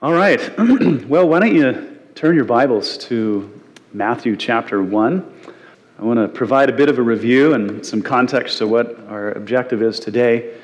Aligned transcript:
All 0.00 0.12
right. 0.12 0.40
well, 1.08 1.28
why 1.28 1.40
don't 1.40 1.56
you 1.56 1.98
turn 2.14 2.36
your 2.36 2.44
Bibles 2.44 2.96
to 2.98 3.60
Matthew 3.92 4.36
chapter 4.36 4.80
1? 4.80 5.34
I 5.98 6.04
want 6.04 6.20
to 6.20 6.28
provide 6.28 6.70
a 6.70 6.72
bit 6.72 6.88
of 6.88 6.98
a 6.98 7.02
review 7.02 7.54
and 7.54 7.84
some 7.84 8.00
context 8.00 8.58
to 8.58 8.68
what 8.68 8.96
our 9.08 9.32
objective 9.32 9.82
is 9.82 9.98
today. 9.98 10.54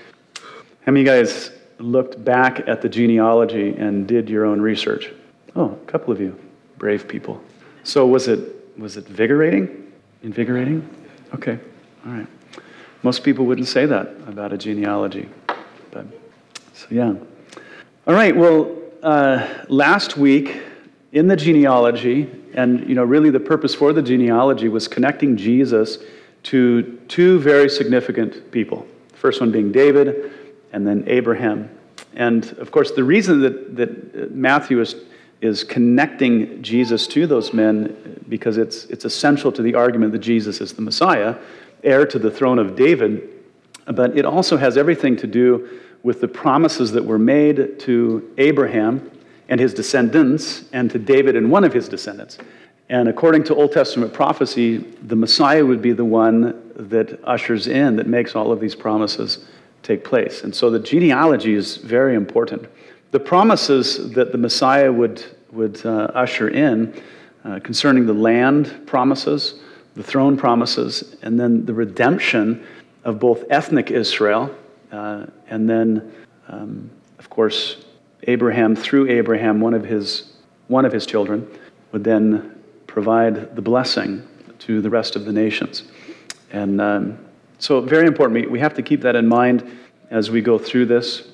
How 0.86 0.92
many 0.92 1.00
of 1.00 1.06
you 1.06 1.24
guys 1.24 1.50
looked 1.80 2.24
back 2.24 2.68
at 2.68 2.80
the 2.80 2.88
genealogy 2.88 3.74
and 3.74 4.06
did 4.06 4.30
your 4.30 4.44
own 4.44 4.60
research? 4.60 5.10
Oh, 5.57 5.73
a 5.73 5.91
couple 5.91 6.12
of 6.12 6.21
you. 6.21 6.39
Brave 6.79 7.09
people. 7.09 7.43
So 7.82 8.07
was 8.07 8.29
it 8.29 8.79
was 8.79 8.96
it 8.96 9.09
invigorating? 9.09 9.93
Invigorating? 10.23 10.89
Okay. 11.35 11.59
All 12.07 12.12
right. 12.12 12.29
Most 13.03 13.25
people 13.25 13.46
wouldn't 13.46 13.66
say 13.66 13.85
that 13.85 14.14
about 14.29 14.53
a 14.53 14.57
genealogy. 14.57 15.29
But 15.91 16.07
so 16.73 16.87
yeah. 16.93 17.14
All 18.07 18.14
right, 18.14 18.37
well, 18.37 18.84
uh, 19.05 19.46
last 19.68 20.16
week 20.16 20.62
in 21.12 21.28
the 21.28 21.37
genealogy, 21.37 22.28
and 22.55 22.88
you 22.88 22.95
know, 22.95 23.05
really 23.05 23.30
the 23.30 23.38
purpose 23.38 23.74
for 23.74 23.92
the 23.92 24.02
genealogy 24.02 24.69
was 24.69 24.88
connecting 24.88 25.37
Jesus 25.37 25.98
to 26.45 26.98
two 27.06 27.38
very 27.38 27.69
significant 27.69 28.51
people. 28.51 28.87
The 29.11 29.16
first 29.16 29.41
one 29.41 29.52
being 29.52 29.70
David, 29.70 30.33
and 30.73 30.87
then 30.87 31.05
Abraham. 31.06 31.70
And 32.14 32.51
of 32.59 32.70
course, 32.70 32.92
the 32.92 33.05
reason 33.05 33.41
that, 33.42 33.77
that 33.77 34.34
Matthew 34.34 34.80
is, 34.80 34.97
is 35.42 35.64
connecting 35.64 36.62
Jesus 36.62 37.06
to 37.09 37.27
those 37.27 37.52
men, 37.52 38.25
because 38.28 38.56
it's, 38.56 38.86
it's 38.86 39.05
essential 39.05 39.52
to 39.52 39.62
the 39.62 39.75
argument 39.75 40.12
that 40.12 40.20
Jesus 40.20 40.62
is 40.62 40.73
the 40.73 40.83
Messiah, 40.83 41.36
heir 41.83 42.06
to 42.06 42.19
the 42.19 42.30
throne 42.30 42.59
of 42.59 42.75
David, 42.75 43.28
but 43.86 44.16
it 44.16 44.25
also 44.25 44.56
has 44.56 44.78
everything 44.78 45.14
to 45.19 45.27
do 45.27 45.80
with 46.04 46.20
the 46.20 46.28
promises 46.28 46.92
that 46.92 47.04
were 47.04 47.18
made 47.18 47.80
to 47.80 48.30
Abraham 48.38 49.10
and 49.48 49.58
his 49.58 49.74
descendants 49.74 50.64
and 50.72 50.90
to 50.90 50.98
David 50.98 51.34
and 51.34 51.50
one 51.50 51.64
of 51.64 51.72
his 51.72 51.88
descendants. 51.88 52.38
And 52.90 53.08
according 53.08 53.44
to 53.44 53.55
Old 53.55 53.72
Testament 53.72 54.12
prophecy, 54.12 54.78
the 54.78 55.16
Messiah 55.16 55.64
would 55.64 55.80
be 55.80 55.92
the 55.92 56.05
one 56.05 56.62
that 56.77 57.19
ushers 57.24 57.66
in, 57.66 57.96
that 57.96 58.06
makes 58.06 58.36
all 58.36 58.52
of 58.52 58.61
these 58.61 58.74
promises 58.74 59.46
take 59.83 60.05
place. 60.05 60.44
And 60.44 60.55
so 60.55 60.70
the 60.70 60.78
genealogy 60.78 61.55
is 61.55 61.78
very 61.78 62.14
important. 62.14 62.68
The 63.11 63.20
promises 63.20 64.12
that 64.12 64.33
the 64.33 64.39
Messiah 64.39 64.92
would, 64.92 65.24
would 65.52 65.84
uh, 65.86 66.11
usher 66.14 66.50
in 66.50 67.00
uh, 67.44 67.61
concerning 67.61 68.06
the 68.06 68.14
land 68.14 68.86
promises, 68.86 69.55
the 69.94 70.02
throne 70.02 70.36
promises, 70.36 71.16
and 71.22 71.41
then 71.41 71.64
the 71.64 71.72
redemption 71.72 72.66
of 73.05 73.18
both 73.18 73.44
ethnic 73.50 73.91
Israel 73.91 74.55
uh, 74.95 75.27
and 75.48 75.69
then, 75.69 76.12
um, 76.48 76.89
of 77.19 77.28
course, 77.28 77.84
Abraham, 78.28 78.77
through 78.77 79.11
Abraham, 79.11 79.61
one 79.61 79.75
of 79.75 79.84
his, 79.84 80.34
one 80.69 80.84
of 80.84 80.92
his 80.92 81.05
children, 81.05 81.48
would 81.91 82.05
then 82.05 82.62
provide 82.86 83.56
the 83.56 83.62
blessing 83.62 84.27
to 84.61 84.81
the 84.81 84.89
rest 84.89 85.17
of 85.17 85.25
the 85.25 85.33
nations. 85.33 85.83
And 86.53 86.81
um, 86.81 87.19
so, 87.59 87.81
very 87.81 88.06
important. 88.06 88.48
We 88.51 88.61
have 88.61 88.75
to 88.75 88.83
keep 88.83 89.01
that 89.01 89.17
in 89.17 89.27
mind 89.27 89.69
as 90.11 90.31
we 90.31 90.41
go 90.41 90.59
through 90.59 90.86
this. 90.86 91.29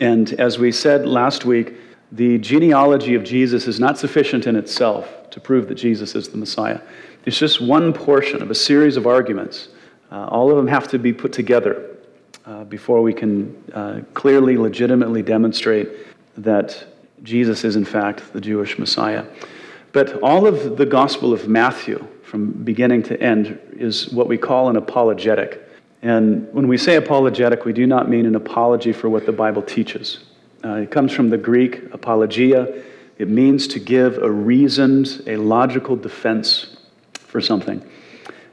And 0.00 0.30
as 0.34 0.58
we 0.58 0.70
said 0.70 1.06
last 1.06 1.46
week, 1.46 1.74
the 2.12 2.36
genealogy 2.38 3.14
of 3.14 3.24
Jesus 3.24 3.66
is 3.66 3.80
not 3.80 3.96
sufficient 3.96 4.46
in 4.46 4.54
itself 4.54 5.30
to 5.30 5.40
prove 5.40 5.66
that 5.68 5.76
Jesus 5.76 6.14
is 6.14 6.28
the 6.28 6.36
Messiah. 6.36 6.80
It's 7.24 7.38
just 7.38 7.60
one 7.60 7.92
portion 7.94 8.42
of 8.42 8.50
a 8.50 8.54
series 8.54 8.98
of 8.98 9.06
arguments. 9.06 9.68
Uh, 10.10 10.26
all 10.26 10.50
of 10.50 10.56
them 10.56 10.66
have 10.66 10.88
to 10.88 10.98
be 10.98 11.12
put 11.12 11.32
together 11.32 11.97
uh, 12.48 12.64
before 12.64 13.02
we 13.02 13.12
can 13.12 13.54
uh, 13.74 14.00
clearly, 14.14 14.56
legitimately 14.56 15.22
demonstrate 15.22 15.90
that 16.38 16.82
Jesus 17.22 17.62
is, 17.62 17.76
in 17.76 17.84
fact, 17.84 18.32
the 18.32 18.40
Jewish 18.40 18.78
Messiah. 18.78 19.26
But 19.92 20.22
all 20.22 20.46
of 20.46 20.78
the 20.78 20.86
Gospel 20.86 21.34
of 21.34 21.46
Matthew, 21.46 22.06
from 22.22 22.52
beginning 22.52 23.02
to 23.04 23.20
end, 23.20 23.58
is 23.72 24.10
what 24.14 24.28
we 24.28 24.38
call 24.38 24.70
an 24.70 24.76
apologetic. 24.76 25.62
And 26.00 26.50
when 26.54 26.68
we 26.68 26.78
say 26.78 26.96
apologetic, 26.96 27.66
we 27.66 27.74
do 27.74 27.86
not 27.86 28.08
mean 28.08 28.24
an 28.24 28.34
apology 28.34 28.92
for 28.94 29.10
what 29.10 29.26
the 29.26 29.32
Bible 29.32 29.62
teaches. 29.62 30.20
Uh, 30.64 30.74
it 30.74 30.90
comes 30.90 31.12
from 31.12 31.28
the 31.28 31.36
Greek 31.36 31.92
apologia. 31.92 32.82
It 33.18 33.28
means 33.28 33.66
to 33.68 33.78
give 33.78 34.16
a 34.18 34.30
reasoned, 34.30 35.22
a 35.26 35.36
logical 35.36 35.96
defense 35.96 36.78
for 37.12 37.42
something. 37.42 37.84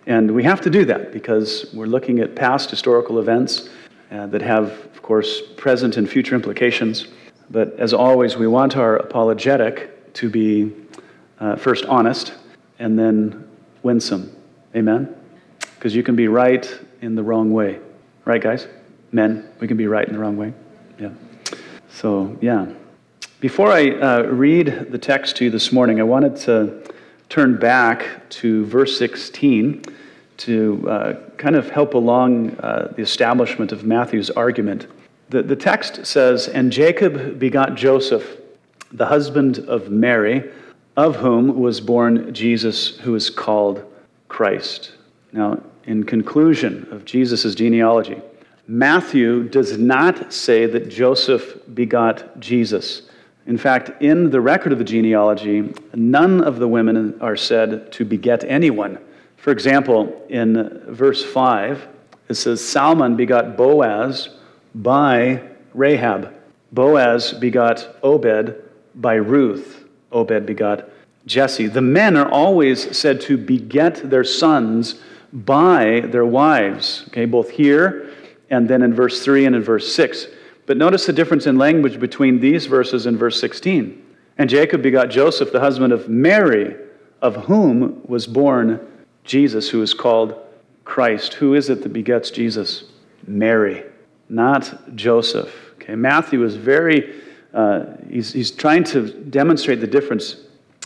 And 0.06 0.32
we 0.32 0.44
have 0.44 0.60
to 0.62 0.70
do 0.70 0.84
that 0.86 1.14
because 1.14 1.72
we're 1.74 1.88
looking 1.88 2.20
at 2.20 2.36
past 2.36 2.70
historical 2.70 3.20
events 3.20 3.70
uh, 4.12 4.28
that 4.28 4.42
have, 4.42 4.72
of 4.72 5.02
course, 5.02 5.42
present 5.58 5.98
and 5.98 6.10
future 6.10 6.36
implications. 6.36 7.08
But 7.50 7.80
as 7.80 7.94
always, 7.94 8.38
we 8.38 8.48
want 8.48 8.76
our 8.78 8.98
apologetic 8.98 10.14
to 10.16 10.30
be 10.30 10.74
uh, 11.40 11.56
first 11.56 11.86
honest 11.86 12.34
and 12.80 12.98
then 12.98 13.50
winsome. 13.84 14.36
Amen? 14.76 15.16
Because 15.60 15.96
you 15.96 16.04
can 16.04 16.16
be 16.16 16.28
right 16.28 16.80
in 17.02 17.16
the 17.16 17.24
wrong 17.24 17.52
way. 17.52 17.80
Right, 18.26 18.42
guys? 18.42 18.68
Men, 19.12 19.48
we 19.60 19.68
can 19.68 19.78
be 19.78 19.88
right 19.88 20.08
in 20.08 20.14
the 20.14 20.20
wrong 20.20 20.38
way. 20.38 20.54
Yeah. 21.00 21.12
So, 21.90 22.38
yeah. 22.42 22.68
Before 23.40 23.72
I 23.72 23.92
uh, 23.92 24.22
read 24.24 24.88
the 24.92 24.98
text 24.98 25.38
to 25.38 25.46
you 25.46 25.52
this 25.52 25.72
morning, 25.72 26.00
I 26.00 26.04
wanted 26.04 26.36
to 26.38 26.84
turn 27.30 27.58
back 27.58 28.30
to 28.30 28.66
verse 28.66 28.98
16 28.98 29.84
to 30.38 30.90
uh, 30.90 31.14
kind 31.38 31.56
of 31.56 31.70
help 31.70 31.94
along 31.94 32.52
uh, 32.60 32.94
the 32.96 33.02
establishment 33.02 33.72
of 33.72 33.84
Matthew's 33.84 34.30
argument. 34.30 34.88
The, 35.30 35.44
the 35.44 35.56
text 35.56 36.06
says, 36.06 36.48
And 36.48 36.72
Jacob 36.72 37.40
begot 37.40 37.76
Joseph, 37.76 38.42
the 38.92 39.06
husband 39.06 39.60
of 39.60 39.90
Mary, 39.90 40.44
of 40.98 41.16
whom 41.18 41.60
was 41.60 41.82
born 41.82 42.34
Jesus, 42.34 42.98
who 42.98 43.16
is 43.16 43.30
called 43.30 43.84
Christ. 44.28 44.94
Now, 45.32 45.62
in 45.86 46.04
conclusion 46.04 46.88
of 46.92 47.06
Jesus' 47.06 47.56
genealogy, 47.56 48.22
Matthew 48.68 49.48
does 49.48 49.78
not 49.78 50.34
say 50.34 50.66
that 50.66 50.90
Joseph 50.90 51.60
begot 51.74 52.40
Jesus. 52.40 53.04
In 53.46 53.58
fact, 53.58 54.02
in 54.02 54.32
the 54.32 54.42
record 54.42 54.72
of 54.72 54.80
the 54.80 54.84
genealogy, 54.84 55.72
none 55.94 56.44
of 56.44 56.58
the 56.58 56.68
women 56.68 57.20
are 57.22 57.36
said 57.36 57.92
to 57.92 58.04
beget 58.06 58.44
anyone. 58.46 58.98
For 59.46 59.52
example, 59.52 60.26
in 60.28 60.82
verse 60.88 61.24
5, 61.24 61.88
it 62.30 62.34
says, 62.34 62.68
Salmon 62.68 63.16
begot 63.16 63.56
Boaz 63.56 64.30
by 64.74 65.40
Rahab. 65.76 66.34
Boaz 66.72 67.32
begot 67.32 67.96
Obed 68.02 68.56
by 68.96 69.14
Ruth. 69.14 69.86
Obed 70.12 70.48
begot 70.48 70.90
Jesse. 71.28 71.68
The 71.68 71.80
men 71.80 72.18
are 72.18 72.28
always 72.28 72.98
said 72.98 73.22
to 73.22 73.38
beget 73.38 74.10
their 74.10 74.24
sons 74.24 74.96
by 75.32 76.00
their 76.08 76.26
wives, 76.26 77.04
okay, 77.10 77.26
both 77.26 77.52
here 77.52 78.10
and 78.50 78.68
then 78.68 78.82
in 78.82 78.96
verse 78.96 79.24
3 79.24 79.46
and 79.46 79.56
in 79.56 79.62
verse 79.62 79.94
6. 79.94 80.26
But 80.66 80.78
notice 80.78 81.06
the 81.06 81.14
difference 81.14 81.46
in 81.46 81.56
language 81.60 82.00
between 82.00 82.40
these 82.40 82.66
verses 82.66 83.06
and 83.06 83.16
verse 83.16 83.40
16. 83.40 84.04
And 84.40 84.50
Jacob 84.50 84.82
begot 84.82 85.12
Joseph, 85.12 85.52
the 85.52 85.60
husband 85.60 85.94
of 85.94 86.10
Mary, 86.10 86.76
of 87.22 87.36
whom 87.46 88.02
was 88.08 88.26
born 88.26 88.80
Jesus, 89.26 89.70
who 89.70 89.82
is 89.82 89.94
called 89.94 90.36
Christ. 90.86 91.34
Who 91.34 91.56
is 91.56 91.70
it 91.70 91.82
that 91.84 91.92
begets 91.92 92.30
Jesus? 92.30 92.86
Mary, 93.28 93.84
not 94.30 94.96
Joseph. 94.96 95.54
Okay, 95.76 95.96
Matthew 95.96 96.44
is 96.44 96.56
very, 96.56 97.22
uh, 97.54 97.86
he's, 98.10 98.32
he's 98.32 98.52
trying 98.52 98.84
to 98.86 99.12
demonstrate 99.12 99.82
the 99.82 99.88
difference 99.88 100.38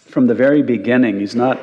from 0.06 0.26
the 0.28 0.34
very 0.34 0.64
beginning. 0.64 1.20
He's 1.20 1.36
not 1.36 1.60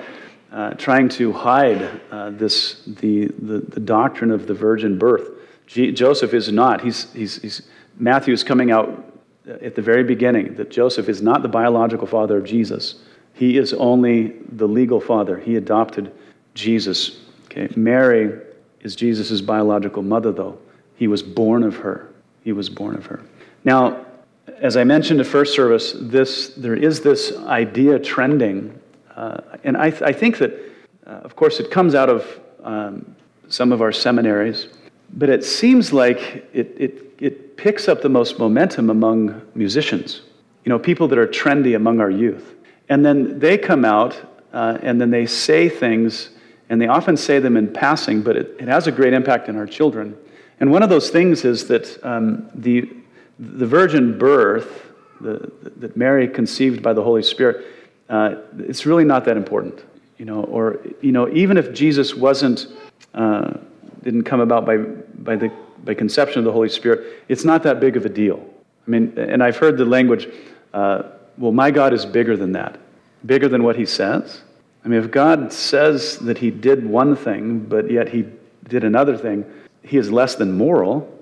uh, 0.53 0.71
trying 0.75 1.09
to 1.09 1.33
hide 1.33 2.01
uh, 2.11 2.31
this, 2.31 2.83
the, 2.87 3.27
the, 3.27 3.59
the, 3.59 3.81
doctrine 3.81 4.31
of 4.31 4.47
the 4.47 4.55
virgin 4.55 4.99
birth. 4.99 5.31
G- 5.67 5.93
Joseph 5.93 6.33
is 6.33 6.53
not. 6.53 6.81
He's, 6.81 7.13
he's, 7.13 7.43
he's, 7.43 7.63
Matthew 7.99 8.33
is 8.33 8.45
coming 8.45 8.71
out 8.71 9.05
at 9.47 9.75
the 9.75 9.83
very 9.83 10.05
beginning 10.05 10.55
that 10.55 10.71
Joseph 10.71 11.09
is 11.09 11.21
not 11.21 11.43
the 11.43 11.49
biological 11.49 12.07
father 12.07 12.39
of 12.39 12.45
Jesus. 12.45 12.97
He 13.35 13.59
is 13.59 13.75
only 13.75 14.35
the 14.51 14.67
legal 14.67 15.01
father. 15.01 15.39
He 15.39 15.57
adopted 15.57 16.13
Jesus. 16.57 17.21
Okay, 17.45 17.69
Mary 17.77 18.41
is 18.81 18.97
Jesus' 18.97 19.41
biological 19.41 20.03
mother, 20.03 20.33
though. 20.33 20.59
He 20.97 21.07
was 21.07 21.23
born 21.23 21.63
of 21.63 21.77
her. 21.77 22.09
He 22.43 22.53
was 22.53 22.69
born 22.69 22.97
of 22.97 23.07
her. 23.07 23.23
Now, 23.65 24.05
as 24.59 24.77
I 24.77 24.85
mentioned 24.85 25.21
at 25.21 25.27
first 25.27 25.55
service, 25.55 25.95
this, 26.01 26.49
there 26.57 26.75
is 26.75 27.01
this 27.01 27.37
idea 27.47 27.99
trending, 27.99 28.79
uh, 29.15 29.41
and 29.65 29.77
I, 29.77 29.91
th- 29.91 30.03
I, 30.03 30.13
think 30.13 30.39
that, 30.39 30.53
uh, 31.07 31.11
of 31.11 31.37
course, 31.37 31.61
it 31.61 31.71
comes 31.71 31.95
out 31.95 32.09
of 32.09 32.41
um, 32.63 33.15
some 33.49 33.73
of 33.73 33.83
our 33.83 33.93
seminaries, 33.93 34.69
but 35.13 35.29
it 35.29 35.45
seems 35.45 35.93
like 35.93 36.49
it, 36.53 36.75
it, 36.79 37.15
it 37.19 37.57
picks 37.57 37.89
up 37.89 38.03
the 38.03 38.09
most 38.09 38.39
momentum 38.39 38.91
among 38.91 39.43
musicians, 39.55 40.23
you 40.65 40.71
know, 40.71 40.79
people 40.79 41.09
that 41.09 41.19
are 41.19 41.27
trendy 41.27 41.77
among 41.77 42.01
our 42.01 42.11
youth. 42.11 42.55
And 42.89 43.05
then 43.05 43.39
they 43.39 43.59
come 43.59 43.85
out 43.85 44.17
uh, 44.53 44.79
and 44.83 45.01
then 45.01 45.11
they 45.11 45.27
say 45.27 45.69
things 45.69 46.31
and 46.69 46.81
they 46.81 46.89
often 46.89 47.17
say 47.17 47.39
them 47.39 47.57
in 47.57 47.73
passing, 47.73 48.23
but 48.23 48.37
it, 48.37 48.57
it 48.59 48.69
has 48.69 48.87
a 48.87 48.93
great 48.93 49.13
impact 49.13 49.49
on 49.49 49.57
our 49.57 49.67
children. 49.67 50.17
And 50.59 50.71
one 50.71 50.83
of 50.83 50.89
those 50.89 51.11
things 51.11 51.45
is 51.45 51.69
that 51.69 52.05
um, 52.05 52.51
the, 52.55 52.89
the 53.39 53.67
virgin 53.67 54.19
birth 54.19 54.87
the, 55.21 55.51
that 55.77 55.97
Mary 55.97 56.29
conceived 56.29 56.83
by 56.83 56.93
the 56.93 57.03
Holy 57.03 57.23
Spirit, 57.23 57.67
uh, 58.09 58.37
it's 58.59 58.87
really 58.87 59.05
not 59.05 59.25
that 59.25 59.37
important. 59.37 59.83
You 60.19 60.25
know, 60.25 60.45
or 60.45 60.81
you 61.03 61.13
know, 61.13 61.29
even 61.35 61.57
if 61.57 61.75
Jesus 61.75 62.15
wasn't 62.15 62.69
uh, 63.15 63.55
didn't 64.03 64.25
come 64.25 64.41
about 64.41 64.65
by 64.65 64.79
by 64.79 65.37
the 65.37 65.53
by 65.85 65.95
conception 65.95 66.39
of 66.39 66.45
the 66.45 66.53
Holy 66.53 66.69
Spirit, 66.69 67.25
it's 67.29 67.45
not 67.45 67.63
that 67.65 67.81
big 67.81 67.97
of 67.97 68.07
a 68.07 68.09
deal. 68.09 68.43
I 68.87 68.91
mean, 68.91 69.13
and 69.19 69.43
I've 69.43 69.57
heard 69.57 69.77
the 69.77 69.85
language, 69.85 70.29
uh, 70.73 71.03
well, 71.37 71.53
my 71.53 71.71
God 71.71 71.93
is 71.93 72.07
bigger 72.07 72.37
than 72.37 72.53
that, 72.53 72.79
bigger 73.27 73.49
than 73.49 73.63
what 73.63 73.77
He 73.77 73.85
says. 73.85 74.43
I 74.87 74.89
mean, 74.89 75.03
if 75.03 75.11
God 75.11 75.53
says 75.53 76.17
that 76.21 76.39
He 76.39 76.53
did 76.53 76.87
one 76.87 77.17
thing, 77.17 77.59
but 77.59 77.91
yet 77.91 78.09
He 78.09 78.25
did 78.69 78.85
another 78.85 79.19
thing, 79.19 79.45
He 79.83 79.97
is 79.97 80.13
less 80.13 80.37
than 80.37 80.53
moral, 80.53 81.13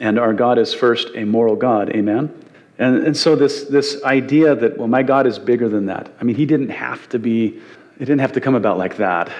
and 0.00 0.18
our 0.18 0.32
God 0.32 0.58
is 0.58 0.72
first 0.72 1.08
a 1.14 1.24
moral 1.24 1.54
God. 1.54 1.90
Amen. 1.90 2.34
And, 2.78 3.04
and 3.04 3.14
so 3.14 3.36
this, 3.36 3.64
this 3.64 4.02
idea 4.04 4.54
that, 4.54 4.78
well, 4.78 4.88
my 4.88 5.02
God 5.02 5.26
is 5.26 5.38
bigger 5.38 5.68
than 5.68 5.84
that. 5.86 6.10
I 6.18 6.24
mean, 6.24 6.34
he 6.34 6.46
didn't 6.46 6.70
have 6.70 7.10
to 7.10 7.18
be, 7.18 7.60
it 7.98 8.06
didn't 8.06 8.20
have 8.20 8.32
to 8.32 8.40
come 8.40 8.54
about 8.54 8.78
like 8.78 8.96
that. 8.96 9.30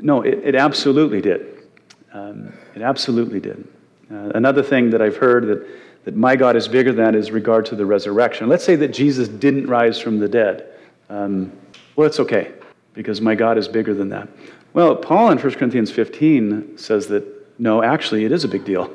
No, 0.00 0.22
it, 0.22 0.38
it 0.44 0.54
absolutely 0.54 1.20
did. 1.20 1.66
Um, 2.12 2.52
it 2.76 2.82
absolutely 2.82 3.40
did. 3.40 3.66
Uh, 4.08 4.30
another 4.36 4.62
thing 4.62 4.90
that 4.90 5.02
I've 5.02 5.16
heard 5.16 5.48
that, 5.48 5.66
that 6.04 6.14
my 6.14 6.36
God 6.36 6.54
is 6.54 6.68
bigger 6.68 6.92
than 6.92 7.16
is 7.16 7.32
regard 7.32 7.66
to 7.66 7.74
the 7.74 7.84
resurrection. 7.84 8.48
Let's 8.48 8.64
say 8.64 8.76
that 8.76 8.92
Jesus 8.92 9.26
didn't 9.26 9.66
rise 9.66 9.98
from 9.98 10.20
the 10.20 10.28
dead. 10.28 10.68
Um, 11.10 11.50
well, 11.96 12.06
it's 12.06 12.20
okay, 12.20 12.52
because 12.96 13.20
my 13.20 13.36
God 13.36 13.58
is 13.58 13.68
bigger 13.68 13.94
than 13.94 14.08
that. 14.08 14.28
Well, 14.72 14.96
Paul 14.96 15.30
in 15.30 15.38
1 15.38 15.54
Corinthians 15.54 15.92
15 15.92 16.76
says 16.76 17.06
that 17.06 17.24
no, 17.58 17.82
actually, 17.82 18.24
it 18.24 18.32
is 18.32 18.44
a 18.44 18.48
big 18.48 18.64
deal. 18.64 18.92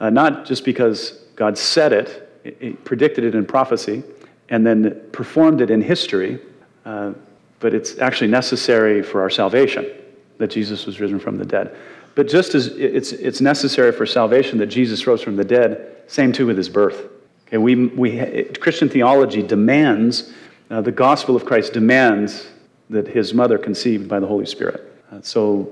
Uh, 0.00 0.10
not 0.10 0.44
just 0.44 0.64
because 0.64 1.22
God 1.36 1.56
said 1.56 1.92
it, 1.92 2.42
it, 2.44 2.84
predicted 2.84 3.24
it 3.24 3.34
in 3.34 3.46
prophecy 3.46 4.02
and 4.48 4.66
then 4.66 5.00
performed 5.12 5.60
it 5.60 5.70
in 5.70 5.80
history, 5.80 6.40
uh, 6.84 7.12
but 7.60 7.72
it's 7.72 7.98
actually 7.98 8.28
necessary 8.28 9.02
for 9.02 9.22
our 9.22 9.30
salvation 9.30 9.86
that 10.38 10.48
Jesus 10.48 10.84
was 10.84 11.00
risen 11.00 11.18
from 11.18 11.38
the 11.38 11.44
dead. 11.44 11.74
But 12.14 12.28
just 12.28 12.54
as 12.54 12.68
it's, 12.68 13.12
it's 13.12 13.40
necessary 13.40 13.92
for 13.92 14.06
salvation 14.06 14.58
that 14.58 14.66
Jesus 14.66 15.06
rose 15.06 15.22
from 15.22 15.36
the 15.36 15.44
dead, 15.44 15.96
same 16.06 16.32
too 16.32 16.46
with 16.46 16.56
his 16.56 16.68
birth. 16.68 17.08
Okay, 17.48 17.58
we, 17.58 17.86
we, 17.86 18.44
Christian 18.60 18.88
theology 18.88 19.42
demands, 19.42 20.32
uh, 20.70 20.80
the 20.80 20.92
gospel 20.92 21.36
of 21.36 21.44
Christ 21.44 21.72
demands 21.72 22.48
that 22.90 23.08
his 23.08 23.34
mother 23.34 23.58
conceived 23.58 24.08
by 24.08 24.20
the 24.20 24.26
Holy 24.26 24.46
Spirit. 24.46 24.92
Uh, 25.10 25.20
so 25.22 25.68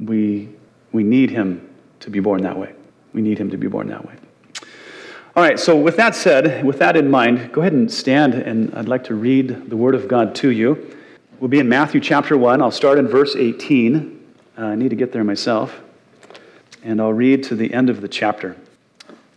we, 0.00 0.48
we 0.92 1.02
need 1.02 1.30
him 1.30 1.68
to 2.00 2.10
be 2.10 2.20
born 2.20 2.42
that 2.42 2.58
way. 2.58 2.72
We 3.12 3.22
need 3.22 3.38
him 3.38 3.50
to 3.50 3.56
be 3.56 3.66
born 3.66 3.88
that 3.88 4.06
way. 4.06 4.14
All 5.36 5.42
right, 5.42 5.58
so 5.58 5.76
with 5.76 5.96
that 5.96 6.14
said, 6.14 6.64
with 6.64 6.78
that 6.80 6.96
in 6.96 7.10
mind, 7.10 7.52
go 7.52 7.60
ahead 7.60 7.72
and 7.72 7.90
stand, 7.90 8.34
and 8.34 8.74
I'd 8.74 8.88
like 8.88 9.04
to 9.04 9.14
read 9.14 9.70
the 9.70 9.76
Word 9.76 9.94
of 9.94 10.08
God 10.08 10.34
to 10.36 10.50
you. 10.50 10.96
We'll 11.38 11.48
be 11.48 11.60
in 11.60 11.68
Matthew 11.68 12.00
chapter 12.00 12.36
1. 12.36 12.60
I'll 12.60 12.72
start 12.72 12.98
in 12.98 13.06
verse 13.06 13.36
18. 13.36 14.20
Uh, 14.58 14.62
I 14.62 14.74
need 14.74 14.90
to 14.90 14.96
get 14.96 15.12
there 15.12 15.22
myself. 15.22 15.80
And 16.82 17.00
I'll 17.00 17.12
read 17.12 17.44
to 17.44 17.54
the 17.54 17.72
end 17.72 17.90
of 17.90 18.00
the 18.00 18.08
chapter. 18.08 18.56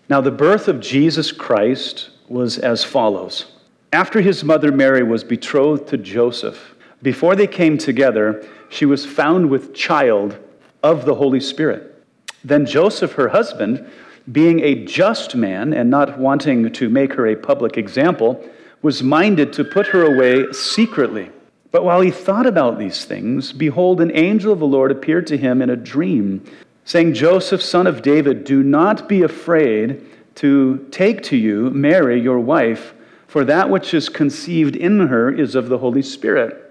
Now, 0.10 0.22
the 0.22 0.32
birth 0.32 0.68
of 0.68 0.80
Jesus 0.80 1.32
Christ 1.32 2.10
was 2.28 2.58
as 2.58 2.84
follows 2.84 3.52
After 3.94 4.22
his 4.22 4.44
mother 4.44 4.72
Mary 4.72 5.04
was 5.04 5.24
betrothed 5.24 5.88
to 5.90 5.98
Joseph, 5.98 6.71
before 7.02 7.36
they 7.36 7.48
came 7.48 7.78
together, 7.78 8.46
she 8.70 8.86
was 8.86 9.06
found 9.06 9.50
with 9.50 9.74
child 9.74 10.38
of 10.84 11.06
the 11.06 11.16
Holy 11.16 11.40
Spirit. 11.40 12.04
Then 12.44 12.66
Joseph, 12.66 13.14
her 13.14 13.30
husband, 13.30 13.88
being 14.32 14.60
a 14.62 14.86
just 14.86 15.36
man 15.36 15.74
and 15.74 15.90
not 15.90 16.20
wanting 16.20 16.72
to 16.72 16.90
make 16.90 17.14
her 17.14 17.28
a 17.28 17.36
public 17.36 17.78
example, 17.78 18.44
was 18.82 19.04
minded 19.04 19.54
to 19.54 19.64
put 19.64 19.88
her 19.88 20.04
away 20.04 20.52
secretly. 20.52 21.30
But 21.72 21.84
while 21.84 22.02
he 22.02 22.12
thought 22.12 22.46
about 22.46 22.78
these 22.78 23.06
things, 23.06 23.54
behold, 23.54 24.02
an 24.02 24.12
angel 24.16 24.52
of 24.52 24.60
the 24.60 24.68
Lord 24.68 24.92
appeared 24.92 25.28
to 25.28 25.38
him 25.38 25.62
in 25.62 25.70
a 25.70 25.76
dream, 25.76 26.44
saying, 26.84 27.14
Joseph, 27.14 27.62
son 27.62 27.88
of 27.88 28.02
David, 28.02 28.44
do 28.44 28.64
not 28.64 29.08
be 29.08 29.22
afraid 29.22 30.06
to 30.36 30.88
take 30.92 31.24
to 31.24 31.38
you 31.38 31.70
Mary, 31.70 32.20
your 32.20 32.40
wife, 32.40 32.94
for 33.28 33.46
that 33.46 33.70
which 33.70 33.94
is 33.94 34.10
conceived 34.10 34.76
in 34.76 35.08
her 35.08 35.32
is 35.32 35.56
of 35.56 35.70
the 35.70 35.78
Holy 35.78 36.02
Spirit. 36.02 36.71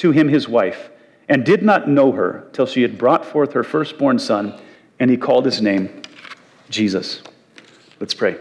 to 0.00 0.12
him 0.12 0.28
his 0.28 0.48
wife, 0.48 0.90
and 1.28 1.44
did 1.44 1.62
not 1.62 1.88
know 1.88 2.12
her 2.12 2.48
till 2.52 2.66
she 2.66 2.82
had 2.82 2.96
brought 2.96 3.24
forth 3.24 3.52
her 3.52 3.62
firstborn 3.62 4.18
son, 4.18 4.58
and 4.98 5.10
he 5.10 5.16
called 5.16 5.44
his 5.44 5.60
name 5.60 6.02
Jesus. 6.70 7.22
Let's 8.00 8.14
pray. 8.14 8.36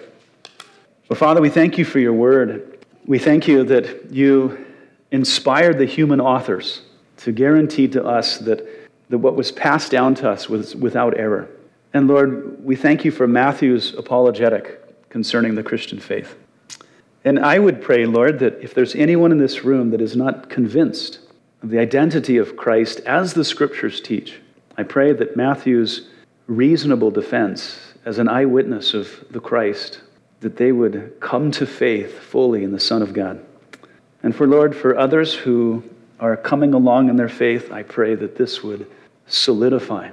Well, 1.09 1.17
Father, 1.17 1.41
we 1.41 1.50
thank 1.50 1.77
you 1.77 1.83
for 1.83 2.00
your 2.00 2.13
word. 2.13 2.85
We 3.06 3.19
thank 3.19 3.45
you 3.45 3.63
that 3.65 4.11
you 4.11 4.65
inspired 5.11 5.77
the 5.77 5.85
human 5.85 6.21
authors 6.21 6.81
to 7.17 7.33
guarantee 7.33 7.89
to 7.89 8.06
us 8.06 8.38
that, 8.38 8.65
that 9.09 9.17
what 9.17 9.35
was 9.35 9.51
passed 9.51 9.91
down 9.91 10.15
to 10.15 10.29
us 10.29 10.47
was 10.47 10.77
without 10.77 11.17
error. 11.17 11.50
And 11.94 12.07
Lord, 12.07 12.63
we 12.63 12.77
thank 12.77 13.03
you 13.03 13.11
for 13.11 13.27
Matthew's 13.27 13.94
apologetic 13.95 15.09
concerning 15.09 15.56
the 15.56 15.63
Christian 15.63 16.00
faith. 16.00 16.38
And 17.25 17.38
I 17.38 17.59
would 17.59 17.81
pray, 17.81 18.06
Lord, 18.06 18.39
that 18.39 18.63
if 18.63 18.73
there's 18.73 18.95
anyone 18.95 19.33
in 19.33 19.39
this 19.39 19.65
room 19.65 19.89
that 19.89 20.00
is 20.00 20.15
not 20.15 20.50
convinced 20.50 21.19
the 21.63 21.79
identity 21.79 22.38
of 22.38 22.56
Christ 22.56 23.01
as 23.01 23.33
the 23.33 23.44
scriptures 23.44 24.00
teach, 24.01 24.39
I 24.77 24.83
pray 24.83 25.13
that 25.13 25.35
Matthew's 25.35 26.07
reasonable 26.47 27.11
defense 27.11 27.94
as 28.06 28.17
an 28.17 28.29
eyewitness 28.29 28.94
of 28.94 29.25
the 29.29 29.39
Christ, 29.39 30.01
that 30.39 30.57
they 30.57 30.71
would 30.71 31.17
come 31.19 31.51
to 31.51 31.65
faith 31.65 32.17
fully 32.19 32.63
in 32.63 32.71
the 32.71 32.79
Son 32.79 33.01
of 33.01 33.13
God. 33.13 33.45
And 34.23 34.35
for 34.35 34.47
Lord, 34.47 34.75
for 34.75 34.97
others 34.97 35.33
who 35.33 35.83
are 36.19 36.38
coming 36.38 36.73
along 36.73 37.09
in 37.09 37.16
their 37.16 37.30
faith, 37.30 37.71
I 37.71 37.83
pray 37.83 38.16
that 38.16 38.35
this 38.35 38.63
would 38.63 38.89
solidify. 39.28 40.09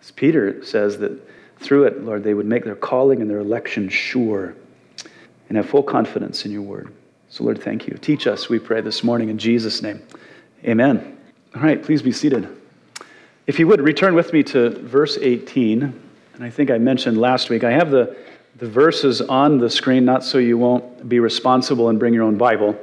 As 0.00 0.10
Peter 0.10 0.64
says, 0.64 0.98
that 0.98 1.12
through 1.60 1.84
it, 1.84 2.02
Lord, 2.02 2.24
they 2.24 2.34
would 2.34 2.46
make 2.46 2.64
their 2.64 2.74
calling 2.74 3.20
and 3.20 3.30
their 3.30 3.38
election 3.38 3.88
sure 3.88 4.54
and 5.48 5.56
have 5.56 5.68
full 5.68 5.82
confidence 5.82 6.44
in 6.44 6.50
your 6.50 6.62
word. 6.62 6.92
So, 7.28 7.44
Lord, 7.44 7.62
thank 7.62 7.86
you. 7.86 7.96
Teach 7.98 8.26
us, 8.26 8.48
we 8.48 8.58
pray 8.58 8.80
this 8.80 9.04
morning 9.04 9.28
in 9.28 9.38
Jesus' 9.38 9.82
name. 9.82 10.02
Amen. 10.64 11.18
All 11.56 11.62
right, 11.62 11.82
please 11.82 12.02
be 12.02 12.12
seated. 12.12 12.48
If 13.48 13.58
you 13.58 13.66
would, 13.66 13.80
return 13.80 14.14
with 14.14 14.32
me 14.32 14.44
to 14.44 14.70
verse 14.70 15.18
18. 15.20 15.82
And 16.34 16.44
I 16.44 16.50
think 16.50 16.70
I 16.70 16.78
mentioned 16.78 17.18
last 17.18 17.50
week, 17.50 17.64
I 17.64 17.72
have 17.72 17.90
the, 17.90 18.16
the 18.56 18.68
verses 18.68 19.20
on 19.20 19.58
the 19.58 19.68
screen, 19.68 20.04
not 20.04 20.22
so 20.22 20.38
you 20.38 20.56
won't 20.56 21.08
be 21.08 21.18
responsible 21.18 21.88
and 21.88 21.98
bring 21.98 22.14
your 22.14 22.22
own 22.22 22.38
Bible, 22.38 22.78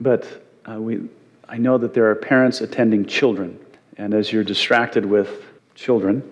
but 0.00 0.26
uh, 0.68 0.80
we, 0.80 1.08
I 1.48 1.58
know 1.58 1.78
that 1.78 1.94
there 1.94 2.10
are 2.10 2.14
parents 2.16 2.60
attending 2.60 3.06
children. 3.06 3.58
And 3.98 4.14
as 4.14 4.32
you're 4.32 4.42
distracted 4.42 5.06
with 5.06 5.44
children, 5.76 6.28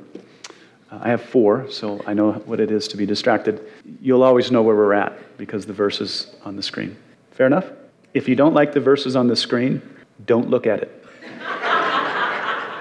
uh, 0.91 0.99
I 1.03 1.11
have 1.11 1.23
four, 1.23 1.71
so 1.71 2.03
I 2.05 2.15
know 2.15 2.33
what 2.33 2.59
it 2.59 2.73
is 2.73 2.89
to 2.89 2.97
be 2.97 3.07
distracted. 3.07 3.65
You'll 4.03 4.25
always 4.25 4.51
know 4.51 4.63
where 4.63 4.75
we're 4.75 4.95
at 4.95 5.39
because 5.39 5.67
the 5.67 5.73
verses 5.73 6.35
on 6.45 6.57
the 6.57 6.63
screen. 6.65 6.97
Fair 7.31 7.47
enough? 7.47 7.67
If 8.13 8.29
you 8.29 8.35
don't 8.35 8.55
like 8.55 8.73
the 8.73 8.81
verses 8.81 9.15
on 9.15 9.29
the 9.29 9.37
screen, 9.37 9.81
don't 10.27 10.51
look 10.51 10.67
at 10.67 10.81
it. 10.81 11.05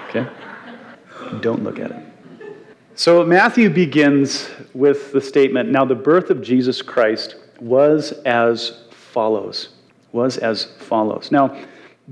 Okay? 0.08 0.26
Don't 1.40 1.62
look 1.62 1.78
at 1.78 1.90
it. 1.90 2.06
So 2.94 3.24
Matthew 3.24 3.70
begins 3.70 4.50
with 4.74 5.12
the 5.12 5.20
statement 5.20 5.70
Now 5.70 5.84
the 5.84 5.94
birth 5.94 6.30
of 6.30 6.42
Jesus 6.42 6.82
Christ 6.82 7.36
was 7.60 8.12
as 8.24 8.84
follows. 8.90 9.70
Was 10.12 10.38
as 10.38 10.64
follows. 10.64 11.30
Now, 11.30 11.56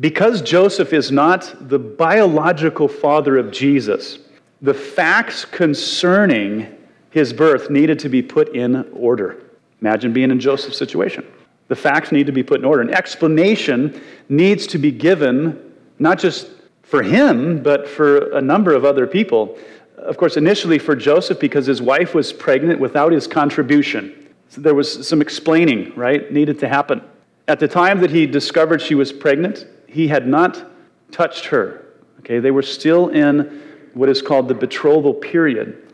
because 0.01 0.41
Joseph 0.43 0.93
is 0.93 1.11
not 1.11 1.69
the 1.69 1.79
biological 1.79 2.87
father 2.87 3.37
of 3.37 3.51
Jesus, 3.51 4.19
the 4.63 4.75
facts 4.75 5.45
concerning 5.45 6.75
his 7.11 7.33
birth 7.33 7.71
needed 7.71 7.99
to 8.01 8.09
be 8.09 8.23
put 8.23 8.55
in 8.55 8.89
order. 8.93 9.43
Imagine 9.81 10.13
being 10.13 10.31
in 10.31 10.39
Joseph's 10.39 10.79
situation. 10.79 11.27
The 11.69 11.77
facts 11.77 12.13
need 12.13 12.27
to 12.27 12.33
be 12.33 12.43
put 12.43 12.61
in 12.61 12.65
order. 12.65 12.83
An 12.83 12.95
explanation 12.95 14.01
needs 14.29 14.67
to 14.69 14.79
be 14.79 14.91
given, 14.91 15.73
not 15.99 16.19
just 16.19 16.49
for 16.83 17.03
him, 17.03 17.63
but 17.63 17.87
for 17.87 18.33
a 18.33 18.41
number 18.41 18.75
of 18.75 18.85
other 18.85 19.07
people 19.07 19.57
of 19.99 20.17
course, 20.17 20.37
initially 20.37 20.79
for 20.79 20.95
Joseph 20.95 21.41
because 21.41 21.67
his 21.67 21.83
wife 21.83 22.15
was 22.15 22.33
pregnant 22.33 22.81
without 22.81 23.13
his 23.13 23.27
contribution. 23.27 24.29
So 24.49 24.61
there 24.61 24.75
was 24.75 25.07
some 25.07 25.21
explaining, 25.21 25.95
right, 25.97 26.33
needed 26.33 26.59
to 26.61 26.69
happen. 26.69 27.03
At 27.49 27.61
the 27.61 27.69
time 27.69 28.01
that 28.01 28.11
he 28.11 28.27
discovered 28.27 28.81
she 28.81 28.95
was 28.95 29.13
pregnant, 29.13 29.67
he 29.87 30.09
had 30.09 30.27
not 30.27 30.71
touched 31.11 31.47
her. 31.47 31.87
Okay, 32.21 32.39
they 32.39 32.51
were 32.51 32.63
still 32.63 33.09
in 33.09 33.63
what 33.95 34.09
is 34.09 34.23
called 34.23 34.49
the 34.49 34.55
betrothal 34.55 35.15
period. 35.15 35.93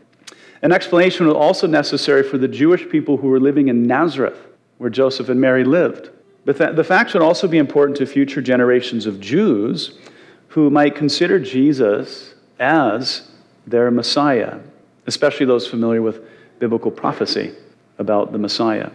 An 0.61 0.71
explanation 0.71 1.27
was 1.27 1.35
also 1.35 1.67
necessary 1.67 2.23
for 2.23 2.37
the 2.37 2.47
Jewish 2.47 2.87
people 2.89 3.17
who 3.17 3.27
were 3.27 3.39
living 3.39 3.67
in 3.67 3.83
Nazareth, 3.83 4.37
where 4.77 4.89
Joseph 4.89 5.29
and 5.29 5.39
Mary 5.39 5.63
lived. 5.63 6.09
But 6.45 6.75
the 6.75 6.83
facts 6.83 7.13
would 7.13 7.23
also 7.23 7.47
be 7.47 7.57
important 7.57 7.97
to 7.97 8.05
future 8.05 8.41
generations 8.41 9.05
of 9.05 9.19
Jews 9.19 9.97
who 10.49 10.69
might 10.69 10.95
consider 10.95 11.39
Jesus 11.39 12.35
as 12.59 13.29
their 13.65 13.89
Messiah, 13.89 14.59
especially 15.07 15.45
those 15.45 15.67
familiar 15.67 16.01
with 16.01 16.21
biblical 16.59 16.91
prophecy 16.91 17.53
about 17.97 18.31
the 18.31 18.37
Messiah. 18.37 18.91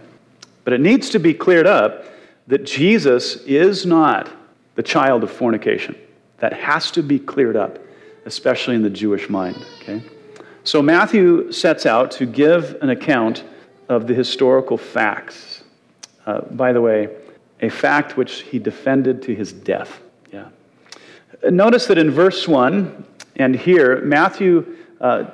But 0.65 0.75
it 0.75 0.81
needs 0.81 1.11
to 1.11 1.19
be 1.19 1.35
cleared 1.35 1.67
up 1.67 2.05
that 2.47 2.65
Jesus 2.65 3.37
is 3.45 3.85
not 3.85 4.31
the 4.77 4.83
child 4.83 5.23
of 5.23 5.31
fornication. 5.31 5.97
That 6.39 6.53
has 6.53 6.91
to 6.93 7.03
be 7.03 7.19
cleared 7.19 7.57
up, 7.57 7.79
especially 8.27 8.77
in 8.77 8.83
the 8.83 8.91
Jewish 8.91 9.29
mind. 9.29 9.65
Okay? 9.81 10.03
So 10.65 10.81
Matthew 10.81 11.51
sets 11.53 11.85
out 11.85 12.11
to 12.13 12.27
give 12.27 12.77
an 12.81 12.91
account 12.91 13.45
of 13.89 14.07
the 14.07 14.15
historical 14.15 14.79
facts. 14.79 15.50
Uh, 16.27 16.43
by 16.43 16.73
the 16.73 16.81
way, 16.81 17.09
a 17.61 17.69
fact 17.69 18.17
which 18.17 18.43
he 18.43 18.59
defended 18.59 19.23
to 19.23 19.35
his 19.35 19.53
death. 19.53 20.01
Yeah. 20.33 20.49
Notice 21.45 21.87
that 21.87 21.99
in 21.99 22.11
verse 22.11 22.47
1 22.49 23.05
and 23.37 23.55
here, 23.55 24.01
Matthew, 24.03 24.77
uh, 25.01 25.25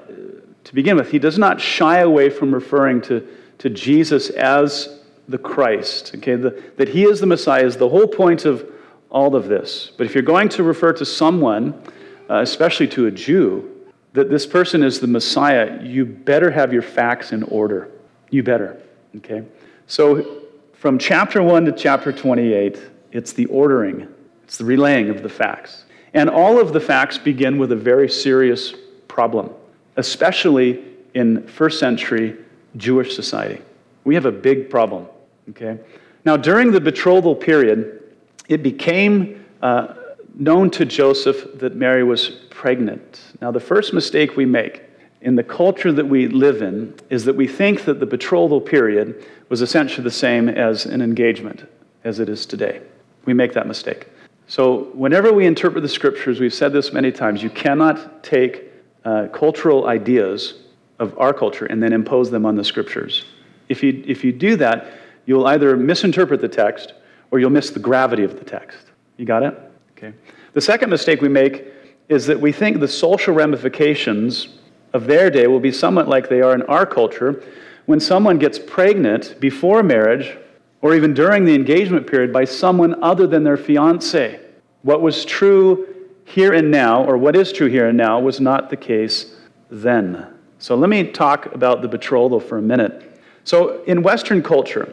to 0.64 0.74
begin 0.74 0.96
with, 0.96 1.10
he 1.10 1.18
does 1.18 1.38
not 1.38 1.60
shy 1.60 2.00
away 2.00 2.30
from 2.30 2.54
referring 2.54 3.00
to, 3.02 3.26
to 3.58 3.70
Jesus 3.70 4.30
as 4.30 5.00
the 5.28 5.38
Christ. 5.38 6.14
Okay, 6.16 6.36
the, 6.36 6.62
that 6.76 6.88
he 6.88 7.04
is 7.04 7.20
the 7.20 7.26
Messiah 7.26 7.64
is 7.64 7.76
the 7.76 7.88
whole 7.88 8.06
point 8.06 8.44
of 8.44 8.68
all 9.10 9.34
of 9.34 9.48
this. 9.48 9.92
But 9.96 10.06
if 10.06 10.14
you're 10.14 10.22
going 10.22 10.48
to 10.50 10.62
refer 10.62 10.92
to 10.94 11.04
someone, 11.04 11.80
uh, 12.28 12.40
especially 12.40 12.88
to 12.88 13.06
a 13.06 13.10
Jew, 13.10 13.72
that 14.12 14.30
this 14.30 14.46
person 14.46 14.82
is 14.82 15.00
the 15.00 15.06
Messiah, 15.06 15.80
you 15.82 16.06
better 16.06 16.50
have 16.50 16.72
your 16.72 16.82
facts 16.82 17.32
in 17.32 17.42
order. 17.44 17.90
You 18.30 18.42
better. 18.42 18.80
Okay? 19.16 19.44
So 19.86 20.45
from 20.86 21.00
chapter 21.00 21.42
1 21.42 21.64
to 21.64 21.72
chapter 21.72 22.12
28, 22.12 22.80
it's 23.10 23.32
the 23.32 23.46
ordering, 23.46 24.06
it's 24.44 24.56
the 24.56 24.64
relaying 24.64 25.10
of 25.10 25.24
the 25.24 25.28
facts. 25.28 25.84
And 26.14 26.30
all 26.30 26.60
of 26.60 26.72
the 26.72 26.78
facts 26.78 27.18
begin 27.18 27.58
with 27.58 27.72
a 27.72 27.76
very 27.76 28.08
serious 28.08 28.72
problem, 29.08 29.50
especially 29.96 30.84
in 31.12 31.44
first 31.48 31.80
century 31.80 32.36
Jewish 32.76 33.16
society. 33.16 33.60
We 34.04 34.14
have 34.14 34.26
a 34.26 34.30
big 34.30 34.70
problem. 34.70 35.08
Okay? 35.50 35.76
Now, 36.24 36.36
during 36.36 36.70
the 36.70 36.80
betrothal 36.80 37.34
period, 37.34 38.14
it 38.48 38.62
became 38.62 39.44
uh, 39.62 39.92
known 40.36 40.70
to 40.70 40.84
Joseph 40.84 41.58
that 41.58 41.74
Mary 41.74 42.04
was 42.04 42.28
pregnant. 42.50 43.22
Now, 43.40 43.50
the 43.50 43.58
first 43.58 43.92
mistake 43.92 44.36
we 44.36 44.46
make 44.46 44.84
in 45.20 45.34
the 45.34 45.42
culture 45.42 45.92
that 45.92 46.06
we 46.06 46.28
live 46.28 46.62
in 46.62 46.94
is 47.10 47.24
that 47.24 47.34
we 47.34 47.48
think 47.48 47.84
that 47.84 48.00
the 48.00 48.06
betrothal 48.06 48.60
period 48.60 49.24
was 49.48 49.62
essentially 49.62 50.04
the 50.04 50.10
same 50.10 50.48
as 50.48 50.86
an 50.86 51.00
engagement 51.00 51.66
as 52.04 52.20
it 52.20 52.28
is 52.28 52.46
today. 52.46 52.80
We 53.24 53.34
make 53.34 53.52
that 53.54 53.66
mistake. 53.66 54.08
So, 54.48 54.84
whenever 54.94 55.32
we 55.32 55.44
interpret 55.44 55.82
the 55.82 55.88
scriptures, 55.88 56.38
we've 56.38 56.54
said 56.54 56.72
this 56.72 56.92
many 56.92 57.10
times, 57.10 57.42
you 57.42 57.50
cannot 57.50 58.22
take 58.22 58.70
uh, 59.04 59.26
cultural 59.32 59.88
ideas 59.88 60.54
of 61.00 61.18
our 61.18 61.34
culture 61.34 61.66
and 61.66 61.82
then 61.82 61.92
impose 61.92 62.30
them 62.30 62.46
on 62.46 62.54
the 62.54 62.62
scriptures. 62.62 63.24
If 63.68 63.82
you, 63.82 64.04
if 64.06 64.22
you 64.22 64.32
do 64.32 64.54
that, 64.56 64.92
you'll 65.26 65.46
either 65.48 65.76
misinterpret 65.76 66.40
the 66.40 66.48
text 66.48 66.94
or 67.30 67.40
you'll 67.40 67.50
miss 67.50 67.70
the 67.70 67.80
gravity 67.80 68.22
of 68.22 68.38
the 68.38 68.44
text. 68.44 68.78
You 69.16 69.26
got 69.26 69.42
it? 69.42 69.58
Okay. 69.96 70.12
The 70.52 70.60
second 70.60 70.90
mistake 70.90 71.20
we 71.20 71.28
make 71.28 71.66
is 72.08 72.26
that 72.26 72.40
we 72.40 72.52
think 72.52 72.78
the 72.78 72.88
social 72.88 73.34
ramifications 73.34 74.55
of 74.96 75.06
their 75.06 75.30
day 75.30 75.46
will 75.46 75.60
be 75.60 75.70
somewhat 75.70 76.08
like 76.08 76.28
they 76.28 76.40
are 76.40 76.54
in 76.54 76.62
our 76.62 76.86
culture 76.86 77.42
when 77.84 78.00
someone 78.00 78.38
gets 78.38 78.58
pregnant 78.58 79.38
before 79.38 79.82
marriage 79.82 80.36
or 80.82 80.94
even 80.94 81.14
during 81.14 81.44
the 81.44 81.54
engagement 81.54 82.06
period 82.06 82.32
by 82.32 82.44
someone 82.44 83.00
other 83.02 83.26
than 83.26 83.44
their 83.44 83.56
fiance. 83.56 84.40
What 84.82 85.00
was 85.02 85.24
true 85.24 85.86
here 86.24 86.52
and 86.52 86.70
now, 86.70 87.04
or 87.04 87.16
what 87.16 87.36
is 87.36 87.52
true 87.52 87.68
here 87.68 87.88
and 87.88 87.96
now, 87.96 88.18
was 88.18 88.40
not 88.40 88.70
the 88.70 88.76
case 88.76 89.36
then. 89.70 90.26
So 90.58 90.74
let 90.74 90.90
me 90.90 91.04
talk 91.10 91.54
about 91.54 91.82
the 91.82 91.88
betrothal 91.88 92.40
for 92.40 92.58
a 92.58 92.62
minute. 92.62 93.20
So, 93.44 93.84
in 93.84 94.02
Western 94.02 94.42
culture, 94.42 94.92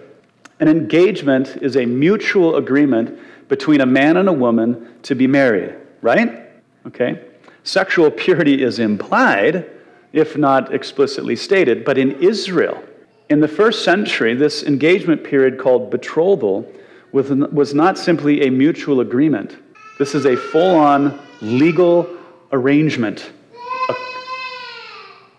an 0.59 0.67
engagement 0.67 1.57
is 1.61 1.75
a 1.75 1.85
mutual 1.85 2.57
agreement 2.57 3.17
between 3.49 3.81
a 3.81 3.85
man 3.85 4.17
and 4.17 4.29
a 4.29 4.33
woman 4.33 4.93
to 5.03 5.15
be 5.15 5.25
married, 5.25 5.75
right? 6.01 6.49
Okay? 6.85 7.25
Sexual 7.63 8.11
purity 8.11 8.61
is 8.61 8.77
implied, 8.77 9.69
if 10.13 10.37
not 10.37 10.73
explicitly 10.73 11.35
stated, 11.35 11.83
but 11.83 11.97
in 11.97 12.11
Israel, 12.21 12.81
in 13.29 13.41
the 13.41 13.47
first 13.47 13.83
century, 13.83 14.33
this 14.35 14.63
engagement 14.63 15.23
period 15.23 15.59
called 15.59 15.89
betrothal 15.89 16.65
was 17.11 17.73
not 17.73 17.97
simply 17.97 18.47
a 18.47 18.49
mutual 18.49 19.01
agreement. 19.01 19.57
This 19.99 20.15
is 20.15 20.25
a 20.25 20.35
full 20.35 20.75
on 20.75 21.19
legal 21.41 22.07
arrangement 22.51 23.31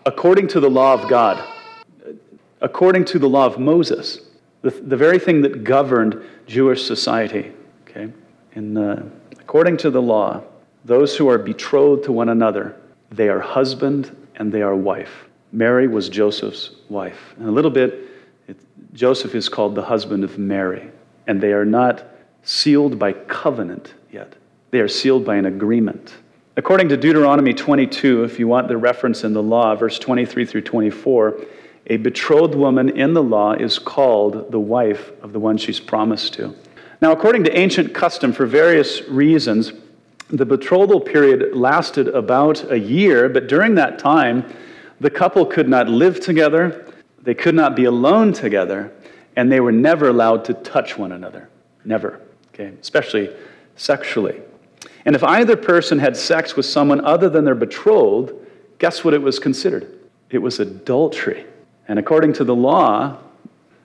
according 0.07 0.47
to 0.49 0.61
the 0.61 0.69
law 0.69 0.93
of 0.93 1.09
God, 1.09 1.43
according 2.61 3.07
to 3.07 3.19
the 3.19 3.29
law 3.29 3.47
of 3.47 3.59
Moses 3.59 4.21
the, 4.65 4.71
the 4.71 4.97
very 4.97 5.19
thing 5.19 5.43
that 5.43 5.63
governed 5.63 6.21
Jewish 6.47 6.85
society. 6.85 7.53
Okay? 7.83 8.11
In, 8.55 8.77
uh, 8.77 9.07
according 9.33 9.77
to 9.79 9.91
the 9.91 10.01
law, 10.01 10.43
those 10.87 11.17
who 11.17 11.29
are 11.29 11.37
betrothed 11.37 12.05
to 12.05 12.13
one 12.13 12.31
another, 12.31 12.75
they 13.11 13.29
are 13.29 13.41
husband 13.41 14.17
and 14.37 14.53
they 14.53 14.63
are 14.63 14.75
wife. 14.75 15.29
Mary 15.53 15.87
was 15.87 16.09
Joseph's 16.09 16.71
wife. 16.89 17.35
And 17.39 17.49
a 17.49 17.53
little 17.53 17.71
bit, 17.71 18.09
it, 18.49 18.57
Joseph 18.93 19.35
is 19.35 19.49
called 19.49 19.75
the 19.75 19.85
husband 19.85 20.25
of 20.25 20.39
Mary. 20.39 20.91
And 21.27 21.41
they 21.41 21.53
are 21.53 21.65
not 21.65 22.05
sealed 22.43 22.99
by 22.99 23.13
covenant 23.13 23.95
yet, 24.11 24.35
they 24.71 24.81
are 24.81 24.89
sealed 24.89 25.25
by 25.25 25.37
an 25.37 25.47
agreement. 25.47 26.15
According 26.57 26.89
to 26.91 26.97
Deuteronomy 26.97 27.53
22, 27.53 28.23
if 28.23 28.39
you 28.39 28.47
want 28.47 28.69
the 28.69 28.77
reference 28.77 29.25
in 29.25 29.33
the 29.33 29.43
law, 29.43 29.75
verse 29.75 29.99
23 29.99 30.45
through 30.47 30.63
24, 30.63 31.41
a 31.89 31.97
betrothed 31.97 32.55
woman 32.55 32.89
in 32.91 33.13
the 33.13 33.23
law 33.23 33.53
is 33.53 33.79
called 33.79 34.53
the 34.53 34.61
wife 34.61 35.11
of 35.21 35.33
the 35.33 35.41
one 35.41 35.57
she's 35.57 35.81
promised 35.81 36.35
to. 36.35 36.55
Now, 37.03 37.13
according 37.13 37.45
to 37.45 37.59
ancient 37.59 37.93
custom, 37.93 38.33
for 38.33 38.47
various 38.47 39.03
reasons, 39.09 39.73
the 40.31 40.47
betrothal 40.47 41.01
period 41.01 41.55
lasted 41.55 42.09
about 42.09 42.71
a 42.71 42.79
year, 42.79 43.29
but 43.29 43.47
during 43.47 43.75
that 43.77 43.99
time, 43.99 44.45
the 45.01 45.11
couple 45.11 45.45
could 45.45 45.69
not 45.69 45.89
live 45.89 46.21
together, 46.21 46.87
they 47.23 47.35
could 47.35 47.55
not 47.55 47.77
be 47.77 47.85
alone 47.85 48.33
together, 48.33 48.93
and 49.37 49.51
they 49.51 49.61
were 49.61 49.73
never 49.73 50.09
allowed 50.09 50.45
to 50.47 50.55
touch 50.55 50.97
one 50.97 51.13
another. 51.13 51.49
Never. 51.85 52.21
Okay? 52.55 52.73
Especially 52.81 53.31
sexually. 53.77 54.41
And 55.05 55.15
if 55.15 55.23
either 55.23 55.57
person 55.57 55.99
had 55.99 56.17
sex 56.17 56.57
with 56.57 56.67
someone 56.67 57.05
other 57.05 57.29
than 57.29 57.45
their 57.45 57.55
betrothed, 57.55 58.33
guess 58.79 59.05
what 59.05 59.13
it 59.13 59.21
was 59.21 59.39
considered? 59.39 59.91
It 60.31 60.39
was 60.39 60.61
adultery. 60.61 61.45
And 61.89 61.99
according 61.99 62.33
to 62.35 62.45
the 62.45 62.55
law, 62.55 63.19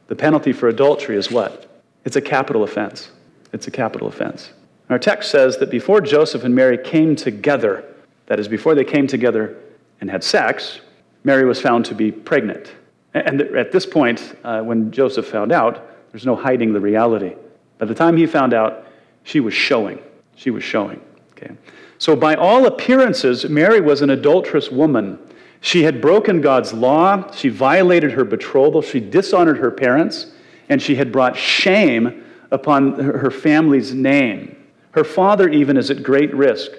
the 0.08 0.16
penalty 0.16 0.54
for 0.54 0.70
adultery 0.70 1.18
is 1.18 1.30
what? 1.30 1.82
It's 2.06 2.16
a 2.16 2.22
capital 2.22 2.64
offense. 2.64 3.12
It's 3.52 3.68
a 3.68 3.72
capital 3.72 4.08
offense. 4.08 4.52
Our 4.90 5.00
text 5.00 5.32
says 5.32 5.58
that 5.58 5.70
before 5.70 6.02
Joseph 6.02 6.44
and 6.44 6.56
Mary 6.56 6.78
came 6.78 7.16
together, 7.16 7.86
that 8.28 8.40
is, 8.40 8.48
before 8.48 8.76
they 8.76 8.84
came 8.84 9.08
together 9.08 9.58
and 10.02 10.10
had 10.10 10.24
sex, 10.24 10.82
Mary 11.24 11.46
was 11.46 11.62
found 11.62 11.86
to 11.86 11.96
be 11.96 12.12
pregnant. 12.12 12.72
And 13.14 13.42
at 13.42 13.72
this 13.72 13.86
point, 13.86 14.36
uh, 14.44 14.62
when 14.62 14.92
Joseph 14.92 15.28
found 15.28 15.52
out, 15.52 15.88
there's 16.12 16.26
no 16.26 16.36
hiding 16.36 16.74
the 16.74 16.80
reality. 16.80 17.36
By 17.78 17.86
the 17.86 17.96
time 17.96 18.18
he 18.18 18.26
found 18.26 18.54
out, 18.54 18.88
she 19.24 19.40
was 19.40 19.54
showing. 19.54 20.00
She 20.36 20.50
was 20.50 20.64
showing. 20.64 21.02
Okay. 21.32 21.52
So, 21.98 22.16
by 22.16 22.36
all 22.36 22.66
appearances, 22.66 23.48
Mary 23.50 23.82
was 23.82 24.02
an 24.02 24.10
adulterous 24.10 24.72
woman 24.72 25.20
she 25.62 25.84
had 25.84 26.02
broken 26.02 26.42
God's 26.42 26.74
law, 26.74 27.32
she 27.32 27.50
violated 27.50 28.12
her 28.14 28.24
betrothal, 28.24 28.82
she 28.82 29.00
dishonored 29.00 29.58
her 29.58 29.72
parents, 29.72 30.28
and 30.70 30.82
she 30.82 30.96
had 30.96 31.12
brought 31.12 31.36
shame 31.36 32.24
upon 32.52 32.94
her 33.00 33.30
family's 33.30 33.94
name. 33.94 34.56
Her 34.92 35.04
father, 35.04 35.50
even, 35.50 35.78
is 35.78 35.92
at 35.92 36.04
great 36.04 36.34
risk 36.34 36.72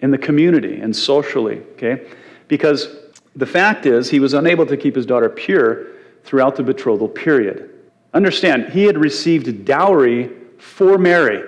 in 0.00 0.10
the 0.10 0.18
community 0.18 0.80
and 0.80 0.94
socially, 0.94 1.60
okay? 1.72 2.06
Because 2.48 2.96
the 3.36 3.46
fact 3.46 3.86
is, 3.86 4.10
he 4.10 4.20
was 4.20 4.34
unable 4.34 4.66
to 4.66 4.76
keep 4.76 4.96
his 4.96 5.06
daughter 5.06 5.28
pure 5.28 5.86
throughout 6.24 6.56
the 6.56 6.62
betrothal 6.62 7.08
period. 7.08 7.70
Understand, 8.14 8.72
he 8.72 8.84
had 8.84 8.96
received 8.96 9.64
dowry 9.64 10.30
for 10.58 10.98
Mary, 10.98 11.42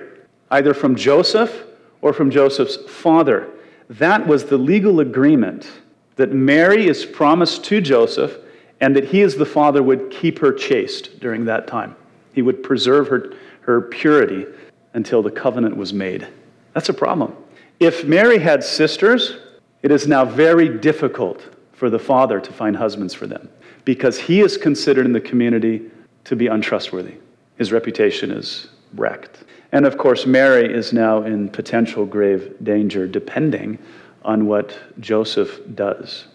either 0.51 0.75
from 0.75 0.95
Joseph 0.95 1.65
or 2.03 2.13
from 2.13 2.31
Joseph's 2.31 2.77
father. 2.89 3.49
That 3.89 4.27
was 4.27 4.45
the 4.45 4.59
legal 4.59 5.01
agreement 5.01 5.71
that 6.17 6.33
Mary 6.33 6.87
is 6.87 7.05
promised 7.05 7.65
to 7.65 7.81
Joseph 7.81 8.37
and 8.81 8.95
that 8.97 9.05
he, 9.05 9.23
as 9.23 9.37
the 9.37 9.47
father, 9.47 9.83
would 9.83 10.11
keep 10.11 10.39
her 10.39 10.53
chaste 10.53 11.19
during 11.21 11.45
that 11.47 11.67
time. 11.67 11.97
He 12.33 12.43
would 12.43 12.63
preserve 12.63 13.09
her, 13.09 13.35
her 13.63 13.81
purity 13.83 14.47
until 14.95 15.23
the 15.23 15.31
covenant 15.31 15.77
was 15.77 15.93
made. 15.93 16.27
That's 16.75 16.89
a 16.89 16.95
problem. 16.95 17.37
If 17.79 18.05
Mary 18.05 18.39
had 18.39 18.63
sisters, 18.63 19.39
it 19.83 19.91
is 19.91 20.07
now 20.07 20.25
very 20.25 20.79
difficult 20.79 21.43
for 21.73 21.89
the 21.89 21.99
father 21.99 22.41
to 22.41 22.53
find 22.53 22.77
husbands 22.77 23.15
for 23.15 23.27
them 23.27 23.49
because 23.85 24.19
he 24.19 24.41
is 24.41 24.57
considered 24.57 25.07
in 25.07 25.13
the 25.13 25.21
community 25.21 25.91
to 26.25 26.37
be 26.37 26.47
untrustworthy. 26.47 27.15
His 27.57 27.73
reputation 27.73 28.31
is 28.31 28.69
wrecked. 28.95 29.45
And 29.73 29.87
of 29.87 29.97
course, 29.97 30.27
Mary 30.27 30.73
is 30.73 30.93
now 30.93 31.23
in 31.23 31.49
potential 31.49 32.05
grave 32.05 32.55
danger 32.63 33.07
depending 33.07 33.79
on 34.25 34.47
what 34.47 34.77
Joseph 35.01 35.61
does. 35.75 36.27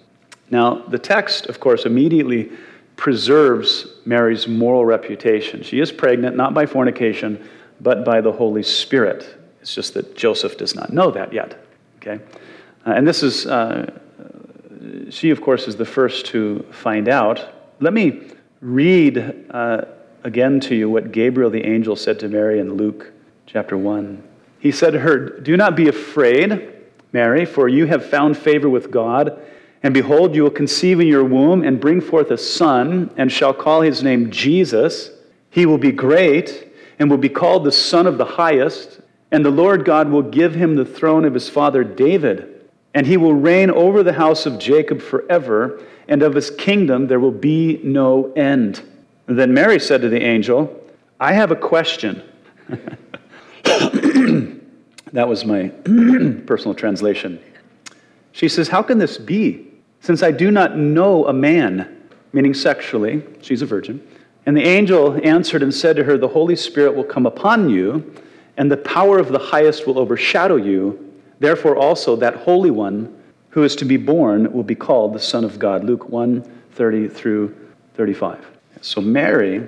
Now, 0.49 0.83
the 0.87 0.99
text, 0.99 1.47
of 1.47 1.59
course, 1.59 1.85
immediately 1.85 2.51
preserves 2.95 3.87
Mary's 4.05 4.47
moral 4.47 4.85
reputation. 4.85 5.61
She 5.63 5.79
is 5.79 5.91
pregnant, 5.91 6.35
not 6.35 6.53
by 6.53 6.65
fornication, 6.65 7.47
but 7.81 8.05
by 8.05 8.21
the 8.21 8.31
Holy 8.31 8.63
Spirit. 8.63 9.37
It's 9.61 9.73
just 9.73 9.93
that 9.95 10.15
Joseph 10.15 10.57
does 10.57 10.75
not 10.75 10.93
know 10.93 11.11
that 11.11 11.33
yet. 11.33 11.65
Okay? 11.97 12.23
Uh, 12.85 12.91
and 12.91 13.07
this 13.07 13.23
is, 13.23 13.47
uh, 13.47 13.91
she, 15.09 15.31
of 15.31 15.41
course, 15.41 15.67
is 15.67 15.75
the 15.75 15.85
first 15.85 16.27
to 16.27 16.65
find 16.71 17.09
out. 17.09 17.73
Let 17.79 17.93
me 17.93 18.29
read 18.61 19.47
uh, 19.49 19.85
again 20.23 20.59
to 20.61 20.75
you 20.75 20.89
what 20.89 21.11
Gabriel 21.11 21.49
the 21.49 21.65
angel 21.65 21.95
said 21.95 22.19
to 22.19 22.27
Mary 22.27 22.59
in 22.59 22.75
Luke 22.75 23.11
chapter 23.47 23.77
1. 23.77 24.23
He 24.59 24.71
said 24.71 24.91
to 24.91 24.99
her, 24.99 25.39
Do 25.39 25.57
not 25.57 25.75
be 25.75 25.87
afraid, 25.87 26.73
Mary, 27.11 27.45
for 27.45 27.67
you 27.67 27.85
have 27.87 28.05
found 28.05 28.37
favor 28.37 28.69
with 28.69 28.91
God. 28.91 29.39
And 29.83 29.93
behold, 29.93 30.35
you 30.35 30.43
will 30.43 30.51
conceive 30.51 30.99
in 30.99 31.07
your 31.07 31.23
womb 31.23 31.63
and 31.63 31.79
bring 31.79 32.01
forth 32.01 32.31
a 32.31 32.37
son, 32.37 33.11
and 33.17 33.31
shall 33.31 33.53
call 33.53 33.81
his 33.81 34.01
name 34.01 34.31
Jesus. 34.31 35.11
He 35.51 35.65
will 35.65 35.77
be 35.77 35.91
great 35.91 36.71
and 36.99 37.09
will 37.09 37.17
be 37.17 37.29
called 37.29 37.63
the 37.63 37.71
Son 37.71 38.07
of 38.07 38.17
the 38.17 38.25
Highest. 38.25 39.01
And 39.31 39.45
the 39.45 39.51
Lord 39.51 39.85
God 39.85 40.09
will 40.09 40.21
give 40.21 40.55
him 40.55 40.75
the 40.75 40.85
throne 40.85 41.25
of 41.25 41.33
his 41.33 41.49
father 41.49 41.83
David. 41.83 42.67
And 42.93 43.05
he 43.05 43.17
will 43.17 43.33
reign 43.33 43.69
over 43.69 44.03
the 44.03 44.13
house 44.13 44.45
of 44.45 44.57
Jacob 44.57 45.01
forever, 45.01 45.81
and 46.07 46.23
of 46.23 46.33
his 46.33 46.49
kingdom 46.49 47.07
there 47.07 47.19
will 47.19 47.31
be 47.31 47.81
no 47.83 48.31
end. 48.33 48.81
And 49.27 49.37
then 49.37 49.53
Mary 49.53 49.79
said 49.79 50.01
to 50.01 50.09
the 50.09 50.21
angel, 50.21 50.81
I 51.19 51.33
have 51.33 51.51
a 51.51 51.55
question. 51.55 52.23
that 53.63 55.27
was 55.27 55.45
my 55.45 55.67
personal 56.45 56.73
translation. 56.73 57.39
She 58.31 58.47
says, 58.49 58.67
How 58.67 58.81
can 58.81 58.97
this 58.97 59.17
be? 59.17 59.67
Since 60.01 60.21
I 60.21 60.31
do 60.31 60.51
not 60.51 60.77
know 60.77 61.25
a 61.27 61.33
man, 61.33 62.09
meaning 62.31 62.53
sexually, 62.53 63.23
she's 63.41 63.61
a 63.61 63.65
virgin. 63.65 64.05
And 64.45 64.55
the 64.55 64.63
angel 64.63 65.19
answered 65.23 65.63
and 65.63 65.73
said 65.73 65.95
to 65.95 66.03
her, 66.03 66.17
The 66.17 66.27
Holy 66.27 66.55
Spirit 66.55 66.95
will 66.95 67.03
come 67.03 67.25
upon 67.25 67.69
you, 67.69 68.15
and 68.57 68.71
the 68.71 68.77
power 68.77 69.17
of 69.17 69.29
the 69.29 69.39
highest 69.39 69.87
will 69.87 69.97
overshadow 69.97 70.55
you. 70.55 71.13
Therefore, 71.39 71.75
also 71.75 72.15
that 72.17 72.35
Holy 72.35 72.71
One 72.71 73.15
who 73.49 73.63
is 73.63 73.75
to 73.77 73.85
be 73.85 73.95
born 73.95 74.51
will 74.51 74.63
be 74.63 74.75
called 74.75 75.13
the 75.13 75.19
Son 75.19 75.45
of 75.45 75.57
God. 75.57 75.83
Luke 75.83 76.09
1 76.09 76.41
30 76.73 77.07
through 77.07 77.55
35. 77.93 78.45
So, 78.81 78.99
Mary, 78.99 79.65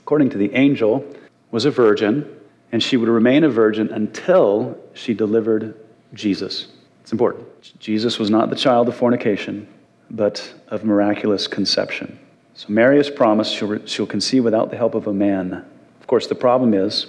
according 0.00 0.30
to 0.30 0.38
the 0.38 0.54
angel, 0.54 1.04
was 1.50 1.64
a 1.64 1.70
virgin, 1.72 2.24
and 2.70 2.80
she 2.80 2.96
would 2.96 3.08
remain 3.08 3.42
a 3.42 3.48
virgin 3.48 3.90
until 3.92 4.78
she 4.94 5.12
delivered 5.12 5.74
Jesus. 6.14 6.68
It's 7.02 7.10
important. 7.10 7.48
Jesus 7.80 8.20
was 8.20 8.30
not 8.30 8.48
the 8.48 8.56
child 8.56 8.88
of 8.88 8.96
fornication, 8.96 9.66
but 10.10 10.54
of 10.68 10.84
miraculous 10.84 11.48
conception. 11.48 12.18
So 12.56 12.68
Mary 12.70 12.96
has 12.96 13.10
promised 13.10 13.54
she'll, 13.54 13.84
she'll 13.84 14.06
conceive 14.06 14.42
without 14.42 14.70
the 14.70 14.78
help 14.78 14.94
of 14.94 15.06
a 15.06 15.12
man. 15.12 15.62
Of 16.00 16.06
course, 16.06 16.26
the 16.26 16.34
problem 16.34 16.72
is 16.72 17.06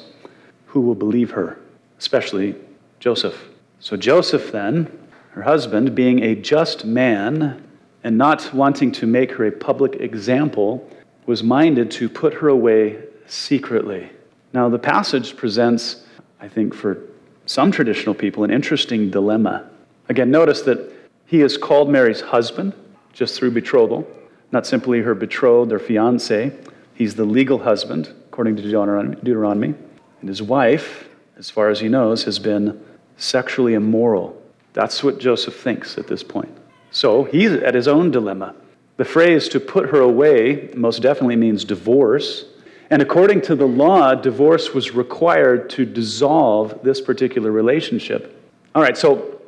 who 0.66 0.82
will 0.82 0.94
believe 0.94 1.32
her, 1.32 1.58
especially 1.98 2.56
Joseph. 3.00 3.48
So 3.80 3.96
Joseph, 3.96 4.52
then, 4.52 4.92
her 5.32 5.44
husband, 5.44 5.96
being 5.96 6.22
a 6.22 6.36
just 6.36 6.84
man 6.84 7.64
and 8.04 8.18
not 8.18 8.54
wanting 8.54 8.92
to 8.94 9.08
make 9.08 9.32
her 9.32 9.46
a 9.46 9.52
public 9.52 9.96
example, 10.02 10.90
was 11.26 11.44
minded 11.44 11.92
to 11.92 12.10
put 12.10 12.34
her 12.34 12.50
away 12.50 13.02
secretly. 13.26 14.10
Now, 14.52 14.68
the 14.68 14.80
passage 14.80 15.38
presents, 15.38 16.04
I 16.42 16.50
think, 16.50 16.74
for 16.74 16.98
some 17.46 17.72
traditional 17.72 18.16
people, 18.16 18.44
an 18.44 18.52
interesting 18.52 19.10
dilemma. 19.10 19.70
Again, 20.10 20.30
notice 20.30 20.62
that 20.64 20.92
he 21.26 21.40
is 21.40 21.58
called 21.58 21.90
Mary's 21.90 22.20
husband 22.20 22.74
just 23.14 23.38
through 23.38 23.52
betrothal, 23.52 24.06
not 24.52 24.66
simply 24.66 25.02
her 25.02 25.14
betrothed 25.14 25.72
or 25.72 25.80
fiance. 25.80 26.58
He's 26.94 27.16
the 27.16 27.26
legal 27.26 27.60
husband, 27.60 28.14
according 28.28 28.56
to 28.58 28.62
Deuteronomy. 28.62 29.74
And 30.22 30.30
his 30.30 30.42
wife, 30.42 31.10
as 31.38 31.50
far 31.50 31.70
as 31.70 31.80
he 31.80 31.90
knows, 31.90 32.24
has 32.24 32.40
been 32.40 32.84
sexually 33.18 33.74
immoral. 33.74 34.42
That's 34.74 35.04
what 35.04 35.20
Joseph 35.20 35.56
thinks 35.56 35.98
at 35.98 36.08
this 36.08 36.24
point. 36.24 36.56
So 36.92 37.24
he's 37.24 37.52
at 37.52 37.76
his 37.76 37.88
own 37.88 38.12
dilemma. 38.12 38.56
The 38.98 39.06
phrase 39.06 39.48
to 39.50 39.60
put 39.60 39.90
her 39.90 40.02
away 40.02 40.72
most 40.76 41.02
definitely 41.02 41.36
means 41.36 41.64
divorce. 41.64 42.46
And 42.90 43.02
according 43.02 43.42
to 43.42 43.56
the 43.56 43.68
law, 43.68 44.16
divorce 44.16 44.74
was 44.74 44.96
required 44.96 45.70
to 45.72 45.86
dissolve 45.86 46.80
this 46.84 47.02
particular 47.02 47.52
relationship. 47.52 48.42
All 48.74 48.82
right, 48.82 48.98
so 48.98 49.42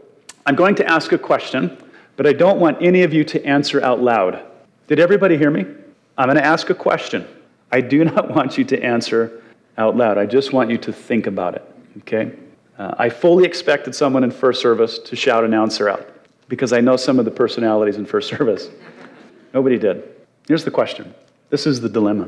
I'm 0.46 0.56
going 0.56 0.76
to 0.76 0.86
ask 0.86 1.12
a 1.14 1.18
question, 1.18 1.78
but 2.16 2.28
I 2.28 2.34
don't 2.34 2.60
want 2.60 2.82
any 2.82 3.04
of 3.04 3.14
you 3.14 3.24
to 3.26 3.44
answer 3.46 3.82
out 3.82 4.02
loud. 4.02 4.44
Did 4.90 5.00
everybody 5.00 5.38
hear 5.38 5.52
me? 5.52 5.68
I'm 6.18 6.26
going 6.26 6.36
to 6.38 6.44
ask 6.44 6.72
a 6.72 6.74
question. 6.74 7.28
I 7.72 7.80
do 7.80 8.04
not 8.06 8.34
want 8.34 8.58
you 8.58 8.64
to 8.66 8.84
answer 8.84 9.44
out 9.78 9.96
loud. 9.96 10.18
I 10.18 10.26
just 10.26 10.52
want 10.52 10.72
you 10.72 10.80
to 10.80 10.92
think 10.92 11.28
about 11.28 11.54
it, 11.54 11.64
okay? 12.00 12.32
Uh, 12.76 12.96
I 12.98 13.08
fully 13.10 13.46
expected 13.46 13.94
someone 13.94 14.24
in 14.24 14.32
first 14.32 14.62
service 14.62 14.98
to 14.98 15.16
shout 15.16 15.44
an 15.44 15.54
answer 15.54 15.90
out 15.90 16.10
because 16.48 16.74
I 16.74 16.82
know 16.82 16.98
some 16.98 17.20
of 17.20 17.26
the 17.26 17.32
personalities 17.32 17.98
in 17.98 18.06
first 18.08 18.30
service. 18.38 18.70
Nobody 19.54 19.78
did. 19.78 20.04
Here's 20.48 20.66
the 20.66 20.72
question 20.72 21.14
this 21.52 21.68
is 21.68 21.80
the 21.80 21.90
dilemma. 21.90 22.28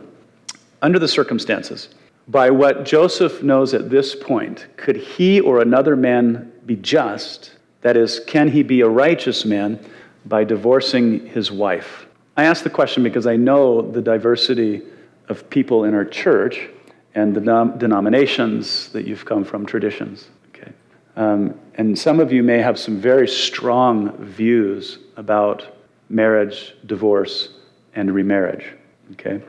Under 0.83 0.99
the 0.99 1.07
circumstances, 1.07 1.89
by 2.27 2.51
what 2.51 2.85
Joseph 2.85 3.41
knows 3.41 3.73
at 3.73 3.89
this 3.89 4.13
point, 4.13 4.67
could 4.77 4.97
he 4.97 5.39
or 5.39 5.61
another 5.61 5.95
man 5.95 6.51
be 6.67 6.75
just 6.75 7.53
that 7.81 7.97
is, 7.97 8.19
can 8.27 8.49
he 8.49 8.61
be 8.61 8.81
a 8.81 8.87
righteous 8.87 9.45
man 9.45 9.83
by 10.27 10.43
divorcing 10.43 11.25
his 11.25 11.51
wife? 11.51 12.05
I 12.37 12.45
ask 12.45 12.63
the 12.63 12.69
question 12.69 13.03
because 13.03 13.27
I 13.27 13.35
know 13.35 13.81
the 13.81 14.01
diversity 14.01 14.81
of 15.27 15.49
people 15.49 15.83
in 15.83 15.93
our 15.93 16.05
church 16.05 16.69
and 17.13 17.35
the 17.35 17.41
denominations 17.77 18.89
that 18.89 19.05
you've 19.05 19.25
come 19.25 19.43
from, 19.43 19.65
traditions. 19.65 20.29
Okay? 20.49 20.71
Um, 21.17 21.59
and 21.75 21.97
some 21.97 22.19
of 22.19 22.31
you 22.31 22.41
may 22.41 22.59
have 22.59 22.79
some 22.79 22.99
very 22.99 23.27
strong 23.27 24.15
views 24.17 24.99
about 25.17 25.77
marriage, 26.09 26.75
divorce, 26.85 27.49
and 27.95 28.13
remarriage. 28.13 28.65
Okay? 29.13 29.41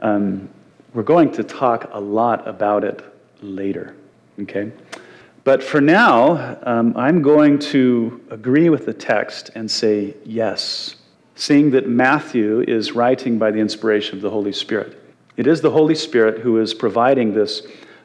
Um, 0.00 0.48
we're 0.94 1.02
going 1.02 1.32
to 1.32 1.42
talk 1.42 1.90
a 1.92 2.00
lot 2.00 2.46
about 2.46 2.84
it 2.84 3.02
later. 3.40 3.96
Okay? 4.40 4.70
But 5.44 5.60
for 5.62 5.80
now, 5.80 6.58
um, 6.62 6.96
I'm 6.96 7.20
going 7.20 7.58
to 7.58 8.20
agree 8.30 8.68
with 8.68 8.86
the 8.86 8.94
text 8.94 9.50
and 9.56 9.68
say 9.68 10.14
yes, 10.24 10.96
seeing 11.34 11.70
that 11.70 11.88
Matthew 11.88 12.60
is 12.60 12.92
writing 12.92 13.38
by 13.38 13.50
the 13.50 13.58
inspiration 13.58 14.16
of 14.16 14.22
the 14.22 14.30
Holy 14.30 14.52
Spirit. 14.52 14.98
It 15.36 15.46
is 15.46 15.60
the 15.60 15.70
Holy 15.70 15.94
Spirit 15.94 16.40
who 16.40 16.58
is 16.58 16.74
providing 16.74 17.32
this 17.32 17.62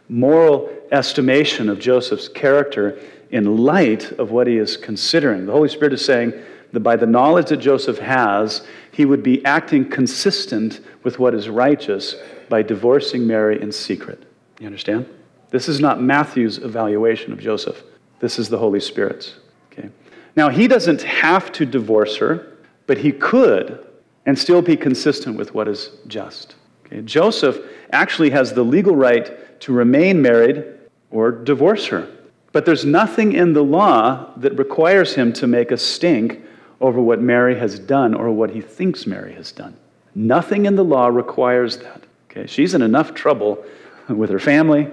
moral 0.09 0.69
estimation 0.91 1.69
of 1.69 1.79
Joseph's 1.79 2.29
character 2.29 2.97
in 3.31 3.57
light 3.57 4.11
of 4.13 4.31
what 4.31 4.47
he 4.47 4.57
is 4.57 4.77
considering. 4.77 5.45
The 5.45 5.51
Holy 5.51 5.69
Spirit 5.69 5.93
is 5.93 6.05
saying 6.05 6.33
that 6.71 6.79
by 6.79 6.95
the 6.95 7.05
knowledge 7.05 7.49
that 7.49 7.57
Joseph 7.57 7.99
has, 7.99 8.65
he 8.91 9.05
would 9.05 9.23
be 9.23 9.43
acting 9.45 9.89
consistent 9.89 10.79
with 11.03 11.19
what 11.19 11.33
is 11.33 11.49
righteous 11.49 12.15
by 12.49 12.61
divorcing 12.61 13.27
Mary 13.27 13.61
in 13.61 13.71
secret. 13.71 14.23
You 14.59 14.67
understand? 14.67 15.07
This 15.49 15.69
is 15.69 15.79
not 15.79 16.01
Matthew's 16.01 16.57
evaluation 16.57 17.31
of 17.31 17.39
Joseph. 17.39 17.83
This 18.19 18.39
is 18.39 18.49
the 18.49 18.57
Holy 18.57 18.79
Spirit's. 18.79 19.35
Okay? 19.71 19.89
Now, 20.35 20.49
he 20.49 20.67
doesn't 20.67 21.01
have 21.03 21.51
to 21.53 21.65
divorce 21.65 22.17
her, 22.17 22.56
but 22.87 22.97
he 22.97 23.11
could 23.11 23.85
and 24.25 24.37
still 24.37 24.61
be 24.61 24.75
consistent 24.75 25.37
with 25.37 25.53
what 25.53 25.67
is 25.67 25.91
just. 26.07 26.55
Okay? 26.85 27.01
Joseph 27.01 27.59
actually 27.91 28.29
has 28.31 28.53
the 28.53 28.63
legal 28.63 28.95
right 28.95 29.59
to 29.61 29.73
remain 29.73 30.21
married 30.21 30.65
or 31.11 31.31
divorce 31.31 31.85
her. 31.87 32.07
But 32.51 32.65
there's 32.65 32.85
nothing 32.85 33.33
in 33.33 33.53
the 33.53 33.63
law 33.63 34.33
that 34.37 34.57
requires 34.57 35.13
him 35.13 35.31
to 35.33 35.47
make 35.47 35.71
a 35.71 35.77
stink 35.77 36.41
over 36.81 37.01
what 37.01 37.21
Mary 37.21 37.57
has 37.57 37.77
done 37.79 38.13
or 38.13 38.31
what 38.31 38.51
he 38.51 38.61
thinks 38.61 39.05
Mary 39.05 39.33
has 39.33 39.51
done. 39.51 39.75
Nothing 40.15 40.65
in 40.65 40.75
the 40.75 40.83
law 40.83 41.07
requires 41.07 41.77
that. 41.77 42.03
Okay? 42.31 42.47
She's 42.47 42.73
in 42.73 42.81
enough 42.81 43.13
trouble 43.13 43.63
with 44.09 44.29
her 44.29 44.39
family, 44.39 44.87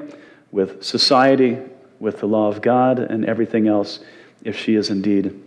with 0.51 0.83
society, 0.83 1.59
with 2.01 2.19
the 2.19 2.27
law 2.27 2.49
of 2.49 2.61
God, 2.61 2.99
and 2.99 3.25
everything 3.25 3.69
else 3.69 4.01
if 4.43 4.59
she 4.59 4.75
is 4.75 4.91
indeed 4.91 5.41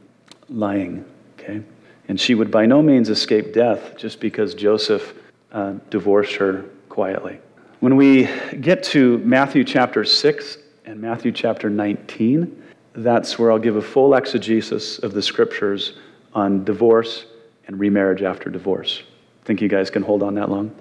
lying. 0.49 1.05
Okay? 1.37 1.61
And 2.07 2.19
she 2.19 2.35
would 2.35 2.51
by 2.51 2.65
no 2.65 2.81
means 2.81 3.09
escape 3.09 3.53
death 3.53 3.97
just 3.97 4.19
because 4.19 4.53
Joseph 4.53 5.13
uh, 5.51 5.73
divorced 5.89 6.35
her 6.35 6.65
quietly. 6.89 7.39
When 7.79 7.95
we 7.95 8.29
get 8.61 8.81
to 8.85 9.19
Matthew 9.19 9.63
chapter 9.63 10.03
6 10.03 10.57
and 10.85 10.99
Matthew 10.99 11.31
chapter 11.31 11.69
19, 11.69 12.63
that's 12.95 13.37
where 13.37 13.51
I'll 13.51 13.59
give 13.59 13.75
a 13.75 13.81
full 13.81 14.15
exegesis 14.15 14.97
of 14.99 15.13
the 15.13 15.21
scriptures 15.21 15.93
on 16.33 16.63
divorce 16.63 17.25
and 17.67 17.79
remarriage 17.79 18.23
after 18.23 18.49
divorce. 18.49 19.03
Think 19.45 19.61
you 19.61 19.67
guys 19.67 19.89
can 19.89 20.01
hold 20.01 20.23
on 20.23 20.33
that 20.35 20.49
long? 20.49 20.73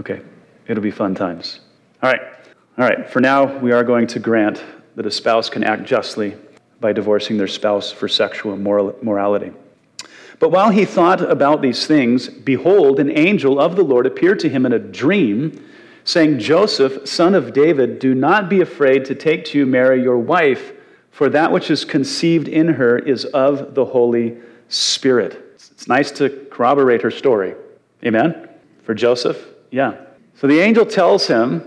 Okay, 0.00 0.22
it'll 0.66 0.82
be 0.82 0.90
fun 0.90 1.14
times. 1.14 1.60
All 2.02 2.10
right, 2.10 2.22
all 2.78 2.88
right, 2.88 3.08
for 3.08 3.20
now, 3.20 3.58
we 3.58 3.72
are 3.72 3.84
going 3.84 4.06
to 4.08 4.18
grant 4.18 4.62
that 4.96 5.06
a 5.06 5.10
spouse 5.10 5.50
can 5.50 5.62
act 5.62 5.84
justly 5.84 6.36
by 6.80 6.92
divorcing 6.92 7.36
their 7.36 7.48
spouse 7.48 7.92
for 7.92 8.08
sexual 8.08 8.56
morality. 8.56 9.52
But 10.38 10.50
while 10.50 10.70
he 10.70 10.84
thought 10.84 11.20
about 11.20 11.62
these 11.62 11.86
things, 11.86 12.28
behold, 12.28 12.98
an 12.98 13.10
angel 13.10 13.60
of 13.60 13.76
the 13.76 13.84
Lord 13.84 14.06
appeared 14.06 14.40
to 14.40 14.48
him 14.48 14.66
in 14.66 14.72
a 14.72 14.78
dream, 14.78 15.64
saying, 16.04 16.38
Joseph, 16.38 17.08
son 17.08 17.34
of 17.34 17.52
David, 17.52 17.98
do 17.98 18.14
not 18.14 18.48
be 18.48 18.60
afraid 18.60 19.04
to 19.06 19.14
take 19.14 19.44
to 19.46 19.58
you 19.58 19.66
Mary, 19.66 20.02
your 20.02 20.18
wife, 20.18 20.72
for 21.10 21.28
that 21.30 21.50
which 21.50 21.70
is 21.70 21.84
conceived 21.84 22.48
in 22.48 22.68
her 22.68 22.98
is 22.98 23.24
of 23.26 23.74
the 23.74 23.84
Holy 23.84 24.36
Spirit. 24.68 25.40
It's 25.54 25.88
nice 25.88 26.10
to 26.12 26.46
corroborate 26.50 27.02
her 27.02 27.10
story. 27.10 27.54
Amen? 28.04 28.48
For 28.82 28.94
Joseph? 28.94 29.46
Yeah. 29.70 29.96
So 30.36 30.46
the 30.46 30.58
angel 30.58 30.84
tells 30.84 31.26
him, 31.26 31.62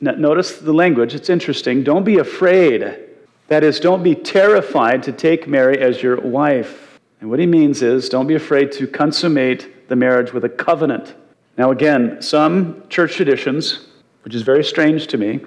notice 0.00 0.58
the 0.58 0.72
language, 0.72 1.14
it's 1.14 1.30
interesting. 1.30 1.82
Don't 1.82 2.04
be 2.04 2.18
afraid. 2.18 3.00
That 3.48 3.64
is, 3.64 3.80
don't 3.80 4.02
be 4.02 4.14
terrified 4.14 5.02
to 5.04 5.12
take 5.12 5.48
Mary 5.48 5.78
as 5.78 6.02
your 6.02 6.20
wife. 6.20 6.83
And 7.20 7.30
what 7.30 7.38
he 7.38 7.46
means 7.46 7.82
is, 7.82 8.08
don't 8.08 8.26
be 8.26 8.34
afraid 8.34 8.72
to 8.72 8.86
consummate 8.86 9.88
the 9.88 9.96
marriage 9.96 10.32
with 10.32 10.44
a 10.44 10.48
covenant. 10.48 11.14
Now, 11.56 11.70
again, 11.70 12.20
some 12.20 12.82
church 12.88 13.14
traditions, 13.14 13.86
which 14.22 14.34
is 14.34 14.42
very 14.42 14.64
strange 14.64 15.06
to 15.08 15.18
me, 15.18 15.40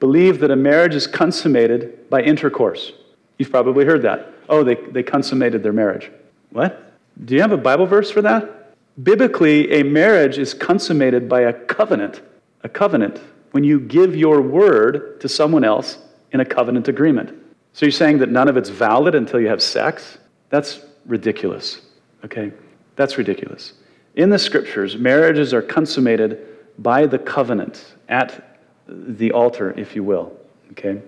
believe 0.00 0.38
that 0.40 0.50
a 0.50 0.56
marriage 0.56 0.94
is 0.94 1.06
consummated 1.06 2.08
by 2.10 2.22
intercourse. 2.22 2.92
You've 3.38 3.50
probably 3.50 3.84
heard 3.84 4.02
that. 4.02 4.32
Oh, 4.48 4.62
they, 4.62 4.74
they 4.74 5.02
consummated 5.02 5.62
their 5.62 5.72
marriage. 5.72 6.10
What? 6.50 6.92
Do 7.24 7.34
you 7.34 7.40
have 7.40 7.52
a 7.52 7.56
Bible 7.56 7.86
verse 7.86 8.10
for 8.10 8.22
that? 8.22 8.74
Biblically, 9.02 9.72
a 9.72 9.82
marriage 9.82 10.38
is 10.38 10.54
consummated 10.54 11.28
by 11.28 11.42
a 11.42 11.52
covenant. 11.52 12.20
A 12.62 12.68
covenant. 12.68 13.20
When 13.52 13.64
you 13.64 13.80
give 13.80 14.16
your 14.16 14.40
word 14.40 15.20
to 15.20 15.28
someone 15.28 15.64
else 15.64 15.98
in 16.32 16.40
a 16.40 16.44
covenant 16.44 16.88
agreement. 16.88 17.30
So 17.72 17.86
you're 17.86 17.92
saying 17.92 18.18
that 18.18 18.30
none 18.30 18.48
of 18.48 18.56
it's 18.56 18.68
valid 18.68 19.14
until 19.14 19.40
you 19.40 19.48
have 19.48 19.62
sex? 19.62 20.18
That's 20.50 20.80
ridiculous. 21.08 21.80
Okay? 22.24 22.52
That's 22.94 23.18
ridiculous. 23.18 23.72
In 24.14 24.30
the 24.30 24.38
scriptures, 24.38 24.96
marriages 24.96 25.52
are 25.52 25.62
consummated 25.62 26.46
by 26.78 27.06
the 27.06 27.18
covenant 27.18 27.94
at 28.08 28.60
the 28.86 29.32
altar, 29.32 29.74
if 29.76 29.96
you 29.96 30.04
will. 30.04 30.32
Okay? 30.72 31.02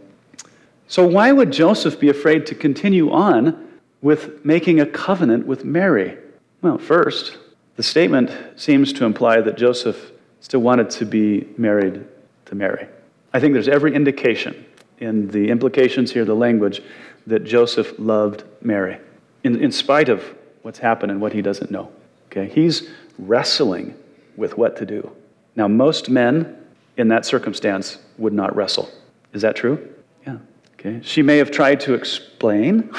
So 0.89 1.07
why 1.07 1.31
would 1.31 1.53
Joseph 1.53 2.01
be 2.01 2.09
afraid 2.09 2.47
to 2.47 2.55
continue 2.55 3.13
on 3.13 3.69
with 4.03 4.45
making 4.45 4.81
a 4.81 4.87
covenant 4.87 5.47
with 5.47 5.65
Mary? 5.65 6.19
Well, 6.63 6.79
first, 6.79 7.39
the 7.77 7.83
statement 7.83 8.31
seems 8.57 8.93
to 8.95 9.05
imply 9.05 9.41
that 9.41 9.57
Joseph 9.57 10.13
still 10.41 10.61
wanted 10.61 10.91
to 10.91 11.05
be 11.05 11.47
married 11.57 12.05
to 12.47 12.55
Mary. 12.55 12.89
I 13.33 13.41
think 13.41 13.53
there's 13.53 13.69
every 13.69 13.95
indication 13.95 14.67
in 14.99 15.29
the 15.29 15.49
implications 15.49 16.13
here, 16.13 16.25
the 16.25 16.35
language, 16.35 16.83
that 17.27 17.45
Joseph 17.45 17.95
loved 17.99 18.45
Mary, 18.61 18.99
in, 19.45 19.63
in 19.63 19.73
spite 19.73 20.09
of 20.09 20.25
what's 20.63 20.79
happened 20.79 21.13
and 21.13 21.21
what 21.21 21.33
he 21.33 21.43
doesn't 21.43 21.71
know. 21.71 21.91
Okay? 22.27 22.49
He's 22.49 22.89
wrestling 23.19 23.95
with 24.37 24.57
what 24.57 24.77
to 24.77 24.87
do. 24.87 25.11
Now, 25.57 25.69
most 25.69 26.09
men 26.09 26.57
in 26.97 27.09
that 27.09 27.25
circumstance 27.25 27.99
would 28.19 28.33
not 28.33 28.55
wrestle. 28.55 28.89
Is 29.33 29.43
that 29.43 29.57
true? 29.57 29.95
Yeah. 30.27 30.39
Okay. 30.75 31.01
She 31.03 31.23
may 31.23 31.39
have 31.39 31.51
tried 31.51 31.81
to 31.81 31.95
explain, 31.95 32.91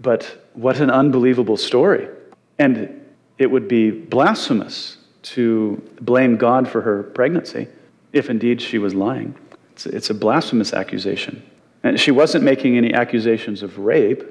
but 0.00 0.48
what 0.54 0.80
an 0.80 0.90
unbelievable 0.90 1.56
story. 1.56 2.08
And 2.58 3.04
it 3.38 3.50
would 3.50 3.68
be 3.68 3.90
blasphemous 3.90 4.98
to 5.22 5.82
blame 6.00 6.36
God 6.36 6.68
for 6.68 6.82
her 6.82 7.02
pregnancy 7.02 7.68
if 8.12 8.30
indeed 8.30 8.60
she 8.60 8.78
was 8.78 8.94
lying. 8.94 9.34
It's, 9.72 9.86
it's 9.86 10.10
a 10.10 10.14
blasphemous 10.14 10.72
accusation. 10.72 11.42
And 11.82 11.98
she 11.98 12.10
wasn't 12.10 12.44
making 12.44 12.76
any 12.76 12.94
accusations 12.94 13.62
of 13.62 13.78
rape, 13.78 14.22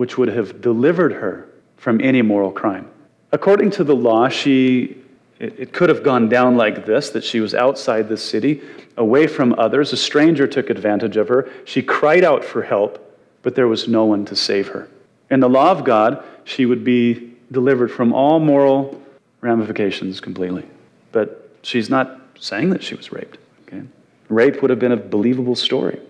which 0.00 0.16
would 0.16 0.28
have 0.28 0.62
delivered 0.62 1.12
her 1.12 1.46
from 1.76 2.00
any 2.00 2.22
moral 2.22 2.50
crime. 2.50 2.88
According 3.32 3.68
to 3.72 3.84
the 3.84 3.94
law, 3.94 4.30
she 4.30 4.96
it, 5.38 5.74
could 5.74 5.90
have 5.90 6.02
gone 6.02 6.26
down 6.26 6.56
like 6.56 6.86
this 6.86 7.10
that 7.10 7.22
she 7.22 7.38
was 7.38 7.54
outside 7.54 8.08
the 8.08 8.16
city, 8.16 8.62
away 8.96 9.26
from 9.26 9.54
others. 9.58 9.92
A 9.92 9.98
stranger 9.98 10.46
took 10.46 10.70
advantage 10.70 11.18
of 11.18 11.28
her. 11.28 11.50
She 11.66 11.82
cried 11.82 12.24
out 12.24 12.42
for 12.42 12.62
help, 12.62 13.14
but 13.42 13.54
there 13.54 13.68
was 13.68 13.88
no 13.88 14.06
one 14.06 14.24
to 14.24 14.34
save 14.34 14.68
her. 14.68 14.88
In 15.30 15.40
the 15.40 15.50
law 15.50 15.70
of 15.70 15.84
God, 15.84 16.24
she 16.44 16.64
would 16.64 16.82
be 16.82 17.34
delivered 17.52 17.92
from 17.92 18.14
all 18.14 18.40
moral 18.40 19.02
ramifications 19.42 20.18
completely. 20.18 20.66
But 21.12 21.50
she's 21.60 21.90
not 21.90 22.18
saying 22.38 22.70
that 22.70 22.82
she 22.82 22.94
was 22.94 23.12
raped. 23.12 23.36
Okay? 23.66 23.82
Rape 24.30 24.62
would 24.62 24.70
have 24.70 24.78
been 24.78 24.92
a 24.92 24.96
believable 24.96 25.56
story. 25.56 26.00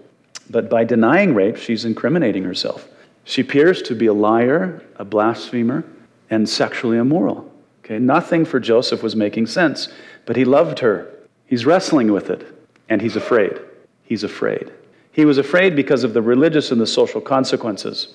But 0.49 0.71
by 0.71 0.85
denying 0.85 1.35
rape, 1.35 1.57
she's 1.57 1.85
incriminating 1.85 2.45
herself. 2.45 2.87
She 3.25 3.43
appears 3.43 3.83
to 3.83 3.95
be 3.95 4.07
a 4.07 4.13
liar, 4.13 4.83
a 4.97 5.05
blasphemer, 5.05 5.85
and 6.31 6.49
sexually 6.49 6.99
immoral. 6.99 7.51
Okay? 7.85 7.99
Nothing 7.99 8.45
for 8.45 8.61
Joseph 8.61 9.03
was 9.03 9.17
making 9.17 9.47
sense, 9.47 9.89
but 10.27 10.37
he 10.37 10.45
loved 10.45 10.79
her. 10.81 11.13
He's 11.47 11.67
wrestling 11.67 12.13
with 12.13 12.31
it, 12.31 12.47
and 12.89 13.03
he's 13.03 13.17
afraid. 13.17 13.59
He's 14.05 14.25
afraid. 14.25 14.71
He 15.13 15.25
was 15.25 15.39
afraid 15.39 15.75
because 15.75 16.05
of 16.05 16.15
the 16.15 16.23
religious 16.23 16.71
and 16.71 16.81
the 16.81 16.87
social 16.87 17.21
consequences. 17.21 18.15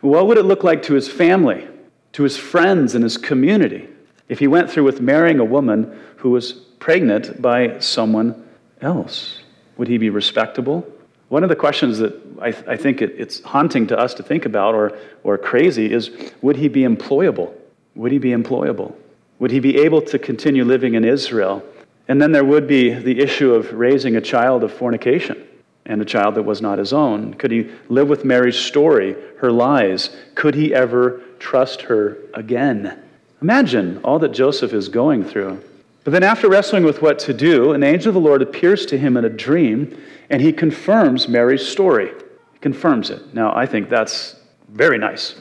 What 0.00 0.26
would 0.28 0.38
it 0.38 0.44
look 0.44 0.62
like 0.62 0.82
to 0.84 0.94
his 0.94 1.08
family, 1.08 1.66
to 2.12 2.22
his 2.22 2.36
friends, 2.36 2.94
and 2.94 3.02
his 3.02 3.16
community 3.16 3.88
if 4.28 4.38
he 4.38 4.46
went 4.46 4.70
through 4.70 4.84
with 4.84 5.00
marrying 5.00 5.40
a 5.40 5.44
woman 5.44 5.98
who 6.18 6.30
was 6.30 6.52
pregnant 6.52 7.42
by 7.42 7.78
someone 7.80 8.46
else? 8.80 9.42
Would 9.76 9.88
he 9.88 9.98
be 9.98 10.10
respectable? 10.10 10.86
One 11.28 11.42
of 11.42 11.48
the 11.48 11.56
questions 11.56 11.98
that 11.98 12.14
I, 12.40 12.52
th- 12.52 12.64
I 12.66 12.76
think 12.76 13.02
it, 13.02 13.14
it's 13.18 13.42
haunting 13.42 13.86
to 13.88 13.98
us 13.98 14.14
to 14.14 14.22
think 14.22 14.46
about 14.46 14.74
or, 14.74 14.96
or 15.24 15.36
crazy 15.36 15.92
is 15.92 16.10
would 16.40 16.56
he 16.56 16.68
be 16.68 16.82
employable? 16.82 17.52
Would 17.94 18.12
he 18.12 18.18
be 18.18 18.30
employable? 18.30 18.94
Would 19.38 19.50
he 19.50 19.60
be 19.60 19.78
able 19.78 20.02
to 20.02 20.18
continue 20.18 20.64
living 20.64 20.94
in 20.94 21.04
Israel? 21.04 21.62
And 22.08 22.20
then 22.20 22.32
there 22.32 22.44
would 22.44 22.66
be 22.66 22.94
the 22.94 23.20
issue 23.20 23.52
of 23.52 23.72
raising 23.72 24.16
a 24.16 24.20
child 24.20 24.64
of 24.64 24.72
fornication 24.72 25.46
and 25.84 26.00
a 26.00 26.04
child 26.04 26.34
that 26.36 26.42
was 26.42 26.62
not 26.62 26.78
his 26.78 26.92
own. 26.92 27.34
Could 27.34 27.50
he 27.50 27.70
live 27.88 28.08
with 28.08 28.24
Mary's 28.24 28.56
story, 28.56 29.14
her 29.38 29.52
lies? 29.52 30.10
Could 30.34 30.54
he 30.54 30.74
ever 30.74 31.22
trust 31.38 31.82
her 31.82 32.18
again? 32.34 32.98
Imagine 33.42 33.98
all 33.98 34.18
that 34.18 34.32
Joseph 34.32 34.72
is 34.72 34.88
going 34.88 35.24
through. 35.24 35.62
But 36.08 36.12
then, 36.12 36.22
after 36.22 36.48
wrestling 36.48 36.84
with 36.84 37.02
what 37.02 37.18
to 37.18 37.34
do, 37.34 37.72
an 37.74 37.82
angel 37.82 38.08
of 38.08 38.14
the 38.14 38.20
Lord 38.26 38.40
appears 38.40 38.86
to 38.86 38.96
him 38.96 39.18
in 39.18 39.26
a 39.26 39.28
dream 39.28 39.94
and 40.30 40.40
he 40.40 40.54
confirms 40.54 41.28
Mary's 41.28 41.68
story. 41.68 42.10
He 42.54 42.58
confirms 42.60 43.10
it. 43.10 43.34
Now, 43.34 43.54
I 43.54 43.66
think 43.66 43.90
that's 43.90 44.36
very 44.70 44.96
nice 44.96 45.34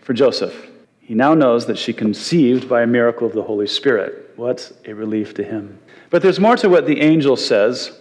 for 0.00 0.14
Joseph. 0.14 0.70
He 1.00 1.12
now 1.12 1.34
knows 1.34 1.66
that 1.66 1.76
she 1.76 1.92
conceived 1.92 2.66
by 2.66 2.80
a 2.80 2.86
miracle 2.86 3.26
of 3.26 3.34
the 3.34 3.42
Holy 3.42 3.66
Spirit. 3.66 4.32
What 4.36 4.72
a 4.86 4.94
relief 4.94 5.34
to 5.34 5.44
him. 5.44 5.78
But 6.08 6.22
there's 6.22 6.40
more 6.40 6.56
to 6.56 6.70
what 6.70 6.86
the 6.86 7.02
angel 7.02 7.36
says. 7.36 7.92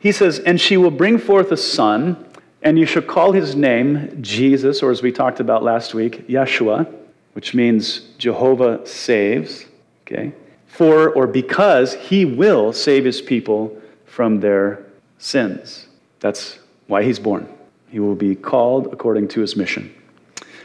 He 0.00 0.12
says, 0.12 0.38
And 0.38 0.60
she 0.60 0.76
will 0.76 0.90
bring 0.90 1.16
forth 1.16 1.50
a 1.50 1.56
son, 1.56 2.26
and 2.60 2.78
you 2.78 2.84
shall 2.84 3.00
call 3.00 3.32
his 3.32 3.56
name 3.56 4.18
Jesus, 4.20 4.82
or 4.82 4.90
as 4.90 5.00
we 5.00 5.10
talked 5.10 5.40
about 5.40 5.62
last 5.62 5.94
week, 5.94 6.28
Yeshua, 6.28 6.94
which 7.32 7.54
means 7.54 8.00
Jehovah 8.18 8.86
saves. 8.86 9.64
Okay? 10.02 10.34
For 10.72 11.10
or 11.10 11.26
because 11.26 11.92
he 11.92 12.24
will 12.24 12.72
save 12.72 13.04
his 13.04 13.20
people 13.20 13.78
from 14.06 14.40
their 14.40 14.86
sins. 15.18 15.86
That's 16.20 16.58
why 16.86 17.02
he's 17.02 17.18
born. 17.18 17.46
He 17.90 18.00
will 18.00 18.14
be 18.14 18.34
called 18.34 18.86
according 18.90 19.28
to 19.28 19.42
his 19.42 19.54
mission. 19.54 19.94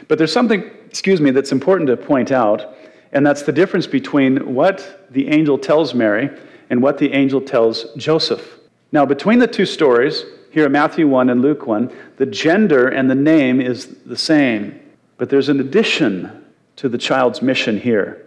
But 0.08 0.16
there's 0.16 0.32
something, 0.32 0.62
excuse 0.86 1.20
me, 1.20 1.30
that's 1.30 1.52
important 1.52 1.88
to 1.88 1.96
point 1.98 2.32
out, 2.32 2.74
and 3.12 3.26
that's 3.26 3.42
the 3.42 3.52
difference 3.52 3.86
between 3.86 4.54
what 4.54 5.06
the 5.10 5.28
angel 5.28 5.58
tells 5.58 5.92
Mary 5.92 6.30
and 6.70 6.82
what 6.82 6.96
the 6.96 7.12
angel 7.12 7.42
tells 7.42 7.92
Joseph. 7.98 8.58
Now, 8.92 9.04
between 9.04 9.38
the 9.38 9.46
two 9.46 9.66
stories, 9.66 10.24
here 10.50 10.64
in 10.64 10.72
Matthew 10.72 11.06
1 11.06 11.28
and 11.28 11.42
Luke 11.42 11.66
1, 11.66 11.94
the 12.16 12.24
gender 12.24 12.88
and 12.88 13.10
the 13.10 13.14
name 13.14 13.60
is 13.60 13.88
the 14.06 14.16
same. 14.16 14.80
But 15.18 15.28
there's 15.28 15.50
an 15.50 15.60
addition 15.60 16.46
to 16.76 16.88
the 16.88 16.96
child's 16.96 17.42
mission 17.42 17.78
here. 17.78 18.24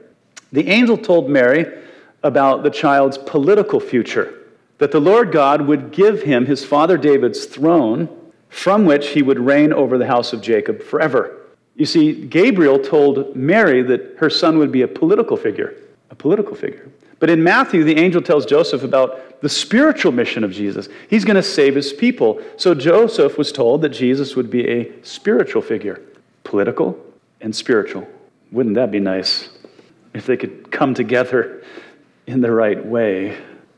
The 0.52 0.68
angel 0.68 0.98
told 0.98 1.30
Mary 1.30 1.66
about 2.24 2.64
the 2.64 2.70
child's 2.70 3.18
political 3.18 3.80
future 3.80 4.38
that 4.78 4.92
the 4.92 5.00
Lord 5.00 5.32
God 5.32 5.62
would 5.62 5.92
give 5.92 6.24
him 6.24 6.46
his 6.46 6.66
father 6.66 6.98
David's 6.98 7.46
throne 7.46 8.10
from 8.50 8.86
which 8.86 9.10
he 9.10 9.22
would 9.22 9.40
reign 9.40 9.72
over 9.72 9.98
the 9.98 10.08
house 10.08 10.34
of 10.34 10.42
Jacob 10.42 10.82
forever. 10.82 11.38
You 11.76 11.86
see, 11.86 12.26
Gabriel 12.26 12.80
told 12.80 13.36
Mary 13.36 13.82
that 13.84 14.16
her 14.18 14.30
son 14.30 14.58
would 14.58 14.72
be 14.72 14.82
a 14.82 14.88
political 14.88 15.38
figure, 15.38 15.76
a 16.10 16.16
political 16.16 16.56
figure. 16.56 16.90
But 17.20 17.30
in 17.30 17.44
Matthew, 17.44 17.84
the 17.84 17.98
angel 17.98 18.22
tells 18.22 18.46
Joseph 18.46 18.84
about 18.84 19.42
the 19.42 19.50
spiritual 19.50 20.12
mission 20.12 20.44
of 20.44 20.52
Jesus. 20.52 20.90
He's 21.10 21.24
going 21.24 21.36
to 21.36 21.44
save 21.44 21.76
his 21.76 21.94
people. 21.94 22.42
So 22.58 22.76
Joseph 22.76 23.38
was 23.38 23.52
told 23.52 23.84
that 23.84 23.90
Jesus 23.90 24.36
would 24.36 24.50
be 24.50 24.68
a 24.68 24.92
spiritual 25.04 25.62
figure, 25.62 26.02
political 26.44 27.00
and 27.40 27.56
spiritual. 27.56 28.08
Wouldn't 28.52 28.76
that 28.76 28.92
be 28.92 29.00
nice 29.00 29.50
if 30.14 30.26
they 30.26 30.38
could 30.38 30.72
come 30.72 30.94
together 30.94 31.64
in 32.28 32.42
the 32.42 32.52
right 32.52 32.84
way? 32.86 33.38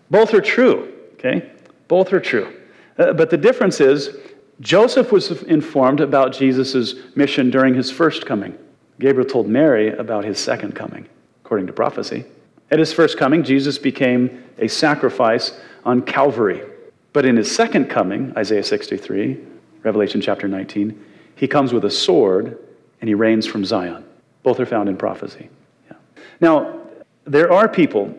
Both 0.09 0.33
are 0.33 0.41
true, 0.41 0.93
okay? 1.13 1.51
Both 1.87 2.13
are 2.13 2.19
true. 2.19 2.53
Uh, 2.97 3.13
but 3.13 3.29
the 3.29 3.37
difference 3.37 3.79
is 3.79 4.17
Joseph 4.59 5.11
was 5.11 5.31
informed 5.43 5.99
about 5.99 6.33
Jesus' 6.33 6.95
mission 7.15 7.49
during 7.49 7.73
his 7.73 7.89
first 7.89 8.25
coming. 8.25 8.57
Gabriel 8.99 9.27
told 9.27 9.47
Mary 9.47 9.89
about 9.89 10.23
his 10.23 10.39
second 10.39 10.75
coming, 10.75 11.07
according 11.43 11.67
to 11.67 11.73
prophecy. 11.73 12.25
At 12.71 12.79
his 12.79 12.93
first 12.93 13.17
coming, 13.17 13.43
Jesus 13.43 13.77
became 13.77 14.43
a 14.57 14.67
sacrifice 14.67 15.59
on 15.83 16.01
Calvary. 16.01 16.61
But 17.11 17.25
in 17.25 17.35
his 17.35 17.53
second 17.53 17.89
coming, 17.89 18.33
Isaiah 18.37 18.63
63, 18.63 19.37
Revelation 19.83 20.21
chapter 20.21 20.47
19, 20.47 21.05
he 21.35 21.47
comes 21.47 21.73
with 21.73 21.85
a 21.85 21.91
sword 21.91 22.57
and 23.01 23.07
he 23.07 23.13
reigns 23.13 23.45
from 23.45 23.65
Zion. 23.65 24.03
Both 24.43 24.59
are 24.59 24.65
found 24.65 24.89
in 24.89 24.97
prophecy. 24.97 25.49
Now, 26.43 26.77
there 27.23 27.53
are 27.53 27.69
people 27.69 28.13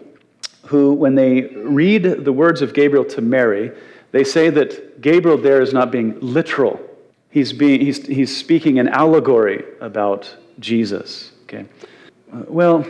who, 0.64 0.94
when 0.94 1.14
they 1.14 1.42
read 1.42 2.04
the 2.24 2.32
words 2.32 2.62
of 2.62 2.72
Gabriel 2.72 3.04
to 3.04 3.20
Mary, 3.20 3.70
they 4.12 4.24
say 4.24 4.48
that 4.48 5.02
Gabriel 5.02 5.36
there 5.36 5.60
is 5.60 5.74
not 5.74 5.90
being 5.90 6.18
literal. 6.20 6.80
He's, 7.28 7.52
being, 7.52 7.82
he's, 7.82 8.06
he's 8.06 8.34
speaking 8.34 8.78
an 8.78 8.88
allegory 8.88 9.62
about 9.82 10.34
Jesus. 10.58 11.32
Okay? 11.42 11.66
Uh, 12.32 12.44
well, 12.48 12.86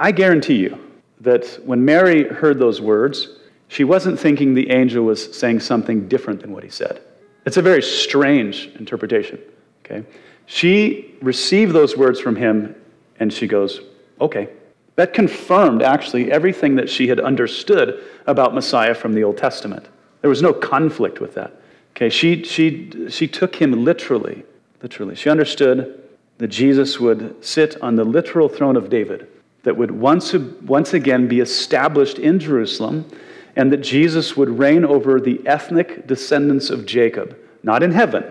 I 0.00 0.10
guarantee 0.10 0.56
you 0.56 0.76
that 1.20 1.60
when 1.64 1.84
Mary 1.84 2.26
heard 2.26 2.58
those 2.58 2.80
words, 2.80 3.28
she 3.68 3.84
wasn't 3.84 4.18
thinking 4.18 4.52
the 4.52 4.70
angel 4.72 5.04
was 5.04 5.32
saying 5.38 5.60
something 5.60 6.08
different 6.08 6.40
than 6.40 6.50
what 6.50 6.64
he 6.64 6.70
said. 6.70 7.00
It's 7.46 7.56
a 7.56 7.62
very 7.62 7.82
strange 7.82 8.66
interpretation. 8.80 9.38
Okay? 9.84 10.04
She 10.46 11.14
received 11.22 11.72
those 11.72 11.96
words 11.96 12.18
from 12.18 12.34
him 12.34 12.74
and 13.20 13.32
she 13.32 13.46
goes, 13.46 13.80
okay. 14.20 14.48
That 14.96 15.14
confirmed 15.14 15.82
actually 15.82 16.30
everything 16.30 16.76
that 16.76 16.90
she 16.90 17.08
had 17.08 17.18
understood 17.18 18.04
about 18.26 18.54
Messiah 18.54 18.94
from 18.94 19.14
the 19.14 19.24
Old 19.24 19.38
Testament. 19.38 19.86
There 20.20 20.30
was 20.30 20.42
no 20.42 20.52
conflict 20.52 21.20
with 21.20 21.34
that. 21.34 21.54
Okay, 21.96 22.08
she, 22.08 22.42
she, 22.44 23.08
she 23.08 23.26
took 23.26 23.56
him 23.56 23.84
literally. 23.84 24.44
Literally. 24.82 25.14
She 25.14 25.30
understood 25.30 26.02
that 26.38 26.48
Jesus 26.48 26.98
would 26.98 27.44
sit 27.44 27.80
on 27.82 27.96
the 27.96 28.04
literal 28.04 28.48
throne 28.48 28.76
of 28.76 28.90
David 28.90 29.28
that 29.62 29.76
would 29.76 29.90
once, 29.90 30.34
once 30.34 30.92
again 30.92 31.28
be 31.28 31.40
established 31.40 32.18
in 32.18 32.38
Jerusalem, 32.38 33.08
and 33.54 33.70
that 33.72 33.78
Jesus 33.78 34.36
would 34.36 34.48
reign 34.48 34.84
over 34.84 35.20
the 35.20 35.40
ethnic 35.46 36.06
descendants 36.06 36.70
of 36.70 36.86
Jacob, 36.86 37.36
not 37.62 37.82
in 37.82 37.92
heaven, 37.92 38.24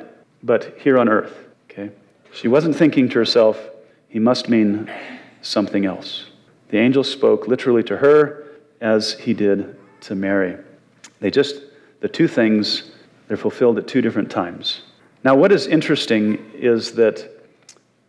but 0.44 0.76
here 0.78 0.98
on 0.98 1.08
earth. 1.08 1.38
Okay? 1.70 1.92
She 2.34 2.48
wasn't 2.48 2.76
thinking 2.76 3.08
to 3.10 3.20
herself, 3.20 3.70
he 4.10 4.20
must 4.20 4.50
mean 4.50 4.92
something 5.42 5.86
else. 5.86 6.31
The 6.72 6.78
angel 6.78 7.04
spoke 7.04 7.48
literally 7.48 7.84
to 7.84 7.98
her 7.98 8.46
as 8.80 9.14
he 9.14 9.34
did 9.34 9.78
to 10.02 10.16
Mary. 10.16 10.58
They 11.20 11.30
just, 11.30 11.62
the 12.00 12.08
two 12.08 12.28
things, 12.28 12.92
they're 13.28 13.38
fulfilled 13.38 13.78
at 13.78 13.88
two 13.88 14.02
different 14.02 14.32
times. 14.32 14.82
Now, 15.24 15.36
what 15.36 15.52
is 15.52 15.68
interesting 15.68 16.52
is 16.56 16.94
that 16.94 17.30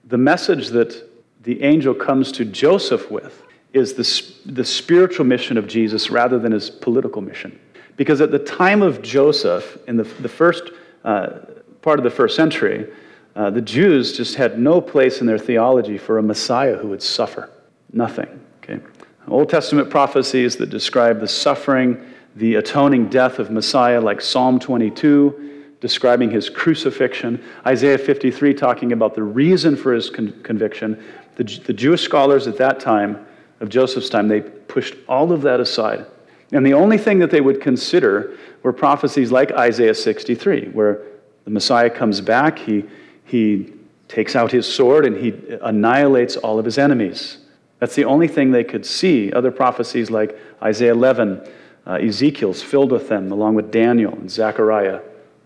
the 0.07 0.17
message 0.17 0.69
that 0.69 1.11
the 1.43 1.63
angel 1.63 1.93
comes 1.93 2.33
to 2.33 2.45
Joseph 2.45 3.11
with 3.11 3.43
is 3.73 3.95
the, 3.95 4.53
the 4.53 4.65
spiritual 4.65 5.27
mission 5.27 5.59
of 5.59 5.67
Jesus 5.67 6.11
rather 6.11 6.39
than 6.39 6.53
his 6.53 6.71
political 6.71 7.21
mission. 7.21 7.59
Because 7.97 8.21
at 8.21 8.31
the 8.31 8.39
time 8.39 8.81
of 8.81 9.03
Joseph, 9.03 9.77
in 9.89 9.97
the, 9.97 10.05
the 10.05 10.29
first 10.29 10.71
uh, 11.05 11.41
part 11.83 11.99
of 11.99 12.05
the 12.05 12.11
first 12.11 12.37
century, 12.37 12.91
uh, 13.35 13.51
the 13.51 13.61
Jews 13.61 14.17
just 14.17 14.37
had 14.37 14.59
no 14.59 14.81
place 14.81 15.21
in 15.21 15.27
their 15.27 15.39
theology 15.39 15.99
for 15.99 16.19
a 16.19 16.23
Messiah 16.23 16.77
who 16.77 16.89
would 16.89 17.03
suffer. 17.03 17.51
Nothing. 17.93 18.41
Okay? 18.63 18.81
Old 19.29 19.49
Testament 19.49 19.89
prophecies 19.89 20.57
that 20.57 20.71
describe 20.71 21.21
the 21.21 21.29
suffering, 21.29 22.05
the 22.37 22.57
atoning 22.57 23.09
death 23.09 23.39
of 23.39 23.51
Messiah, 23.51 24.01
like 24.01 24.21
Psalm 24.21 24.59
22, 24.59 25.65
describing 25.81 26.31
his 26.31 26.49
crucifixion, 26.49 27.43
Isaiah 27.67 27.99
53 27.99 28.55
talking 28.55 28.93
about 28.93 29.15
the 29.15 29.23
reason 29.23 29.77
for 29.77 29.93
his 29.93 30.11
con- 30.11 30.33
conviction, 30.43 31.03
the, 31.37 31.45
the 31.45 31.73
Jewish 31.73 32.03
scholars 32.03 32.47
at 32.47 32.57
that 32.59 32.79
time, 32.79 33.27
of 33.61 33.69
Joseph's 33.69 34.09
time, 34.09 34.29
they 34.29 34.41
pushed 34.41 34.95
all 35.09 35.33
of 35.33 35.43
that 35.43 35.61
aside. 35.61 36.05
And 36.53 36.67
the 36.67 36.75
only 36.75 36.99
thing 36.99 37.21
that 37.21 37.31
they 37.31 37.41
would 37.41 37.61
consider 37.61 38.37
were 38.63 38.73
prophecies 38.73 39.33
like 39.33 39.53
Isaiah 39.53 39.95
63, 39.95 40.69
where 40.69 41.01
the 41.45 41.51
Messiah 41.51 41.89
comes 41.89 42.21
back, 42.21 42.59
he, 42.59 42.85
he 43.25 43.73
takes 44.09 44.37
out 44.37 44.51
his 44.51 44.67
sword, 44.67 45.07
and 45.07 45.17
he 45.17 45.33
annihilates 45.63 46.37
all 46.37 46.59
of 46.59 46.65
his 46.65 46.77
enemies. 46.77 47.39
That's 47.83 47.97
the 47.97 48.05
only 48.05 48.29
thing 48.29 48.53
they 48.53 48.63
could 48.63 48.87
see. 48.87 49.33
Other 49.33 49.51
prophecies 49.51 50.09
like 50.09 50.39
Isaiah 50.63 50.93
11, 50.93 51.45
uh, 51.85 51.95
Ezekiel's 51.95 52.63
filled 52.63 52.93
with 52.93 53.09
them, 53.09 53.33
along 53.33 53.57
with 53.57 53.73
Daniel 53.73 54.13
and 54.13 54.31
Zechariah. 54.31 55.01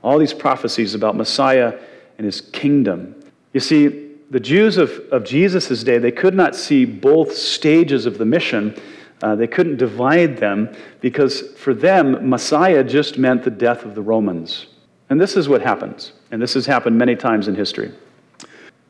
All 0.04 0.18
these 0.18 0.34
prophecies 0.34 0.94
about 0.94 1.16
Messiah 1.16 1.78
and 2.18 2.26
his 2.26 2.42
kingdom. 2.42 3.14
You 3.54 3.60
see, 3.60 4.10
the 4.28 4.38
Jews 4.38 4.76
of, 4.76 4.90
of 5.10 5.24
Jesus' 5.24 5.82
day, 5.82 5.96
they 5.96 6.12
could 6.12 6.34
not 6.34 6.54
see 6.54 6.84
both 6.84 7.34
stages 7.34 8.04
of 8.04 8.18
the 8.18 8.26
mission. 8.26 8.78
Uh, 9.22 9.34
they 9.34 9.46
couldn't 9.46 9.78
divide 9.78 10.36
them 10.36 10.76
because 11.00 11.52
for 11.56 11.72
them, 11.72 12.28
Messiah 12.28 12.84
just 12.84 13.16
meant 13.16 13.44
the 13.44 13.50
death 13.50 13.82
of 13.82 13.94
the 13.94 14.02
Romans. 14.02 14.66
And 15.08 15.18
this 15.18 15.38
is 15.38 15.48
what 15.48 15.62
happens, 15.62 16.12
and 16.30 16.42
this 16.42 16.52
has 16.52 16.66
happened 16.66 16.98
many 16.98 17.16
times 17.16 17.48
in 17.48 17.54
history. 17.54 17.94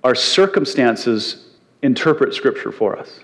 Our 0.03 0.17
circumstances 0.17 1.51
interpret 1.83 2.35
Scripture 2.35 2.73
for 2.73 2.99
us. 2.99 3.21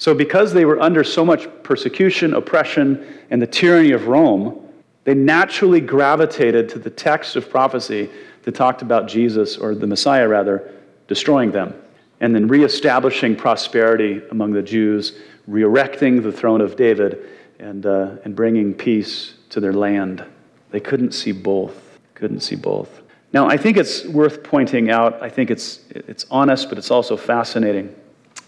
So, 0.00 0.14
because 0.14 0.54
they 0.54 0.64
were 0.64 0.80
under 0.80 1.04
so 1.04 1.26
much 1.26 1.46
persecution, 1.62 2.32
oppression, 2.32 3.06
and 3.28 3.40
the 3.40 3.46
tyranny 3.46 3.92
of 3.92 4.06
Rome, 4.06 4.66
they 5.04 5.12
naturally 5.12 5.82
gravitated 5.82 6.70
to 6.70 6.78
the 6.78 6.88
text 6.88 7.36
of 7.36 7.50
prophecy 7.50 8.08
that 8.44 8.54
talked 8.54 8.80
about 8.80 9.08
Jesus, 9.08 9.58
or 9.58 9.74
the 9.74 9.86
Messiah 9.86 10.26
rather, 10.26 10.72
destroying 11.06 11.50
them, 11.50 11.74
and 12.20 12.34
then 12.34 12.48
reestablishing 12.48 13.36
prosperity 13.36 14.22
among 14.30 14.52
the 14.52 14.62
Jews, 14.62 15.18
re 15.46 15.64
erecting 15.64 16.22
the 16.22 16.32
throne 16.32 16.62
of 16.62 16.76
David, 16.76 17.18
and, 17.58 17.84
uh, 17.84 18.16
and 18.24 18.34
bringing 18.34 18.72
peace 18.72 19.34
to 19.50 19.60
their 19.60 19.74
land. 19.74 20.24
They 20.70 20.80
couldn't 20.80 21.12
see 21.12 21.32
both. 21.32 21.98
Couldn't 22.14 22.40
see 22.40 22.56
both. 22.56 23.02
Now, 23.34 23.48
I 23.48 23.58
think 23.58 23.76
it's 23.76 24.06
worth 24.06 24.44
pointing 24.44 24.90
out, 24.90 25.22
I 25.22 25.28
think 25.28 25.50
it's, 25.50 25.80
it's 25.90 26.24
honest, 26.30 26.70
but 26.70 26.78
it's 26.78 26.90
also 26.90 27.18
fascinating. 27.18 27.94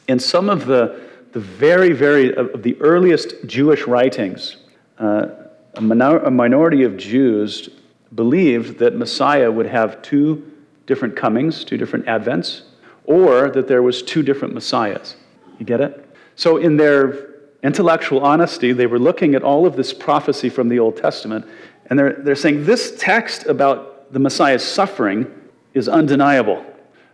In 0.09 0.19
some 0.19 0.49
of 0.49 0.65
the, 0.65 1.12
the 1.33 1.41
very, 1.41 1.93
very, 1.93 2.35
of 2.35 2.63
the 2.63 2.81
earliest 2.81 3.47
Jewish 3.47 3.87
writings, 3.87 4.59
uh, 4.99 5.27
a, 5.75 5.81
minor, 5.81 6.19
a 6.19 6.31
minority 6.31 6.85
of 6.85 6.97
Jews 6.97 7.71
believed 8.15 8.79
that 8.79 8.95
Messiah 8.95 9.51
would 9.51 9.67
have 9.67 10.03
two 10.03 10.51
different 10.87 11.17
comings, 11.17 11.65
two 11.65 11.79
different 11.79 12.05
advents, 12.07 12.63
or 13.05 13.51
that 13.51 13.67
there 13.67 13.83
was 13.83 14.03
two 14.03 14.23
different 14.23 14.55
messiahs. 14.55 15.17
You 15.59 15.65
get 15.65 15.81
it? 15.81 16.07
So 16.37 16.59
in 16.59 16.77
their 16.77 17.31
intellectual 17.63 18.21
honesty, 18.21 18.73
they 18.73 18.87
were 18.87 18.99
looking 18.99 19.35
at 19.35 19.43
all 19.43 19.67
of 19.67 19.77
this 19.77 19.93
prophecy 19.95 20.51
from 20.51 20.69
the 20.69 20.79
Old 20.79 20.97
Testament, 20.97 21.47
and 21.87 21.99
they're, 21.99 22.13
they're 22.13 22.37
saying 22.37 22.65
this 22.65 22.95
text 22.99 23.47
about 23.47 24.13
the 24.13 24.19
Messiah's 24.19 24.63
suffering 24.63 25.31
is 25.73 25.89
undeniable. 25.89 26.65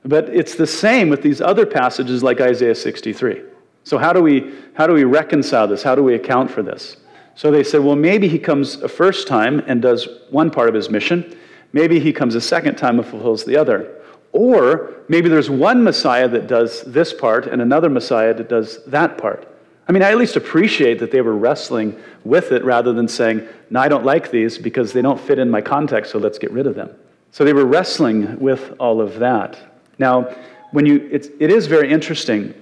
But 0.04 0.28
it's 0.30 0.54
the 0.54 0.66
same 0.66 1.08
with 1.08 1.22
these 1.22 1.40
other 1.40 1.66
passages 1.66 2.22
like 2.22 2.40
Isaiah 2.40 2.74
63. 2.74 3.42
So 3.88 3.98
how 3.98 4.12
do 4.12 4.22
we 4.22 4.52
how 4.74 4.86
do 4.86 4.92
we 4.92 5.04
reconcile 5.04 5.66
this? 5.66 5.82
How 5.82 5.94
do 5.94 6.02
we 6.02 6.14
account 6.14 6.50
for 6.50 6.62
this? 6.62 6.98
So 7.34 7.50
they 7.50 7.64
said, 7.64 7.82
well, 7.82 7.96
maybe 7.96 8.28
he 8.28 8.38
comes 8.38 8.76
a 8.82 8.88
first 8.88 9.28
time 9.28 9.62
and 9.66 9.80
does 9.80 10.08
one 10.30 10.50
part 10.50 10.68
of 10.68 10.74
his 10.74 10.90
mission, 10.90 11.36
Maybe 11.72 12.00
he 12.00 12.12
comes 12.12 12.34
a 12.34 12.40
second 12.40 12.76
time 12.76 12.98
and 12.98 13.06
fulfills 13.06 13.44
the 13.44 13.56
other. 13.56 13.94
Or 14.32 14.94
maybe 15.08 15.28
there's 15.28 15.50
one 15.50 15.82
Messiah 15.82 16.28
that 16.28 16.46
does 16.46 16.82
this 16.82 17.12
part 17.12 17.46
and 17.46 17.60
another 17.60 17.90
Messiah 17.90 18.34
that 18.34 18.48
does 18.48 18.84
that 18.86 19.18
part. 19.18 19.46
I 19.88 19.92
mean, 19.92 20.02
I 20.02 20.10
at 20.10 20.18
least 20.18 20.36
appreciate 20.36 20.98
that 20.98 21.10
they 21.10 21.22
were 21.22 21.36
wrestling 21.36 21.98
with 22.24 22.52
it 22.52 22.62
rather 22.62 22.92
than 22.92 23.08
saying, 23.08 23.46
no, 23.70 23.80
I 23.80 23.88
don't 23.88 24.04
like 24.04 24.30
these 24.30 24.58
because 24.58 24.92
they 24.92 25.00
don't 25.00 25.18
fit 25.18 25.38
in 25.38 25.50
my 25.50 25.62
context, 25.62 26.12
so 26.12 26.18
let's 26.18 26.38
get 26.38 26.50
rid 26.50 26.66
of 26.66 26.74
them. 26.74 26.90
So 27.30 27.44
they 27.44 27.54
were 27.54 27.64
wrestling 27.64 28.38
with 28.38 28.74
all 28.78 29.00
of 29.00 29.18
that. 29.18 29.58
Now, 29.98 30.34
when 30.72 30.84
you, 30.84 31.08
it's, 31.10 31.28
it 31.40 31.50
is 31.50 31.66
very 31.66 31.90
interesting 31.90 32.54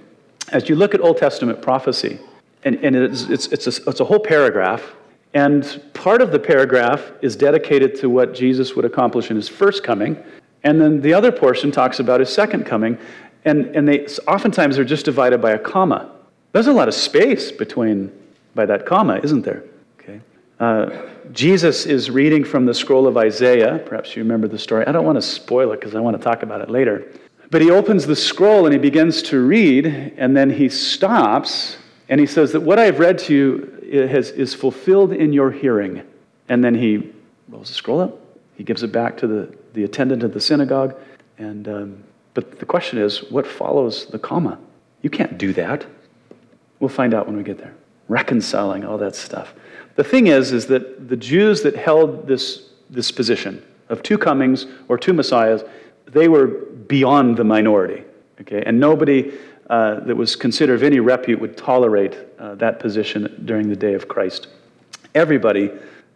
as 0.51 0.69
you 0.69 0.75
look 0.75 0.93
at 0.93 1.01
Old 1.01 1.17
Testament 1.17 1.61
prophecy, 1.61 2.19
and, 2.63 2.75
and 2.83 2.95
it's, 2.95 3.23
it's, 3.23 3.47
it's, 3.47 3.67
a, 3.67 3.89
it's 3.89 3.99
a 3.99 4.05
whole 4.05 4.19
paragraph 4.19 4.93
and 5.33 5.81
part 5.93 6.21
of 6.21 6.31
the 6.31 6.39
paragraph 6.39 7.11
is 7.21 7.35
dedicated 7.35 7.95
to 7.99 8.09
what 8.09 8.33
Jesus 8.33 8.75
would 8.75 8.85
accomplish 8.85 9.29
in 9.29 9.35
his 9.35 9.47
first 9.47 9.83
coming. 9.83 10.17
And 10.63 10.81
then 10.81 11.01
the 11.01 11.13
other 11.13 11.31
portion 11.31 11.71
talks 11.71 11.99
about 11.99 12.19
his 12.19 12.29
second 12.29 12.65
coming. 12.65 12.97
And, 13.45 13.67
and 13.75 13.87
they 13.87 14.05
oftentimes 14.27 14.77
they're 14.77 14.85
just 14.85 15.05
divided 15.05 15.41
by 15.41 15.51
a 15.51 15.59
comma. 15.59 16.11
There's 16.53 16.67
a 16.67 16.73
lot 16.73 16.87
of 16.87 16.93
space 16.93 17.51
between 17.51 18.11
by 18.55 18.65
that 18.65 18.85
comma, 18.85 19.19
isn't 19.23 19.43
there? 19.43 19.63
Okay. 19.99 20.19
Uh, 20.59 20.89
Jesus 21.31 21.85
is 21.85 22.09
reading 22.09 22.43
from 22.43 22.65
the 22.65 22.73
scroll 22.73 23.05
of 23.05 23.15
Isaiah. 23.15 23.79
Perhaps 23.85 24.15
you 24.15 24.23
remember 24.23 24.47
the 24.47 24.57
story. 24.57 24.87
I 24.87 24.91
don't 24.91 25.05
want 25.05 25.17
to 25.17 25.21
spoil 25.21 25.71
it 25.73 25.79
because 25.79 25.93
I 25.93 25.99
want 25.99 26.17
to 26.17 26.23
talk 26.23 26.41
about 26.41 26.61
it 26.61 26.69
later. 26.69 27.11
But 27.49 27.61
he 27.61 27.71
opens 27.71 28.05
the 28.05 28.15
scroll 28.15 28.65
and 28.65 28.73
he 28.73 28.79
begins 28.79 29.21
to 29.23 29.39
read, 29.45 29.85
and 30.17 30.35
then 30.35 30.49
he 30.49 30.69
stops 30.69 31.77
and 32.09 32.19
he 32.19 32.25
says 32.25 32.51
that 32.53 32.61
what 32.61 32.79
I 32.79 32.85
have 32.85 32.99
read 32.99 33.17
to 33.19 33.33
you 33.33 33.73
is 33.83 34.53
fulfilled 34.53 35.13
in 35.13 35.33
your 35.33 35.51
hearing. 35.51 36.03
And 36.49 36.63
then 36.63 36.75
he 36.75 37.11
rolls 37.49 37.67
the 37.67 37.73
scroll 37.73 38.01
up, 38.01 38.19
he 38.55 38.63
gives 38.63 38.83
it 38.83 38.91
back 38.91 39.17
to 39.17 39.27
the, 39.27 39.55
the 39.73 39.83
attendant 39.83 40.23
of 40.23 40.33
the 40.33 40.39
synagogue. 40.39 40.95
And, 41.37 41.67
um, 41.67 42.03
but 42.33 42.59
the 42.59 42.65
question 42.65 42.99
is, 42.99 43.29
what 43.29 43.45
follows 43.45 44.05
the 44.07 44.19
comma? 44.19 44.57
You 45.01 45.09
can't 45.09 45.37
do 45.37 45.53
that. 45.53 45.85
We'll 46.79 46.89
find 46.89 47.13
out 47.13 47.27
when 47.27 47.35
we 47.35 47.43
get 47.43 47.57
there. 47.57 47.73
Reconciling 48.07 48.85
all 48.85 48.97
that 48.99 49.15
stuff. 49.15 49.53
The 49.95 50.03
thing 50.03 50.27
is, 50.27 50.53
is 50.53 50.67
that 50.67 51.09
the 51.09 51.17
Jews 51.17 51.61
that 51.63 51.75
held 51.75 52.27
this, 52.27 52.69
this 52.89 53.11
position 53.11 53.63
of 53.89 54.01
two 54.03 54.17
comings 54.17 54.65
or 54.87 54.97
two 54.97 55.13
messiahs, 55.13 55.63
they 56.07 56.27
were 56.27 56.47
beyond 56.47 57.37
the 57.37 57.43
minority. 57.43 58.03
Okay? 58.41 58.63
And 58.65 58.79
nobody 58.79 59.33
uh, 59.69 59.99
that 60.01 60.15
was 60.15 60.35
considered 60.35 60.75
of 60.75 60.83
any 60.83 60.99
repute 60.99 61.39
would 61.39 61.57
tolerate 61.57 62.17
uh, 62.39 62.55
that 62.55 62.79
position 62.79 63.41
during 63.45 63.67
the 63.67 63.75
day 63.75 63.93
of 63.93 64.07
Christ. 64.07 64.47
Everybody 65.13 65.71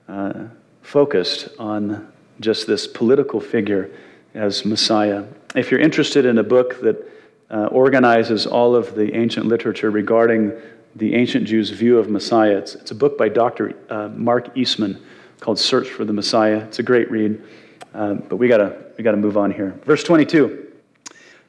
uh, 0.07 0.45
focused 0.81 1.49
on 1.59 2.11
just 2.39 2.67
this 2.67 2.87
political 2.87 3.39
figure 3.39 3.91
as 4.33 4.65
Messiah. 4.65 5.25
If 5.55 5.69
you're 5.69 5.79
interested 5.79 6.25
in 6.25 6.37
a 6.37 6.43
book 6.43 6.81
that 6.81 7.09
uh, 7.49 7.65
organizes 7.65 8.47
all 8.47 8.75
of 8.75 8.95
the 8.95 9.13
ancient 9.15 9.45
literature 9.45 9.91
regarding 9.91 10.53
the 10.95 11.15
ancient 11.15 11.45
Jews' 11.45 11.69
view 11.69 11.97
of 11.97 12.09
Messiah, 12.09 12.57
it's, 12.57 12.75
it's 12.75 12.91
a 12.91 12.95
book 12.95 13.17
by 13.17 13.29
Dr. 13.29 13.75
Uh, 13.89 14.07
Mark 14.09 14.57
Eastman 14.57 15.01
called 15.41 15.59
Search 15.59 15.89
for 15.89 16.05
the 16.05 16.13
Messiah. 16.13 16.59
It's 16.59 16.79
a 16.79 16.83
great 16.83 17.11
read, 17.11 17.41
uh, 17.93 18.13
but 18.13 18.37
we 18.37 18.47
gotta 18.47 18.90
we 19.01 19.03
gotta 19.03 19.17
move 19.17 19.35
on 19.35 19.49
here. 19.49 19.73
Verse 19.83 20.03
22. 20.03 20.73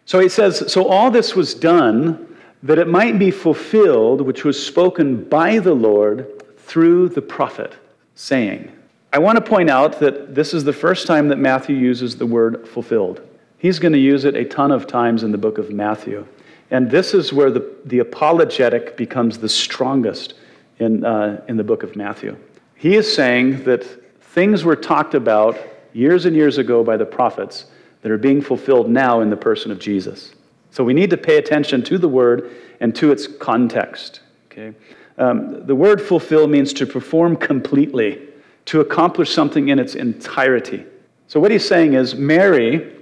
So 0.07 0.21
he 0.21 0.31
says, 0.31 0.73
So 0.73 0.89
all 0.89 1.11
this 1.11 1.37
was 1.37 1.53
done 1.53 2.35
that 2.63 2.79
it 2.79 2.89
might 2.89 3.19
be 3.19 3.31
fulfilled, 3.31 4.23
which 4.23 4.43
was 4.43 4.65
spoken 4.65 5.23
by 5.25 5.59
the 5.59 5.75
Lord 5.75 6.43
through 6.57 7.11
the 7.11 7.21
prophet, 7.21 7.75
saying, 8.15 8.73
I 9.13 9.19
want 9.19 9.37
to 9.37 9.45
point 9.45 9.69
out 9.69 10.01
that 10.01 10.35
this 10.35 10.55
is 10.55 10.65
the 10.65 10.73
first 10.73 11.07
time 11.07 11.29
that 11.29 11.37
Matthew 11.37 11.77
uses 11.77 12.17
the 12.17 12.25
word 12.25 12.67
fulfilled. 12.67 13.21
He's 13.59 13.79
going 13.79 13.93
to 13.93 13.99
use 13.99 14.25
it 14.25 14.35
a 14.35 14.47
ton 14.47 14.73
of 14.73 14.87
times 14.87 15.23
in 15.23 15.31
the 15.31 15.37
book 15.37 15.59
of 15.59 15.71
Matthew. 15.71 16.27
And 16.71 16.91
this 16.91 17.13
is 17.13 17.35
where 17.35 17.51
the, 17.51 17.71
the 17.85 17.99
apologetic 17.99 18.97
becomes 18.97 19.37
the 19.37 19.49
strongest 19.51 20.33
in, 20.79 21.05
uh, 21.05 21.45
in 21.49 21.59
the 21.59 21.65
book 21.65 21.83
of 21.83 21.97
Matthew. 21.97 22.35
He 22.77 22.97
is 22.97 23.15
saying 23.15 23.65
that 23.65 23.85
things 24.23 24.65
were 24.65 24.75
talked 24.75 25.13
about 25.13 25.59
years 25.93 26.25
and 26.25 26.35
years 26.35 26.59
ago 26.59 26.83
by 26.83 26.97
the 26.97 27.07
prophets 27.07 27.67
that 28.03 28.11
are 28.11 28.19
being 28.19 28.41
fulfilled 28.41 28.91
now 28.91 29.21
in 29.21 29.31
the 29.31 29.37
person 29.37 29.71
of 29.71 29.79
Jesus. 29.79 30.35
So 30.71 30.83
we 30.83 30.95
need 30.95 31.11
to 31.11 31.17
pay 31.17 31.37
attention 31.37 31.83
to 31.85 31.99
the 31.99 32.09
word 32.09 32.51
and 32.81 32.95
to 32.97 33.13
its 33.13 33.27
context. 33.27 34.21
Okay? 34.51 34.75
Um, 35.19 35.67
the 35.67 35.75
word 35.75 36.01
fulfill 36.01 36.47
means 36.47 36.73
to 36.75 36.87
perform 36.87 37.37
completely, 37.37 38.29
to 38.67 38.81
accomplish 38.81 39.33
something 39.33 39.69
in 39.69 39.79
its 39.79 39.95
entirety. 39.95 40.85
So 41.29 41.41
what 41.41 41.51
he's 41.51 41.67
saying 41.67 41.95
is 41.95 42.15
Mary, 42.15 42.97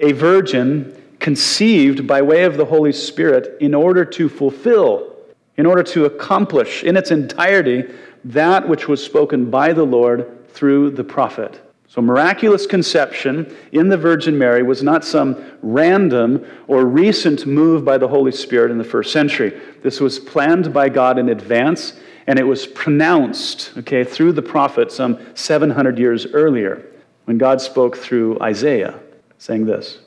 a 0.00 0.12
virgin, 0.12 0.96
conceived 1.18 2.06
by 2.06 2.20
way 2.22 2.44
of 2.44 2.56
the 2.56 2.64
Holy 2.64 2.92
Spirit 2.92 3.56
in 3.60 3.74
order 3.74 4.04
to 4.04 4.28
fulfill, 4.28 5.14
in 5.56 5.66
order 5.66 5.82
to 5.82 6.04
accomplish 6.04 6.82
in 6.82 6.96
its 6.96 7.10
entirety 7.10 7.84
that 8.24 8.68
which 8.68 8.88
was 8.88 9.04
spoken 9.04 9.50
by 9.50 9.72
the 9.72 9.84
Lord 9.84 10.48
through 10.48 10.90
the 10.90 11.04
prophet. 11.04 11.60
So, 11.92 12.00
miraculous 12.00 12.64
conception 12.64 13.54
in 13.70 13.90
the 13.90 13.98
Virgin 13.98 14.38
Mary 14.38 14.62
was 14.62 14.82
not 14.82 15.04
some 15.04 15.36
random 15.60 16.42
or 16.66 16.86
recent 16.86 17.44
move 17.44 17.84
by 17.84 17.98
the 17.98 18.08
Holy 18.08 18.32
Spirit 18.32 18.70
in 18.70 18.78
the 18.78 18.82
first 18.82 19.12
century. 19.12 19.60
This 19.82 20.00
was 20.00 20.18
planned 20.18 20.72
by 20.72 20.88
God 20.88 21.18
in 21.18 21.28
advance, 21.28 21.92
and 22.26 22.38
it 22.38 22.44
was 22.44 22.66
pronounced, 22.66 23.72
okay, 23.76 24.04
through 24.04 24.32
the 24.32 24.40
prophet 24.40 24.90
some 24.90 25.18
700 25.34 25.98
years 25.98 26.24
earlier 26.24 26.82
when 27.26 27.36
God 27.36 27.60
spoke 27.60 27.98
through 27.98 28.40
Isaiah, 28.40 28.98
saying 29.36 29.66
this 29.66 29.98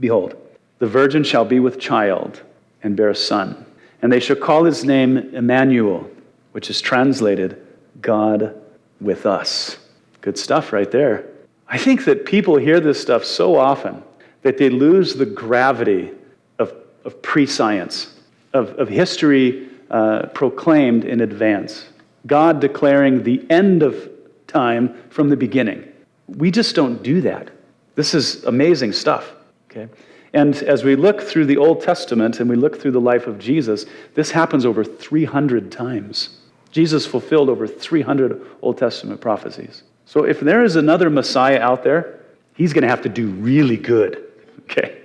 Behold, 0.00 0.34
the 0.80 0.88
virgin 0.88 1.22
shall 1.22 1.44
be 1.44 1.60
with 1.60 1.78
child 1.78 2.42
and 2.82 2.96
bear 2.96 3.10
a 3.10 3.14
son, 3.14 3.64
and 4.02 4.10
they 4.10 4.18
shall 4.18 4.34
call 4.34 4.64
his 4.64 4.84
name 4.84 5.18
Emmanuel, 5.18 6.10
which 6.50 6.68
is 6.68 6.80
translated 6.80 7.64
God 8.00 8.60
with 9.00 9.24
us. 9.24 9.78
Good 10.26 10.38
stuff 10.38 10.72
right 10.72 10.90
there. 10.90 11.24
I 11.68 11.78
think 11.78 12.04
that 12.06 12.26
people 12.26 12.56
hear 12.56 12.80
this 12.80 13.00
stuff 13.00 13.24
so 13.24 13.54
often 13.54 14.02
that 14.42 14.58
they 14.58 14.68
lose 14.68 15.14
the 15.14 15.24
gravity 15.24 16.10
of, 16.58 16.74
of 17.04 17.22
pre 17.22 17.46
science, 17.46 18.12
of, 18.52 18.70
of 18.70 18.88
history 18.88 19.68
uh, 19.88 20.26
proclaimed 20.34 21.04
in 21.04 21.20
advance, 21.20 21.86
God 22.26 22.60
declaring 22.60 23.22
the 23.22 23.46
end 23.50 23.84
of 23.84 24.10
time 24.48 25.00
from 25.10 25.28
the 25.28 25.36
beginning. 25.36 25.84
We 26.26 26.50
just 26.50 26.74
don't 26.74 27.04
do 27.04 27.20
that. 27.20 27.52
This 27.94 28.12
is 28.12 28.42
amazing 28.46 28.94
stuff. 28.94 29.32
Okay? 29.70 29.86
And 30.32 30.56
as 30.56 30.82
we 30.82 30.96
look 30.96 31.22
through 31.22 31.46
the 31.46 31.58
Old 31.58 31.82
Testament 31.82 32.40
and 32.40 32.50
we 32.50 32.56
look 32.56 32.80
through 32.80 32.90
the 32.90 33.00
life 33.00 33.28
of 33.28 33.38
Jesus, 33.38 33.86
this 34.14 34.32
happens 34.32 34.66
over 34.66 34.82
300 34.82 35.70
times. 35.70 36.40
Jesus 36.72 37.06
fulfilled 37.06 37.48
over 37.48 37.68
300 37.68 38.44
Old 38.60 38.76
Testament 38.76 39.20
prophecies. 39.20 39.84
So 40.06 40.24
if 40.24 40.40
there 40.40 40.64
is 40.64 40.76
another 40.76 41.10
Messiah 41.10 41.60
out 41.60 41.82
there, 41.82 42.20
he's 42.54 42.72
going 42.72 42.82
to 42.82 42.88
have 42.88 43.02
to 43.02 43.08
do 43.08 43.28
really 43.28 43.76
good. 43.76 44.22
Okay? 44.68 45.00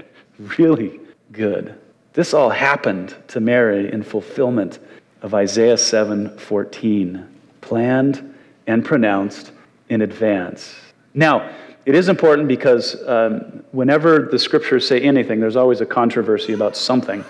Really 0.57 0.99
good. 1.31 1.79
This 2.13 2.33
all 2.33 2.49
happened 2.49 3.15
to 3.27 3.39
Mary 3.39 3.93
in 3.93 4.01
fulfillment 4.01 4.79
of 5.21 5.35
Isaiah 5.35 5.75
7:14, 5.75 7.27
planned 7.61 8.33
and 8.65 8.83
pronounced 8.83 9.51
in 9.89 10.01
advance. 10.01 10.75
Now, 11.13 11.51
it 11.85 11.93
is 11.93 12.09
important 12.09 12.47
because 12.47 12.95
um, 13.07 13.63
whenever 13.71 14.27
the 14.31 14.39
scriptures 14.39 14.87
say 14.87 14.99
anything, 14.99 15.39
there's 15.39 15.55
always 15.55 15.79
a 15.79 15.85
controversy 15.85 16.53
about 16.53 16.75
something. 16.75 17.23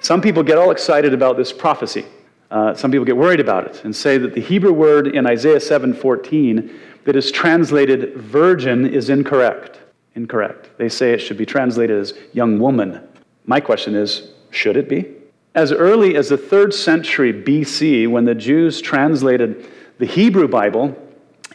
Some 0.00 0.20
people 0.20 0.44
get 0.44 0.58
all 0.58 0.70
excited 0.70 1.12
about 1.12 1.36
this 1.36 1.52
prophecy. 1.52 2.06
Uh, 2.50 2.72
some 2.74 2.90
people 2.92 3.04
get 3.04 3.16
worried 3.16 3.40
about 3.40 3.66
it 3.66 3.84
and 3.84 3.94
say 3.94 4.16
that 4.18 4.32
the 4.32 4.40
Hebrew 4.40 4.72
word 4.72 5.08
in 5.08 5.26
Isaiah 5.26 5.60
7:14 5.60 6.70
that 7.04 7.16
is 7.16 7.30
translated 7.30 8.16
virgin 8.16 8.86
is 8.86 9.10
incorrect. 9.10 9.78
Incorrect. 10.14 10.70
They 10.78 10.88
say 10.88 11.12
it 11.12 11.18
should 11.18 11.36
be 11.36 11.46
translated 11.46 11.98
as 11.98 12.14
young 12.32 12.58
woman. 12.58 13.00
My 13.46 13.60
question 13.60 13.94
is 13.94 14.30
should 14.50 14.76
it 14.76 14.88
be? 14.88 15.06
As 15.54 15.72
early 15.72 16.16
as 16.16 16.28
the 16.28 16.36
third 16.36 16.72
century 16.72 17.32
BC, 17.32 18.08
when 18.08 18.24
the 18.24 18.34
Jews 18.34 18.80
translated 18.80 19.66
the 19.98 20.06
Hebrew 20.06 20.48
Bible 20.48 20.96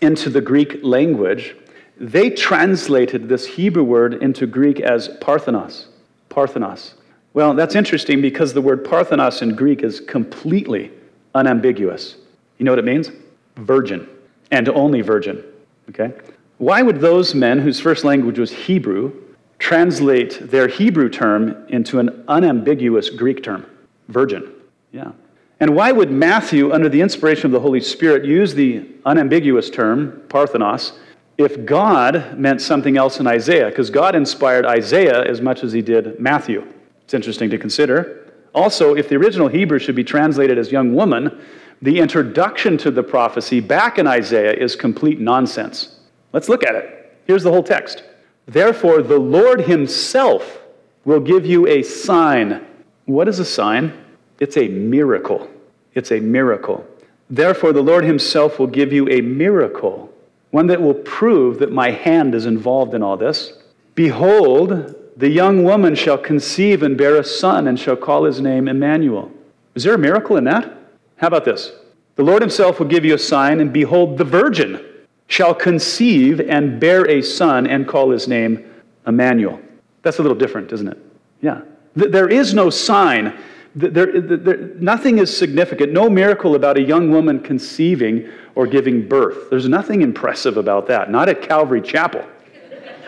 into 0.02 0.30
the 0.30 0.42
Greek 0.42 0.80
language, 0.84 1.56
they 1.98 2.30
translated 2.30 3.28
this 3.28 3.46
Hebrew 3.46 3.84
word 3.84 4.16
into 4.16 4.48
Greek 4.48 4.80
as 4.80 5.10
parthenos. 5.20 5.88
Parthenos. 6.30 6.94
Well, 7.34 7.54
that's 7.54 7.76
interesting 7.76 8.22
because 8.22 8.54
the 8.54 8.62
word 8.62 8.86
parthenos 8.86 9.42
in 9.42 9.56
Greek 9.56 9.84
is 9.84 10.00
completely 10.00 10.92
unambiguous. 11.36 12.16
You 12.58 12.66
know 12.66 12.72
what 12.72 12.80
it 12.80 12.86
means? 12.86 13.12
Virgin 13.58 14.08
and 14.52 14.70
only 14.70 15.02
virgin. 15.02 15.44
Okay? 15.90 16.14
Why 16.58 16.82
would 16.82 17.00
those 17.00 17.34
men 17.34 17.60
whose 17.60 17.80
first 17.80 18.04
language 18.04 18.38
was 18.38 18.52
Hebrew 18.52 19.14
translate 19.60 20.40
their 20.52 20.68
Hebrew 20.68 21.10
term 21.10 21.66
into 21.70 22.00
an 22.00 22.24
unambiguous 22.28 23.10
Greek 23.10 23.44
term? 23.44 23.66
Virgin. 24.08 24.52
Yeah. 24.92 25.12
And 25.60 25.76
why 25.76 25.92
would 25.92 26.10
Matthew, 26.10 26.72
under 26.72 26.90
the 26.90 27.02
inspiration 27.02 27.48
of 27.48 27.52
the 27.52 27.60
Holy 27.60 27.82
Spirit, 27.82 28.24
use 28.24 28.54
the 28.54 28.86
unambiguous 29.06 29.70
term, 29.70 30.22
parthenos, 30.30 30.94
if 31.38 31.66
God 31.66 32.38
meant 32.38 32.62
something 32.62 32.98
else 32.98 33.20
in 33.20 33.28
Isaiah? 33.28 33.68
Because 33.68 33.90
God 33.90 34.16
inspired 34.16 34.66
Isaiah 34.66 35.24
as 35.24 35.42
much 35.42 35.64
as 35.64 35.74
he 35.74 35.82
did 35.82 36.20
Matthew. 36.20 36.66
It's 37.04 37.14
interesting 37.14 37.50
to 37.50 37.58
consider. 37.58 38.32
Also, 38.54 38.96
if 38.96 39.10
the 39.10 39.16
original 39.16 39.48
Hebrew 39.48 39.80
should 39.80 39.96
be 39.96 40.04
translated 40.04 40.58
as 40.58 40.72
young 40.72 40.94
woman, 40.96 41.40
the 41.82 42.00
introduction 42.00 42.78
to 42.80 42.92
the 42.92 43.04
prophecy 43.04 43.60
back 43.60 43.98
in 44.00 44.08
Isaiah 44.08 44.54
is 44.54 44.76
complete 44.76 45.20
nonsense. 45.20 46.00
Let's 46.34 46.50
look 46.50 46.66
at 46.66 46.76
it. 46.76 47.18
Here's 47.26 47.44
the 47.44 47.52
whole 47.52 47.64
text. 47.64 48.04
Therefore, 48.48 49.02
the 49.02 49.20
Lord 49.20 49.62
Himself 49.62 50.60
will 51.06 51.20
give 51.20 51.46
you 51.46 51.68
a 51.68 51.84
sign. 51.84 52.66
What 53.06 53.28
is 53.28 53.40
a 53.40 53.46
sign? 53.46 53.94
It's 54.40 54.58
a 54.58 54.68
miracle. 54.68 55.50
It's 55.94 56.12
a 56.12 56.20
miracle. 56.20 56.86
Therefore, 57.30 57.74
the 57.74 57.82
Lord 57.82 58.04
Himself 58.04 58.60
will 58.60 58.68
give 58.68 58.92
you 58.92 59.08
a 59.10 59.22
miracle, 59.22 60.12
one 60.52 60.68
that 60.68 60.82
will 60.82 60.96
prove 60.96 61.60
that 61.60 61.72
my 61.72 61.92
hand 61.92 62.36
is 62.36 62.46
involved 62.46 62.94
in 62.94 63.04
all 63.04 63.18
this. 63.18 63.54
Behold, 63.96 64.96
the 65.16 65.30
young 65.30 65.64
woman 65.64 65.96
shall 65.96 66.18
conceive 66.18 66.82
and 66.82 66.98
bear 66.98 67.18
a 67.18 67.24
son, 67.24 67.68
and 67.68 67.80
shall 67.80 67.98
call 67.98 68.24
his 68.24 68.40
name 68.40 68.68
Emmanuel 68.68 69.32
Is 69.76 69.84
there 69.84 69.94
a 69.94 70.00
miracle 70.00 70.38
in 70.38 70.46
that? 70.46 70.79
How 71.20 71.28
about 71.28 71.46
this? 71.46 71.74
The 72.16 72.24
Lord 72.24 72.42
himself 72.42 72.80
will 72.80 72.88
give 72.88 73.06
you 73.06 73.16
a 73.16 73.20
sign, 73.20 73.60
and 73.60 73.72
behold, 73.72 74.18
the 74.18 74.24
virgin 74.24 74.86
shall 75.28 75.54
conceive 75.54 76.40
and 76.42 76.80
bear 76.80 77.08
a 77.08 77.22
son 77.22 77.68
and 77.68 77.88
call 77.88 78.10
his 78.10 78.28
name 78.28 78.66
Emmanuel. 79.06 79.60
That's 80.02 80.20
a 80.20 80.22
little 80.22 80.38
different, 80.38 80.72
isn't 80.72 80.88
it? 80.88 80.98
Yeah. 81.42 81.62
There 81.96 82.30
is 82.30 82.54
no 82.54 82.70
sign. 82.70 83.38
There, 83.76 84.22
there, 84.22 84.58
nothing 84.80 85.18
is 85.18 85.36
significant. 85.36 85.92
No 85.92 86.10
miracle 86.10 86.56
about 86.56 86.78
a 86.78 86.82
young 86.82 87.12
woman 87.12 87.42
conceiving 87.42 88.30
or 88.56 88.66
giving 88.66 89.08
birth. 89.08 89.50
There's 89.50 89.68
nothing 89.68 90.02
impressive 90.02 90.58
about 90.58 90.88
that. 90.88 91.12
Not 91.12 91.28
at 91.28 91.42
Calvary 91.42 91.82
Chapel. 91.82 92.26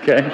Okay? 0.02 0.30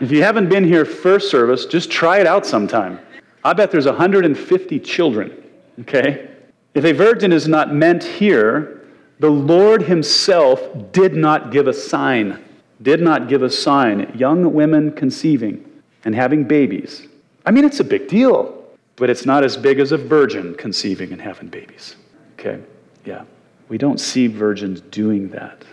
If 0.00 0.10
you 0.10 0.22
haven't 0.22 0.50
been 0.50 0.64
here 0.64 0.84
first 0.84 1.30
service, 1.30 1.64
just 1.64 1.90
try 1.90 2.20
it 2.20 2.26
out 2.26 2.44
sometime. 2.44 3.00
I 3.44 3.54
bet 3.54 3.70
there's 3.70 3.86
150 3.86 4.80
children. 4.80 5.42
Okay? 5.80 6.35
If 6.76 6.84
a 6.84 6.92
virgin 6.92 7.32
is 7.32 7.48
not 7.48 7.72
meant 7.72 8.04
here, 8.04 8.82
the 9.18 9.30
Lord 9.30 9.80
Himself 9.80 10.60
did 10.92 11.14
not 11.16 11.50
give 11.50 11.68
a 11.68 11.72
sign. 11.72 12.44
Did 12.82 13.00
not 13.00 13.30
give 13.30 13.42
a 13.42 13.48
sign. 13.48 14.12
Young 14.14 14.52
women 14.52 14.92
conceiving 14.92 15.64
and 16.04 16.14
having 16.14 16.44
babies. 16.44 17.08
I 17.46 17.50
mean, 17.50 17.64
it's 17.64 17.80
a 17.80 17.84
big 17.84 18.08
deal, 18.08 18.62
but 18.96 19.08
it's 19.08 19.24
not 19.24 19.42
as 19.42 19.56
big 19.56 19.80
as 19.80 19.92
a 19.92 19.96
virgin 19.96 20.54
conceiving 20.56 21.12
and 21.12 21.22
having 21.22 21.48
babies. 21.48 21.96
Okay? 22.38 22.62
Yeah. 23.06 23.24
We 23.70 23.78
don't 23.78 23.98
see 23.98 24.26
virgins 24.26 24.82
doing 24.82 25.30
that. 25.30 25.64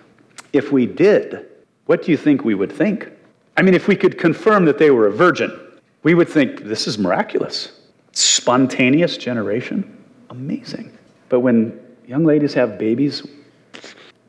If 0.53 0.71
we 0.71 0.85
did, 0.85 1.47
what 1.85 2.01
do 2.01 2.11
you 2.11 2.17
think 2.17 2.45
we 2.45 2.55
would 2.55 2.71
think? 2.71 3.11
I 3.57 3.61
mean, 3.61 3.73
if 3.73 3.89
we 3.89 3.97
could 3.97 4.17
confirm 4.17 4.63
that 4.65 4.77
they 4.77 4.89
were 4.89 5.07
a 5.07 5.11
virgin, 5.11 5.51
we 6.03 6.13
would 6.13 6.29
think 6.29 6.63
this 6.63 6.87
is 6.87 6.97
miraculous. 6.97 7.73
Spontaneous 8.13 9.17
generation? 9.17 9.99
Amazing. 10.33 10.97
But 11.29 11.41
when 11.41 11.79
young 12.07 12.25
ladies 12.25 12.55
have 12.55 12.79
babies, 12.79 13.21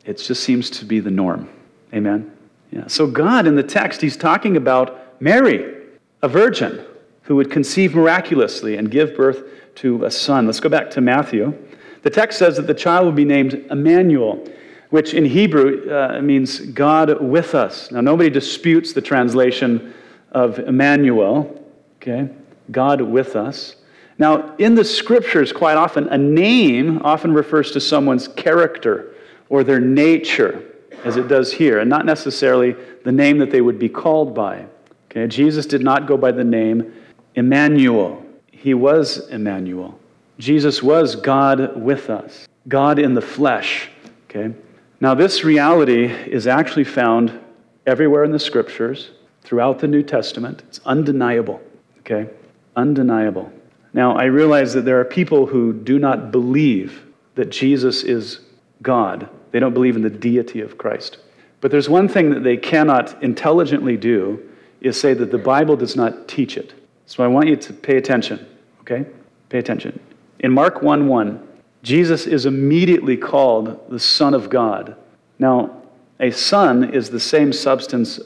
it 0.05 0.19
just 0.19 0.43
seems 0.43 0.69
to 0.69 0.85
be 0.85 0.99
the 0.99 1.09
norm. 1.09 1.49
Amen? 1.95 2.31
Yeah. 2.71 2.85
So, 2.85 3.07
God 3.07 3.47
in 3.47 3.55
the 3.55 3.63
text, 3.63 4.01
He's 4.01 4.15
talking 4.15 4.55
about 4.55 5.19
Mary, 5.19 5.83
a 6.21 6.27
virgin 6.27 6.85
who 7.23 7.35
would 7.37 7.49
conceive 7.49 7.95
miraculously 7.95 8.77
and 8.77 8.91
give 8.91 9.15
birth 9.17 9.45
to 9.75 10.05
a 10.05 10.11
son. 10.11 10.45
Let's 10.45 10.59
go 10.59 10.69
back 10.69 10.91
to 10.91 11.01
Matthew. 11.01 11.57
The 12.03 12.11
text 12.11 12.37
says 12.37 12.55
that 12.57 12.67
the 12.67 12.73
child 12.75 13.05
will 13.05 13.11
be 13.11 13.25
named 13.25 13.65
Emmanuel, 13.71 14.47
which 14.91 15.15
in 15.15 15.25
Hebrew 15.25 15.91
uh, 15.91 16.21
means 16.21 16.59
God 16.59 17.19
with 17.19 17.55
us. 17.55 17.91
Now, 17.91 18.01
nobody 18.01 18.29
disputes 18.29 18.93
the 18.93 19.01
translation 19.01 19.91
of 20.33 20.59
Emmanuel, 20.59 21.65
okay? 21.95 22.29
God 22.69 23.01
with 23.01 23.35
us. 23.35 23.77
Now, 24.17 24.55
in 24.57 24.75
the 24.75 24.85
scriptures, 24.85 25.51
quite 25.51 25.75
often, 25.75 26.07
a 26.07 26.17
name 26.17 27.01
often 27.03 27.33
refers 27.33 27.71
to 27.71 27.81
someone's 27.81 28.27
character 28.29 29.13
or 29.49 29.63
their 29.63 29.79
nature, 29.79 30.63
as 31.03 31.17
it 31.17 31.27
does 31.27 31.51
here, 31.51 31.79
and 31.79 31.89
not 31.89 32.05
necessarily 32.05 32.75
the 33.03 33.11
name 33.11 33.37
that 33.39 33.51
they 33.51 33.61
would 33.61 33.77
be 33.77 33.89
called 33.89 34.33
by. 34.33 34.65
Okay? 35.11 35.27
Jesus 35.27 35.65
did 35.65 35.81
not 35.81 36.07
go 36.07 36.17
by 36.17 36.31
the 36.31 36.43
name 36.43 36.93
Emmanuel. 37.35 38.25
He 38.51 38.73
was 38.73 39.27
Emmanuel. 39.29 39.99
Jesus 40.39 40.81
was 40.81 41.15
God 41.15 41.79
with 41.81 42.09
us, 42.09 42.47
God 42.67 42.99
in 42.99 43.13
the 43.13 43.21
flesh. 43.21 43.89
Okay? 44.29 44.53
Now, 45.01 45.13
this 45.13 45.43
reality 45.43 46.05
is 46.05 46.47
actually 46.47 46.85
found 46.85 47.37
everywhere 47.85 48.23
in 48.23 48.31
the 48.31 48.39
scriptures, 48.39 49.11
throughout 49.43 49.79
the 49.79 49.87
New 49.87 50.01
Testament. 50.01 50.63
It's 50.67 50.79
undeniable. 50.85 51.61
Okay? 51.99 52.29
Undeniable. 52.75 53.51
Now, 53.95 54.17
I 54.17 54.25
realize 54.25 54.73
that 54.73 54.83
there 54.83 54.99
are 54.99 55.05
people 55.05 55.45
who 55.45 55.71
do 55.71 55.99
not 55.99 56.29
believe 56.29 57.05
that 57.35 57.49
Jesus 57.49 58.03
is 58.03 58.41
God. 58.81 59.29
They 59.51 59.59
don't 59.61 59.73
believe 59.73 59.95
in 59.95 60.01
the 60.01 60.09
deity 60.09 60.59
of 60.59 60.77
Christ. 60.77 61.19
But 61.61 61.71
there's 61.71 61.87
one 61.87 62.09
thing 62.09 62.29
that 62.31 62.43
they 62.43 62.57
cannot 62.57 63.23
intelligently 63.23 63.95
do 63.95 64.49
is 64.81 64.99
say 64.99 65.13
that 65.13 65.31
the 65.31 65.37
Bible 65.37 65.77
does 65.77 65.95
not 65.95 66.27
teach 66.27 66.57
it. 66.57 66.73
So 67.05 67.23
I 67.23 67.27
want 67.27 67.47
you 67.47 67.55
to 67.55 67.71
pay 67.71 67.95
attention, 67.95 68.45
okay? 68.81 69.05
Pay 69.47 69.59
attention. 69.59 69.97
In 70.39 70.51
Mark 70.51 70.81
1 70.81 71.07
1, 71.07 71.47
Jesus 71.81 72.27
is 72.27 72.45
immediately 72.45 73.15
called 73.15 73.89
the 73.89 73.99
Son 73.99 74.33
of 74.33 74.49
God. 74.49 74.97
Now, 75.39 75.83
a 76.19 76.31
son 76.31 76.93
is 76.93 77.09
the 77.09 77.19
same 77.21 77.53
substance 77.53 78.19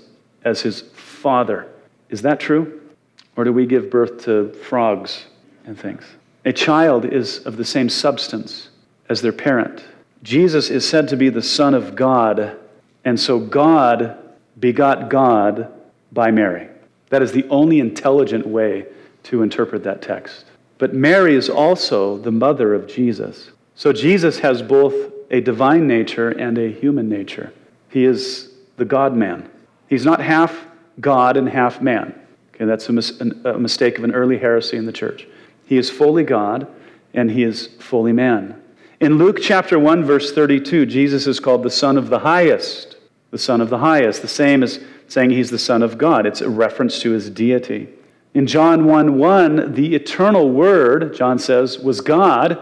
as 0.43 0.61
his 0.61 0.81
father. 0.95 1.67
Is 2.09 2.23
that 2.23 2.39
true? 2.39 2.81
Or 3.35 3.43
do 3.43 3.53
we 3.53 3.67
give 3.67 3.91
birth 3.91 4.23
to 4.25 4.51
frogs 4.67 5.25
and 5.69 5.79
things? 5.79 6.03
A 6.45 6.51
child 6.51 7.05
is 7.05 7.45
of 7.45 7.55
the 7.55 7.65
same 7.65 7.87
substance 7.87 8.69
as 9.07 9.21
their 9.21 9.31
parent. 9.31 9.85
Jesus 10.23 10.69
is 10.69 10.87
said 10.87 11.07
to 11.09 11.15
be 11.15 11.29
the 11.29 11.41
Son 11.41 11.73
of 11.73 11.95
God, 11.95 12.57
and 13.05 13.19
so 13.19 13.39
God 13.39 14.17
begot 14.59 15.09
God 15.09 15.71
by 16.11 16.31
Mary. 16.31 16.67
That 17.09 17.21
is 17.21 17.31
the 17.31 17.47
only 17.49 17.79
intelligent 17.79 18.45
way 18.45 18.85
to 19.23 19.41
interpret 19.41 19.83
that 19.83 20.01
text. 20.01 20.45
But 20.77 20.93
Mary 20.93 21.35
is 21.35 21.49
also 21.49 22.17
the 22.17 22.31
mother 22.31 22.73
of 22.73 22.87
Jesus. 22.87 23.51
So 23.75 23.93
Jesus 23.93 24.39
has 24.39 24.61
both 24.61 25.13
a 25.31 25.41
divine 25.41 25.87
nature 25.87 26.29
and 26.29 26.57
a 26.57 26.71
human 26.71 27.07
nature. 27.07 27.53
He 27.89 28.05
is 28.05 28.51
the 28.77 28.85
God 28.85 29.15
man. 29.15 29.49
He's 29.87 30.05
not 30.05 30.21
half 30.21 30.65
God 30.99 31.37
and 31.37 31.47
half 31.47 31.81
man. 31.81 32.19
Okay, 32.53 32.65
that's 32.65 32.89
a, 32.89 32.93
mis- 32.93 33.19
a 33.21 33.57
mistake 33.57 33.97
of 33.97 34.03
an 34.03 34.13
early 34.13 34.37
heresy 34.37 34.77
in 34.77 34.85
the 34.85 34.91
church. 34.91 35.27
He 35.69 35.77
is 35.77 35.91
fully 35.91 36.23
God 36.23 36.65
and 37.13 37.29
he 37.29 37.43
is 37.43 37.67
fully 37.79 38.11
man. 38.11 38.59
In 38.99 39.19
Luke 39.19 39.37
chapter 39.39 39.77
1, 39.77 40.03
verse 40.03 40.33
32, 40.33 40.87
Jesus 40.87 41.27
is 41.27 41.39
called 41.39 41.61
the 41.61 41.69
Son 41.69 41.95
of 41.95 42.09
the 42.09 42.17
Highest. 42.17 42.97
The 43.29 43.37
Son 43.37 43.61
of 43.61 43.69
the 43.69 43.77
Highest, 43.77 44.23
the 44.23 44.27
same 44.27 44.63
as 44.63 44.79
saying 45.07 45.29
he's 45.29 45.51
the 45.51 45.59
Son 45.59 45.83
of 45.83 45.99
God. 45.99 46.25
It's 46.25 46.41
a 46.41 46.49
reference 46.49 46.99
to 47.01 47.11
his 47.11 47.29
deity. 47.29 47.87
In 48.33 48.47
John 48.47 48.85
1 48.85 49.19
1, 49.19 49.75
the 49.75 49.93
eternal 49.93 50.49
Word, 50.49 51.13
John 51.15 51.37
says, 51.37 51.77
was 51.77 52.01
God. 52.01 52.59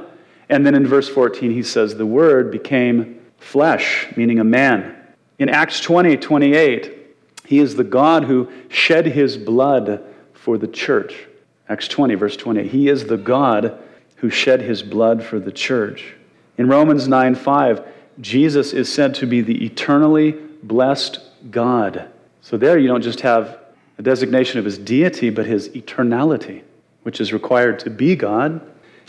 And 0.49 0.65
then 0.65 0.75
in 0.75 0.85
verse 0.85 1.07
14, 1.07 1.49
he 1.51 1.63
says, 1.63 1.95
the 1.95 2.05
Word 2.05 2.51
became 2.51 3.21
flesh, 3.37 4.07
meaning 4.17 4.41
a 4.41 4.43
man. 4.43 4.97
In 5.39 5.47
Acts 5.47 5.79
20 5.79 6.17
28, 6.17 6.93
he 7.45 7.59
is 7.59 7.77
the 7.77 7.85
God 7.85 8.25
who 8.25 8.51
shed 8.67 9.05
his 9.05 9.37
blood 9.37 10.03
for 10.33 10.57
the 10.57 10.67
church. 10.67 11.27
Acts 11.69 11.87
20, 11.87 12.15
verse 12.15 12.37
20. 12.37 12.67
He 12.67 12.87
is 12.87 13.05
the 13.05 13.17
God 13.17 13.77
who 14.17 14.29
shed 14.29 14.61
his 14.61 14.81
blood 14.83 15.23
for 15.23 15.39
the 15.39 15.51
church. 15.51 16.15
In 16.57 16.67
Romans 16.67 17.07
9 17.07 17.35
5, 17.35 17.85
Jesus 18.19 18.73
is 18.73 18.91
said 18.91 19.13
to 19.15 19.27
be 19.27 19.41
the 19.41 19.65
eternally 19.65 20.31
blessed 20.63 21.19
God. 21.51 22.09
So 22.41 22.57
there 22.57 22.77
you 22.77 22.87
don't 22.87 23.01
just 23.01 23.21
have 23.21 23.59
a 23.97 24.01
designation 24.01 24.59
of 24.59 24.65
his 24.65 24.77
deity, 24.77 25.29
but 25.29 25.45
his 25.45 25.69
eternality, 25.69 26.61
which 27.03 27.19
is 27.19 27.33
required 27.33 27.79
to 27.79 27.89
be 27.89 28.15
God. 28.15 28.61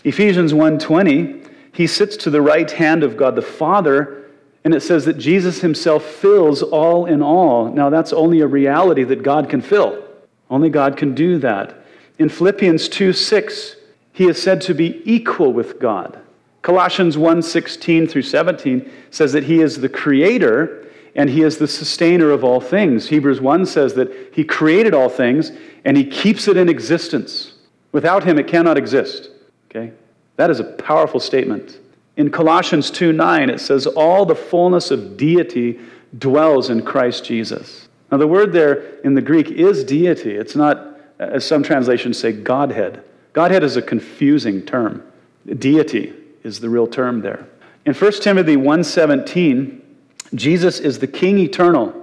Ephesians 0.05 0.53
1:20, 0.53 1.43
he 1.73 1.87
sits 1.87 2.17
to 2.19 2.31
the 2.31 2.43
right 2.43 2.71
hand 2.71 3.03
of 3.03 3.17
God 3.17 3.37
the 3.37 3.43
Father, 3.43 4.25
and 4.65 4.75
it 4.75 4.81
says 4.81 5.05
that 5.05 5.19
Jesus 5.19 5.61
himself 5.61 6.05
fills 6.05 6.63
all 6.63 7.07
in 7.07 7.23
all. 7.23 7.73
Now 7.73 7.91
that's 7.91 8.13
only 8.13 8.41
a 8.41 8.47
reality 8.47 9.05
that 9.05 9.23
God 9.23 9.49
can 9.49 9.61
fill. 9.61 10.03
Only 10.51 10.71
God 10.71 10.97
can 10.97 11.15
do 11.15 11.39
that. 11.39 11.75
In 12.19 12.29
Philippians 12.29 12.89
2:6, 12.89 13.77
he 14.13 14.29
is 14.29 14.41
said 14.41 14.61
to 14.63 14.75
be 14.75 15.01
equal 15.05 15.53
with 15.53 15.79
God. 15.79 16.19
Colossians 16.63 17.17
1:16 17.17 18.09
through 18.09 18.23
17 18.23 18.89
says 19.11 19.33
that 19.33 19.45
he 19.45 19.61
is 19.61 19.81
the 19.81 19.89
creator 19.89 20.85
and 21.15 21.31
he 21.31 21.43
is 21.43 21.59
the 21.59 21.69
sustainer 21.69 22.31
of 22.31 22.45
all 22.45 22.61
things. 22.61 23.09
Hebrews 23.09 23.41
1 23.41 23.67
says 23.67 23.95
that 23.95 24.13
he 24.33 24.45
created 24.45 24.95
all 24.95 25.09
things 25.09 25.53
and 25.85 25.97
he 25.97 26.05
keeps 26.05 26.47
it 26.47 26.57
in 26.57 26.69
existence. 26.69 27.55
Without 27.93 28.25
him, 28.25 28.39
it 28.39 28.47
cannot 28.47 28.79
exist. 28.79 29.31
Okay? 29.71 29.93
That 30.37 30.51
is 30.51 30.61
a 30.61 30.65
powerful 30.65 31.21
statement. 31.21 31.79
In 32.17 32.31
Colossians 32.31 32.91
2 32.91 33.13
9, 33.13 33.51
it 33.51 33.61
says, 33.61 33.87
All 33.87 34.27
the 34.27 34.35
fullness 34.35 34.91
of 34.91 35.17
deity 35.17 35.79
dwells 36.19 36.71
in 36.71 36.83
Christ 36.83 37.25
Jesus. 37.25 37.89
Now, 38.11 38.19
the 38.19 38.27
word 38.27 38.53
there 38.53 38.99
in 39.01 39.15
the 39.15 39.23
Greek 39.23 39.51
is 39.51 39.85
deity. 39.85 40.35
It's 40.35 40.57
not, 40.57 40.98
Uh, 41.21 41.25
as 41.25 41.47
some 41.47 41.63
translations 41.63 42.19
say, 42.19 42.33
Godhead. 42.33 43.03
Godhead 43.33 43.63
is 43.63 43.77
a 43.77 43.83
confusing 43.83 44.63
term. 44.63 45.03
Deity 45.47 46.13
is 46.43 46.61
the 46.61 46.69
real 46.69 46.87
term 46.87 47.21
there. 47.21 47.47
In 47.85 47.95
1 47.95 48.23
Timothy 48.23 48.57
1:17, 48.57 49.81
Jesus 50.35 50.79
is 50.81 50.99
the 50.99 51.07
King 51.07 51.39
eternal, 51.39 51.95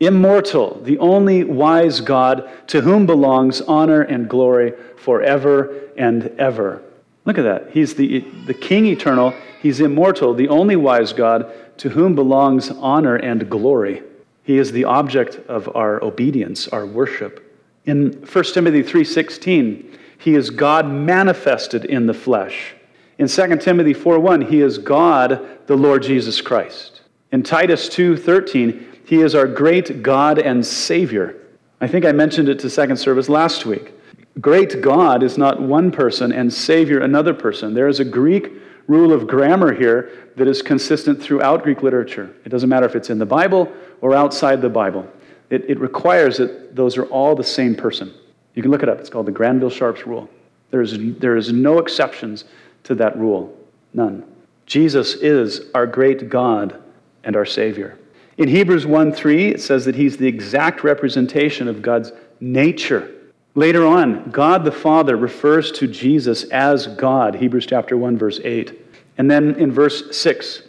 immortal, 0.00 0.80
the 0.84 0.98
only 0.98 1.44
wise 1.44 2.00
God 2.00 2.48
to 2.68 2.82
whom 2.82 3.06
belongs 3.06 3.60
honor 3.62 4.02
and 4.02 4.28
glory 4.28 4.74
forever 4.96 5.72
and 5.96 6.30
ever. 6.38 6.82
Look 7.24 7.38
at 7.38 7.44
that. 7.44 7.70
He's 7.72 7.94
the, 7.94 8.20
the 8.46 8.54
King 8.54 8.86
eternal, 8.86 9.34
he's 9.62 9.80
immortal, 9.80 10.34
the 10.34 10.48
only 10.48 10.76
wise 10.76 11.12
God 11.12 11.50
to 11.78 11.90
whom 11.90 12.14
belongs 12.14 12.70
honor 12.70 13.16
and 13.16 13.48
glory. 13.48 14.02
He 14.42 14.58
is 14.58 14.72
the 14.72 14.84
object 14.84 15.38
of 15.48 15.74
our 15.74 16.02
obedience, 16.02 16.68
our 16.68 16.84
worship. 16.84 17.39
In 17.86 18.12
1 18.24 18.54
Timothy 18.54 18.82
3:16, 18.82 19.84
he 20.18 20.34
is 20.34 20.50
God 20.50 20.90
manifested 20.90 21.84
in 21.84 22.06
the 22.06 22.14
flesh. 22.14 22.74
In 23.18 23.26
2 23.26 23.60
Timothy 23.60 23.94
4:1, 23.94 24.42
he 24.42 24.60
is 24.60 24.78
God, 24.78 25.40
the 25.66 25.76
Lord 25.76 26.02
Jesus 26.02 26.40
Christ. 26.40 27.00
In 27.32 27.42
Titus 27.42 27.88
2:13, 27.88 28.86
he 29.04 29.22
is 29.22 29.34
our 29.34 29.46
great 29.46 30.02
God 30.02 30.38
and 30.38 30.64
Savior. 30.64 31.34
I 31.80 31.86
think 31.86 32.04
I 32.04 32.12
mentioned 32.12 32.48
it 32.48 32.58
to 32.60 32.70
second 32.70 32.96
service 32.96 33.28
last 33.28 33.64
week. 33.64 33.92
Great 34.40 34.80
God 34.80 35.22
is 35.22 35.36
not 35.36 35.60
one 35.60 35.90
person 35.90 36.32
and 36.32 36.52
Savior 36.52 37.00
another 37.00 37.34
person. 37.34 37.74
There 37.74 37.88
is 37.88 38.00
a 38.00 38.04
Greek 38.04 38.52
rule 38.86 39.12
of 39.12 39.26
grammar 39.26 39.72
here 39.72 40.10
that 40.36 40.48
is 40.48 40.62
consistent 40.62 41.20
throughout 41.20 41.62
Greek 41.62 41.82
literature. 41.82 42.30
It 42.44 42.50
doesn't 42.50 42.68
matter 42.68 42.86
if 42.86 42.96
it's 42.96 43.10
in 43.10 43.18
the 43.18 43.26
Bible 43.26 43.72
or 44.00 44.14
outside 44.14 44.62
the 44.62 44.68
Bible. 44.68 45.06
It, 45.50 45.68
it 45.68 45.80
requires 45.80 46.38
that 46.38 46.74
those 46.74 46.96
are 46.96 47.04
all 47.06 47.34
the 47.34 47.44
same 47.44 47.74
person. 47.74 48.14
You 48.54 48.62
can 48.62 48.70
look 48.70 48.82
it 48.82 48.88
up. 48.88 48.98
It's 49.00 49.10
called 49.10 49.26
the 49.26 49.32
Granville 49.32 49.70
Sharps 49.70 50.06
rule. 50.06 50.28
There 50.70 50.80
is, 50.80 50.96
there 51.18 51.36
is 51.36 51.52
no 51.52 51.78
exceptions 51.78 52.44
to 52.84 52.94
that 52.96 53.18
rule. 53.18 53.56
None. 53.92 54.24
Jesus 54.66 55.14
is 55.14 55.62
our 55.74 55.86
great 55.86 56.28
God 56.28 56.80
and 57.24 57.34
our 57.36 57.44
Savior. 57.44 57.98
In 58.38 58.48
Hebrews 58.48 58.86
1 58.86 59.12
3, 59.12 59.48
it 59.48 59.60
says 59.60 59.84
that 59.84 59.96
he's 59.96 60.16
the 60.16 60.26
exact 60.26 60.84
representation 60.84 61.68
of 61.68 61.82
God's 61.82 62.12
nature. 62.40 63.10
Later 63.54 63.84
on, 63.84 64.30
God 64.30 64.64
the 64.64 64.72
Father 64.72 65.16
refers 65.16 65.72
to 65.72 65.88
Jesus 65.88 66.44
as 66.44 66.86
God, 66.86 67.34
Hebrews 67.34 67.66
chapter 67.66 67.96
1, 67.96 68.16
verse 68.16 68.40
8. 68.44 68.80
And 69.18 69.30
then 69.30 69.56
in 69.56 69.72
verse 69.72 70.16
6, 70.16 70.62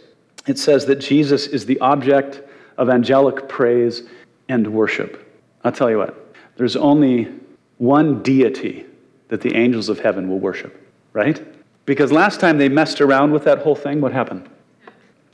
it 0.48 0.58
says 0.58 0.84
that 0.86 0.96
Jesus 0.96 1.46
is 1.46 1.64
the 1.64 1.78
object 1.80 2.42
of 2.76 2.90
angelic 2.90 3.48
praise 3.48 4.02
and 4.48 4.66
worship. 4.72 5.28
I'll 5.64 5.72
tell 5.72 5.90
you 5.90 5.98
what, 5.98 6.34
there's 6.56 6.76
only 6.76 7.28
one 7.78 8.22
deity 8.22 8.86
that 9.28 9.40
the 9.40 9.54
angels 9.56 9.88
of 9.88 9.98
heaven 9.98 10.28
will 10.28 10.38
worship, 10.38 10.78
right? 11.12 11.42
Because 11.84 12.12
last 12.12 12.40
time 12.40 12.58
they 12.58 12.68
messed 12.68 13.00
around 13.00 13.32
with 13.32 13.44
that 13.44 13.58
whole 13.58 13.74
thing, 13.74 14.00
what 14.00 14.12
happened? 14.12 14.48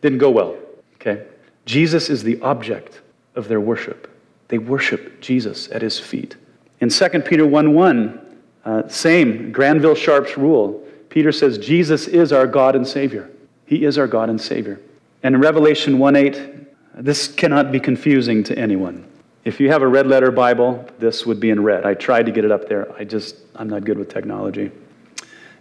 Didn't 0.00 0.18
go 0.18 0.30
well, 0.30 0.56
okay? 0.94 1.26
Jesus 1.66 2.09
is 2.09 2.22
the 2.22 2.40
object 2.40 3.00
of 3.34 3.48
their 3.48 3.61
worship. 3.61 4.09
They 4.48 4.59
worship 4.59 5.20
Jesus 5.20 5.68
at 5.70 5.82
his 5.82 5.98
feet. 5.98 6.36
In 6.80 6.88
2 6.88 7.09
Peter 7.20 7.46
1 7.46 7.74
1, 7.74 8.36
uh, 8.64 8.88
same 8.88 9.52
Granville 9.52 9.94
Sharp's 9.94 10.36
rule. 10.36 10.86
Peter 11.09 11.32
says, 11.32 11.59
Jesus 11.59 12.06
is 12.06 12.32
our 12.32 12.46
God 12.46 12.76
and 12.76 12.86
Savior. 12.86 13.30
He 13.66 13.84
is 13.84 13.98
our 13.98 14.06
God 14.06 14.30
and 14.30 14.40
Savior. 14.40 14.80
And 15.22 15.34
in 15.34 15.40
Revelation 15.40 15.98
1 15.98 16.16
8, 16.16 16.68
this 16.99 17.28
cannot 17.28 17.70
be 17.70 17.80
confusing 17.80 18.42
to 18.44 18.59
anyone. 18.59 19.07
If 19.44 19.61
you 19.61 19.70
have 19.70 19.82
a 19.82 19.86
red 19.86 20.07
letter 20.07 20.30
Bible, 20.30 20.86
this 20.99 21.24
would 21.24 21.40
be 21.40 21.51
in 21.51 21.62
red. 21.62 21.86
I 21.86 21.94
tried 21.94 22.26
to 22.26 22.32
get 22.32 22.44
it 22.44 22.51
up 22.51 22.68
there. 22.68 22.92
I 22.99 23.05
just, 23.05 23.36
I'm 23.55 23.68
not 23.68 23.84
good 23.84 23.96
with 23.96 24.09
technology. 24.12 24.70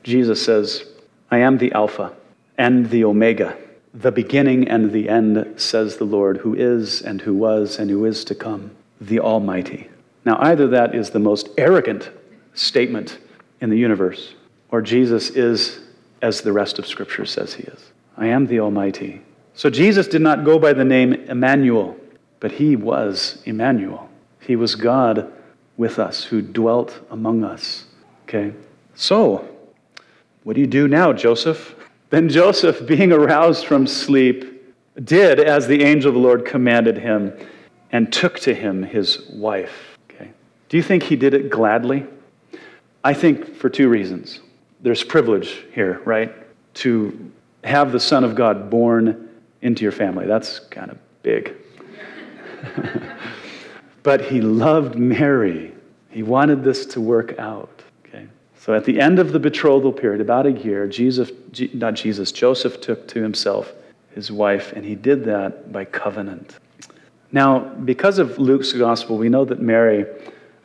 Jesus 0.03 0.43
says, 0.43 0.85
I 1.29 1.39
am 1.39 1.57
the 1.57 1.71
Alpha 1.71 2.13
and 2.57 2.89
the 2.89 3.03
Omega, 3.03 3.55
the 3.93 4.11
beginning 4.11 4.67
and 4.67 4.91
the 4.91 5.07
end, 5.07 5.59
says 5.61 5.97
the 5.97 6.05
Lord, 6.05 6.37
who 6.37 6.55
is 6.55 7.01
and 7.01 7.21
who 7.21 7.35
was 7.35 7.77
and 7.77 7.89
who 7.89 8.05
is 8.05 8.25
to 8.25 8.35
come, 8.35 8.71
the 8.99 9.19
Almighty. 9.19 9.89
Now, 10.25 10.37
either 10.41 10.67
that 10.69 10.95
is 10.95 11.11
the 11.11 11.19
most 11.19 11.49
arrogant 11.57 12.09
statement 12.53 13.19
in 13.61 13.69
the 13.69 13.77
universe, 13.77 14.33
or 14.71 14.81
Jesus 14.81 15.29
is 15.29 15.79
as 16.21 16.41
the 16.41 16.51
rest 16.51 16.79
of 16.79 16.87
Scripture 16.87 17.25
says 17.25 17.53
he 17.53 17.63
is. 17.63 17.91
I 18.17 18.27
am 18.27 18.47
the 18.47 18.59
Almighty. 18.59 19.21
So 19.57 19.71
Jesus 19.71 20.07
did 20.07 20.21
not 20.21 20.45
go 20.45 20.59
by 20.59 20.73
the 20.73 20.85
name 20.85 21.13
Emmanuel, 21.13 21.97
but 22.39 22.51
he 22.51 22.75
was 22.75 23.41
Emmanuel. 23.43 24.07
He 24.39 24.55
was 24.55 24.75
God 24.75 25.33
with 25.77 25.97
us, 25.97 26.23
who 26.23 26.43
dwelt 26.43 26.99
among 27.09 27.43
us. 27.43 27.85
Okay? 28.23 28.53
So, 28.93 29.49
what 30.43 30.53
do 30.53 30.61
you 30.61 30.67
do 30.67 30.87
now, 30.87 31.11
Joseph? 31.11 31.75
Then 32.09 32.29
Joseph, 32.29 32.87
being 32.87 33.11
aroused 33.11 33.65
from 33.65 33.85
sleep, 33.85 34.73
did 35.03 35.41
as 35.41 35.67
the 35.67 35.83
angel 35.83 36.07
of 36.07 36.13
the 36.13 36.21
Lord 36.21 36.45
commanded 36.45 36.97
him 36.97 37.33
and 37.91 38.13
took 38.13 38.39
to 38.41 38.53
him 38.53 38.81
his 38.81 39.27
wife. 39.27 39.97
Okay. 40.09 40.31
Do 40.69 40.77
you 40.77 40.83
think 40.83 41.03
he 41.03 41.17
did 41.17 41.33
it 41.33 41.49
gladly? 41.49 42.05
I 43.03 43.13
think 43.13 43.57
for 43.57 43.69
two 43.69 43.89
reasons. 43.89 44.39
There's 44.79 45.03
privilege 45.03 45.65
here, 45.73 45.99
right? 46.05 46.33
To 46.75 47.29
have 47.65 47.91
the 47.91 47.99
Son 47.99 48.23
of 48.23 48.33
God 48.33 48.69
born 48.69 49.26
into 49.61 49.83
your 49.83 49.91
family. 49.91 50.25
That's 50.25 50.59
kind 50.59 50.91
of 50.91 50.97
big. 51.23 51.53
but 54.03 54.21
he 54.21 54.41
loved 54.41 54.95
Mary. 54.95 55.73
He 56.09 56.23
wanted 56.23 56.63
this 56.63 56.85
to 56.87 57.01
work 57.01 57.37
out. 57.39 57.83
Okay? 58.05 58.27
So 58.59 58.73
at 58.73 58.85
the 58.85 58.99
end 58.99 59.19
of 59.19 59.31
the 59.31 59.39
betrothal 59.39 59.91
period, 59.91 60.21
about 60.21 60.45
a 60.45 60.51
year, 60.51 60.87
Jesus, 60.87 61.31
not 61.73 61.95
Jesus, 61.95 62.31
Joseph 62.31 62.81
took 62.81 63.07
to 63.09 63.21
himself 63.21 63.73
his 64.13 64.31
wife, 64.31 64.73
and 64.73 64.83
he 64.83 64.95
did 64.95 65.23
that 65.25 65.71
by 65.71 65.85
covenant. 65.85 66.57
Now, 67.31 67.59
because 67.59 68.17
of 68.17 68.39
Luke's 68.39 68.73
gospel, 68.73 69.17
we 69.17 69.29
know 69.29 69.45
that 69.45 69.61
Mary, 69.61 70.05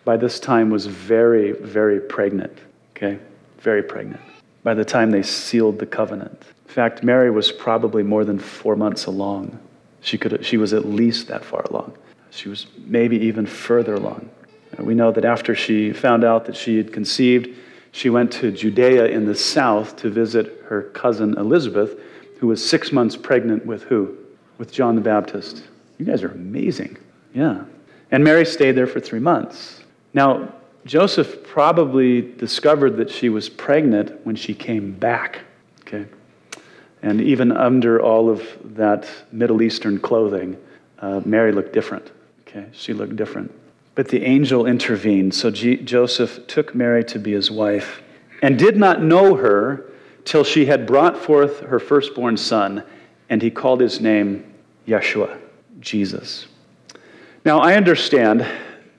by 0.04 0.16
this 0.16 0.40
time, 0.40 0.70
was 0.70 0.86
very, 0.86 1.52
very 1.52 2.00
pregnant. 2.00 2.56
Okay? 2.96 3.18
Very 3.60 3.82
pregnant. 3.82 4.20
By 4.62 4.74
the 4.74 4.84
time 4.84 5.10
they 5.10 5.22
sealed 5.22 5.78
the 5.78 5.86
covenant. 5.86 6.42
In 6.72 6.74
fact, 6.74 7.02
Mary 7.02 7.30
was 7.30 7.52
probably 7.52 8.02
more 8.02 8.24
than 8.24 8.38
four 8.38 8.76
months 8.76 9.04
along. 9.04 9.58
She, 10.00 10.16
could, 10.16 10.42
she 10.42 10.56
was 10.56 10.72
at 10.72 10.86
least 10.86 11.28
that 11.28 11.44
far 11.44 11.60
along. 11.68 11.92
She 12.30 12.48
was 12.48 12.66
maybe 12.86 13.18
even 13.18 13.44
further 13.44 13.92
along. 13.92 14.30
We 14.78 14.94
know 14.94 15.12
that 15.12 15.26
after 15.26 15.54
she 15.54 15.92
found 15.92 16.24
out 16.24 16.46
that 16.46 16.56
she 16.56 16.78
had 16.78 16.90
conceived, 16.90 17.50
she 17.90 18.08
went 18.08 18.32
to 18.32 18.50
Judea 18.50 19.04
in 19.08 19.26
the 19.26 19.34
south 19.34 19.96
to 19.96 20.08
visit 20.08 20.64
her 20.64 20.84
cousin 20.94 21.36
Elizabeth, 21.36 22.00
who 22.38 22.46
was 22.46 22.66
six 22.66 22.90
months 22.90 23.16
pregnant 23.16 23.66
with 23.66 23.82
who? 23.82 24.16
With 24.56 24.72
John 24.72 24.94
the 24.94 25.02
Baptist. 25.02 25.64
You 25.98 26.06
guys 26.06 26.22
are 26.22 26.30
amazing. 26.30 26.96
Yeah. 27.34 27.64
And 28.10 28.24
Mary 28.24 28.46
stayed 28.46 28.72
there 28.72 28.86
for 28.86 28.98
three 28.98 29.20
months. 29.20 29.82
Now, 30.14 30.54
Joseph 30.86 31.44
probably 31.44 32.22
discovered 32.22 32.96
that 32.96 33.10
she 33.10 33.28
was 33.28 33.50
pregnant 33.50 34.24
when 34.24 34.36
she 34.36 34.54
came 34.54 34.92
back. 34.92 35.40
And 37.02 37.20
even 37.20 37.50
under 37.52 38.00
all 38.00 38.30
of 38.30 38.42
that 38.76 39.08
Middle 39.32 39.60
Eastern 39.60 39.98
clothing, 39.98 40.56
uh, 41.00 41.20
Mary 41.24 41.52
looked 41.52 41.72
different. 41.72 42.10
Okay. 42.46 42.66
She 42.72 42.92
looked 42.92 43.16
different. 43.16 43.52
But 43.94 44.08
the 44.08 44.24
angel 44.24 44.66
intervened. 44.66 45.34
So 45.34 45.50
G- 45.50 45.76
Joseph 45.78 46.46
took 46.46 46.74
Mary 46.74 47.04
to 47.04 47.18
be 47.18 47.32
his 47.32 47.50
wife 47.50 48.02
and 48.40 48.58
did 48.58 48.76
not 48.76 49.02
know 49.02 49.34
her 49.34 49.84
till 50.24 50.44
she 50.44 50.66
had 50.66 50.86
brought 50.86 51.16
forth 51.16 51.60
her 51.60 51.78
firstborn 51.78 52.36
son, 52.36 52.82
and 53.28 53.42
he 53.42 53.50
called 53.50 53.80
his 53.80 54.00
name 54.00 54.52
Yeshua, 54.86 55.38
Jesus. 55.80 56.46
Now, 57.44 57.58
I 57.58 57.74
understand 57.74 58.46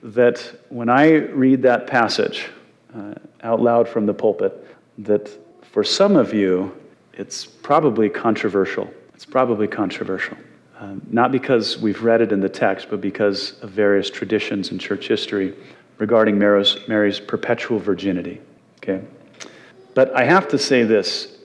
that 0.02 0.60
when 0.68 0.90
I 0.90 1.12
read 1.12 1.62
that 1.62 1.86
passage 1.86 2.48
uh, 2.94 3.14
out 3.42 3.60
loud 3.60 3.88
from 3.88 4.04
the 4.04 4.12
pulpit, 4.12 4.66
that 4.98 5.30
for 5.62 5.82
some 5.82 6.16
of 6.16 6.34
you, 6.34 6.74
it's 7.16 7.46
probably 7.46 8.08
controversial. 8.08 8.92
It's 9.14 9.24
probably 9.24 9.66
controversial. 9.68 10.36
Um, 10.78 11.00
not 11.08 11.30
because 11.30 11.78
we've 11.78 12.02
read 12.02 12.20
it 12.20 12.32
in 12.32 12.40
the 12.40 12.48
text, 12.48 12.88
but 12.90 13.00
because 13.00 13.60
of 13.62 13.70
various 13.70 14.10
traditions 14.10 14.72
in 14.72 14.78
church 14.78 15.06
history 15.06 15.54
regarding 15.98 16.38
Mary's, 16.38 16.76
Mary's 16.88 17.20
perpetual 17.20 17.78
virginity. 17.78 18.40
Okay? 18.78 19.04
But 19.94 20.14
I 20.14 20.24
have 20.24 20.48
to 20.48 20.58
say 20.58 20.82
this 20.82 21.38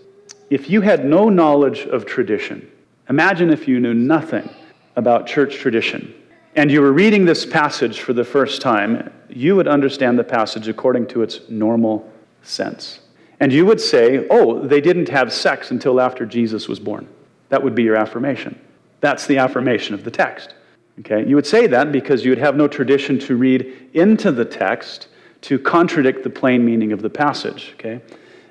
if 0.50 0.70
you 0.70 0.82
had 0.82 1.06
no 1.06 1.30
knowledge 1.30 1.82
of 1.82 2.06
tradition, 2.06 2.70
imagine 3.08 3.52
if 3.52 3.68
you 3.68 3.80
knew 3.80 3.94
nothing 3.94 4.50
about 4.96 5.28
church 5.28 5.58
tradition, 5.58 6.14
and 6.56 6.72
you 6.72 6.82
were 6.82 6.92
reading 6.92 7.26
this 7.26 7.46
passage 7.46 8.02
for 8.02 8.14
the 8.14 8.24
first 8.24 8.62
time, 8.62 9.14
you 9.30 9.56
would 9.56 9.68
understand 9.68 10.18
the 10.18 10.24
passage 10.24 10.68
according 10.68 11.06
to 11.08 11.22
its 11.22 11.48
normal 11.50 12.12
sense. 12.42 13.00
And 13.40 13.54
you 13.54 13.66
would 13.66 13.80
say, 13.80 14.28
oh, 14.30 14.66
they 14.66 14.82
didn't 14.82 15.10
have 15.10 15.32
sex 15.32 15.72
until 15.72 16.02
after 16.02 16.26
Jesus 16.26 16.68
was 16.68 16.80
born. 16.80 17.08
That 17.50 17.64
would 17.64 17.76
be 17.76 17.84
your 17.84 17.96
affirmation. 17.96 18.60
That's 19.02 19.26
the 19.28 19.38
affirmation 19.38 19.94
of 19.94 20.04
the 20.04 20.12
text. 20.12 20.54
Okay? 21.00 21.28
You 21.28 21.36
would 21.36 21.48
say 21.48 21.68
that 21.68 21.92
because 21.92 22.26
you 22.26 22.32
would 22.32 22.40
have 22.40 22.56
no 22.56 22.68
tradition 22.68 23.18
to 23.20 23.36
read 23.36 23.90
into 23.94 24.32
the 24.32 24.46
text 24.46 25.08
to 25.42 25.58
contradict 25.58 26.24
the 26.24 26.30
plain 26.30 26.66
meaning 26.66 26.92
of 26.92 27.02
the 27.02 27.10
passage. 27.10 27.74
Okay? 27.76 28.02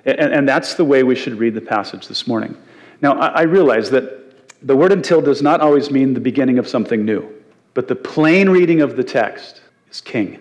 And, 0.06 0.32
and 0.32 0.48
that's 0.48 0.74
the 0.74 0.84
way 0.84 1.02
we 1.02 1.14
should 1.14 1.38
read 1.38 1.54
the 1.54 1.60
passage 1.60 2.08
this 2.08 2.26
morning. 2.26 2.56
Now, 3.02 3.18
I, 3.18 3.26
I 3.26 3.42
realize 3.42 3.90
that 3.90 4.66
the 4.66 4.74
word 4.74 4.90
until 4.90 5.20
does 5.20 5.42
not 5.42 5.60
always 5.60 5.90
mean 5.90 6.14
the 6.14 6.20
beginning 6.20 6.58
of 6.58 6.66
something 6.66 7.04
new, 7.04 7.28
but 7.74 7.88
the 7.88 7.94
plain 7.94 8.48
reading 8.48 8.80
of 8.80 8.96
the 8.96 9.04
text 9.04 9.60
is 9.90 10.00
king. 10.00 10.40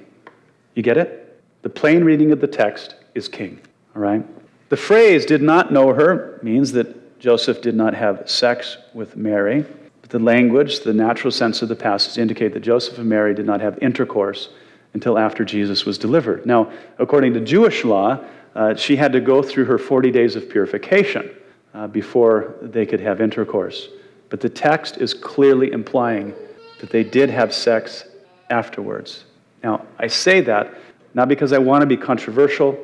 You 0.73 0.83
get 0.83 0.97
it? 0.97 1.41
The 1.63 1.69
plain 1.69 2.03
reading 2.03 2.31
of 2.31 2.39
the 2.39 2.47
text 2.47 2.95
is 3.13 3.27
king. 3.27 3.59
All 3.97 4.03
right? 4.03 4.23
The 4.69 4.77
phrase 4.77 5.25
did 5.25 5.41
not 5.41 5.73
know 5.73 5.91
her 5.91 6.39
means 6.43 6.71
that 6.73 7.19
Joseph 7.19 7.61
did 7.61 7.73
not 7.73 7.95
have 7.95 8.29
sex 8.29 8.77
with 8.93 9.17
Mary. 9.17 9.65
But 10.01 10.11
the 10.11 10.19
language, 10.19 10.81
the 10.81 10.93
natural 10.93 11.31
sense 11.31 11.63
of 11.63 11.69
the 11.69 11.75
passage 11.75 12.19
indicate 12.19 12.53
that 12.53 12.59
Joseph 12.59 12.99
and 12.99 13.09
Mary 13.09 13.33
did 13.33 13.47
not 13.47 13.59
have 13.59 13.79
intercourse 13.79 14.49
until 14.93 15.17
after 15.17 15.43
Jesus 15.43 15.83
was 15.83 15.97
delivered. 15.97 16.45
Now, 16.45 16.71
according 16.99 17.33
to 17.33 17.39
Jewish 17.39 17.83
law, 17.83 18.23
uh, 18.53 18.75
she 18.75 18.95
had 18.95 19.11
to 19.13 19.19
go 19.19 19.41
through 19.41 19.65
her 19.65 19.79
40 19.79 20.11
days 20.11 20.35
of 20.35 20.47
purification 20.47 21.31
uh, 21.73 21.87
before 21.87 22.53
they 22.61 22.85
could 22.85 22.99
have 22.99 23.19
intercourse. 23.19 23.89
But 24.29 24.41
the 24.41 24.49
text 24.49 24.97
is 24.97 25.15
clearly 25.15 25.71
implying 25.71 26.35
that 26.81 26.91
they 26.91 27.03
did 27.03 27.31
have 27.31 27.51
sex 27.51 28.05
afterwards. 28.51 29.23
Now, 29.63 29.87
I 29.97 30.05
say 30.05 30.41
that 30.41 30.75
not 31.15 31.29
because 31.29 31.51
I 31.51 31.57
want 31.57 31.81
to 31.81 31.87
be 31.87 31.97
controversial. 31.97 32.77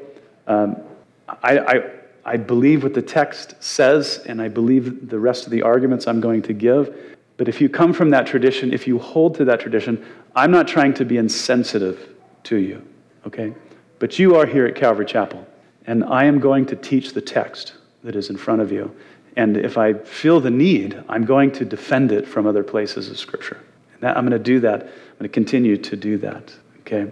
Um, 0.48 0.82
I, 1.28 1.60
I, 1.60 1.84
I 2.26 2.38
believe 2.38 2.84
what 2.84 2.94
the 2.94 3.02
text 3.02 3.62
says, 3.62 4.20
and 4.26 4.42
I 4.42 4.48
believe 4.48 5.10
the 5.10 5.20
rest 5.20 5.46
of 5.46 5.52
the 5.52 5.62
arguments 5.62 6.08
I'm 6.08 6.22
going 6.22 6.42
to 6.44 6.54
give. 6.54 6.96
But 7.38 7.48
if 7.48 7.60
you 7.60 7.70
come 7.70 7.94
from 7.94 8.10
that 8.12 8.28
tradition, 8.28 8.74
if 8.74 8.88
you 8.88 9.00
hold 9.00 9.36
to 9.36 9.46
that 9.46 9.60
tradition, 9.60 10.06
I'm 10.36 10.52
not 10.52 10.68
trying 10.68 10.94
to 10.96 11.06
be 11.06 11.18
insensitive 11.18 12.10
to 12.44 12.58
you, 12.58 12.86
okay? 13.26 13.54
But 14.00 14.20
you 14.20 14.36
are 14.36 14.46
here 14.46 14.66
at 14.66 14.76
Calvary 14.76 15.06
Chapel, 15.06 15.46
and 15.88 16.04
I 16.04 16.26
am 16.26 16.40
going 16.40 16.66
to 16.68 16.76
teach 16.76 17.14
the 17.14 17.22
text 17.22 17.74
that 18.04 18.16
is 18.16 18.30
in 18.30 18.38
front 18.38 18.62
of 18.62 18.72
you. 18.72 18.96
And 19.36 19.58
if 19.58 19.78
I 19.78 19.94
feel 19.94 20.40
the 20.40 20.52
need, 20.52 21.02
I'm 21.10 21.26
going 21.26 21.52
to 21.54 21.66
defend 21.66 22.12
it 22.12 22.28
from 22.28 22.46
other 22.46 22.64
places 22.64 23.10
of 23.10 23.18
Scripture. 23.18 23.60
And 23.94 24.02
that, 24.02 24.16
I'm 24.16 24.28
going 24.28 24.38
to 24.38 24.44
do 24.44 24.60
that. 24.60 24.84
I'm 24.84 25.18
going 25.20 25.24
to 25.24 25.30
continue 25.30 25.78
to 25.78 25.96
do 25.96 26.18
that. 26.20 26.54
Okay? 26.82 27.10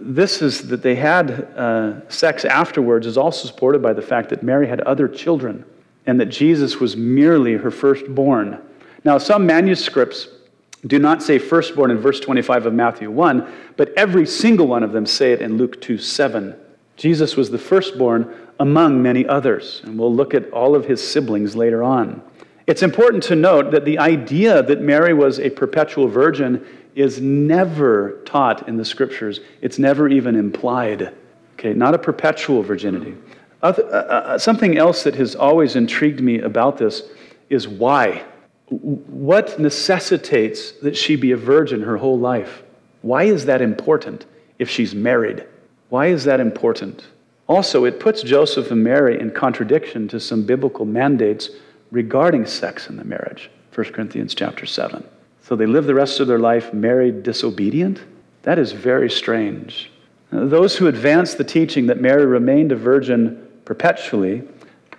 This 0.00 0.42
is 0.42 0.68
that 0.68 0.82
they 0.82 0.94
had 0.94 1.30
uh, 1.30 2.08
sex 2.08 2.44
afterwards 2.44 3.06
is 3.06 3.18
also 3.18 3.46
supported 3.46 3.82
by 3.82 3.92
the 3.92 4.02
fact 4.02 4.30
that 4.30 4.42
Mary 4.42 4.66
had 4.66 4.80
other 4.82 5.06
children 5.06 5.64
and 6.06 6.18
that 6.20 6.26
Jesus 6.26 6.80
was 6.80 6.96
merely 6.96 7.54
her 7.54 7.70
firstborn. 7.70 8.60
Now, 9.04 9.18
some 9.18 9.46
manuscripts 9.46 10.28
do 10.86 10.98
not 10.98 11.22
say 11.22 11.38
firstborn 11.38 11.90
in 11.90 11.98
verse 11.98 12.20
25 12.20 12.66
of 12.66 12.74
Matthew 12.74 13.10
1, 13.10 13.46
but 13.76 13.92
every 13.96 14.26
single 14.26 14.66
one 14.66 14.82
of 14.82 14.92
them 14.92 15.04
say 15.04 15.32
it 15.32 15.42
in 15.42 15.58
Luke 15.58 15.80
2 15.80 15.98
7. 15.98 16.56
Jesus 16.96 17.36
was 17.36 17.50
the 17.50 17.58
firstborn 17.58 18.34
among 18.58 19.02
many 19.02 19.26
others. 19.26 19.80
And 19.84 19.98
we'll 19.98 20.14
look 20.14 20.34
at 20.34 20.50
all 20.52 20.74
of 20.74 20.84
his 20.84 21.06
siblings 21.06 21.56
later 21.56 21.82
on. 21.82 22.22
It's 22.66 22.82
important 22.82 23.22
to 23.24 23.34
note 23.34 23.70
that 23.72 23.84
the 23.84 23.98
idea 23.98 24.62
that 24.62 24.80
Mary 24.80 25.14
was 25.14 25.40
a 25.40 25.50
perpetual 25.50 26.08
virgin 26.08 26.64
is 26.94 27.20
never 27.20 28.20
taught 28.24 28.68
in 28.68 28.76
the 28.76 28.84
scriptures. 28.84 29.40
It's 29.60 29.78
never 29.78 30.08
even 30.08 30.36
implied. 30.36 31.14
Okay, 31.54 31.74
not 31.74 31.94
a 31.94 31.98
perpetual 31.98 32.62
virginity. 32.62 33.14
Other, 33.62 33.84
uh, 33.86 33.88
uh, 33.88 34.38
something 34.38 34.78
else 34.78 35.02
that 35.04 35.14
has 35.16 35.36
always 35.36 35.76
intrigued 35.76 36.20
me 36.20 36.40
about 36.40 36.78
this 36.78 37.02
is 37.50 37.68
why. 37.68 38.24
What 38.68 39.58
necessitates 39.58 40.72
that 40.82 40.96
she 40.96 41.16
be 41.16 41.32
a 41.32 41.36
virgin 41.36 41.82
her 41.82 41.96
whole 41.96 42.18
life? 42.18 42.62
Why 43.02 43.24
is 43.24 43.44
that 43.46 43.60
important 43.60 44.24
if 44.58 44.70
she's 44.70 44.94
married? 44.94 45.44
Why 45.88 46.06
is 46.06 46.24
that 46.24 46.40
important? 46.40 47.04
Also, 47.48 47.84
it 47.84 47.98
puts 47.98 48.22
Joseph 48.22 48.70
and 48.70 48.84
Mary 48.84 49.20
in 49.20 49.32
contradiction 49.32 50.06
to 50.08 50.20
some 50.20 50.44
biblical 50.44 50.84
mandates 50.84 51.50
regarding 51.90 52.46
sex 52.46 52.88
in 52.88 52.96
the 52.96 53.04
marriage. 53.04 53.50
1 53.74 53.92
Corinthians 53.92 54.34
chapter 54.34 54.66
7. 54.66 55.04
So 55.50 55.56
they 55.56 55.66
live 55.66 55.86
the 55.86 55.96
rest 55.96 56.20
of 56.20 56.28
their 56.28 56.38
life 56.38 56.72
married 56.72 57.24
disobedient? 57.24 58.00
That 58.42 58.56
is 58.56 58.70
very 58.70 59.10
strange. 59.10 59.90
Those 60.30 60.76
who 60.76 60.86
advance 60.86 61.34
the 61.34 61.42
teaching 61.42 61.86
that 61.86 62.00
Mary 62.00 62.24
remained 62.24 62.70
a 62.70 62.76
virgin 62.76 63.48
perpetually, 63.64 64.44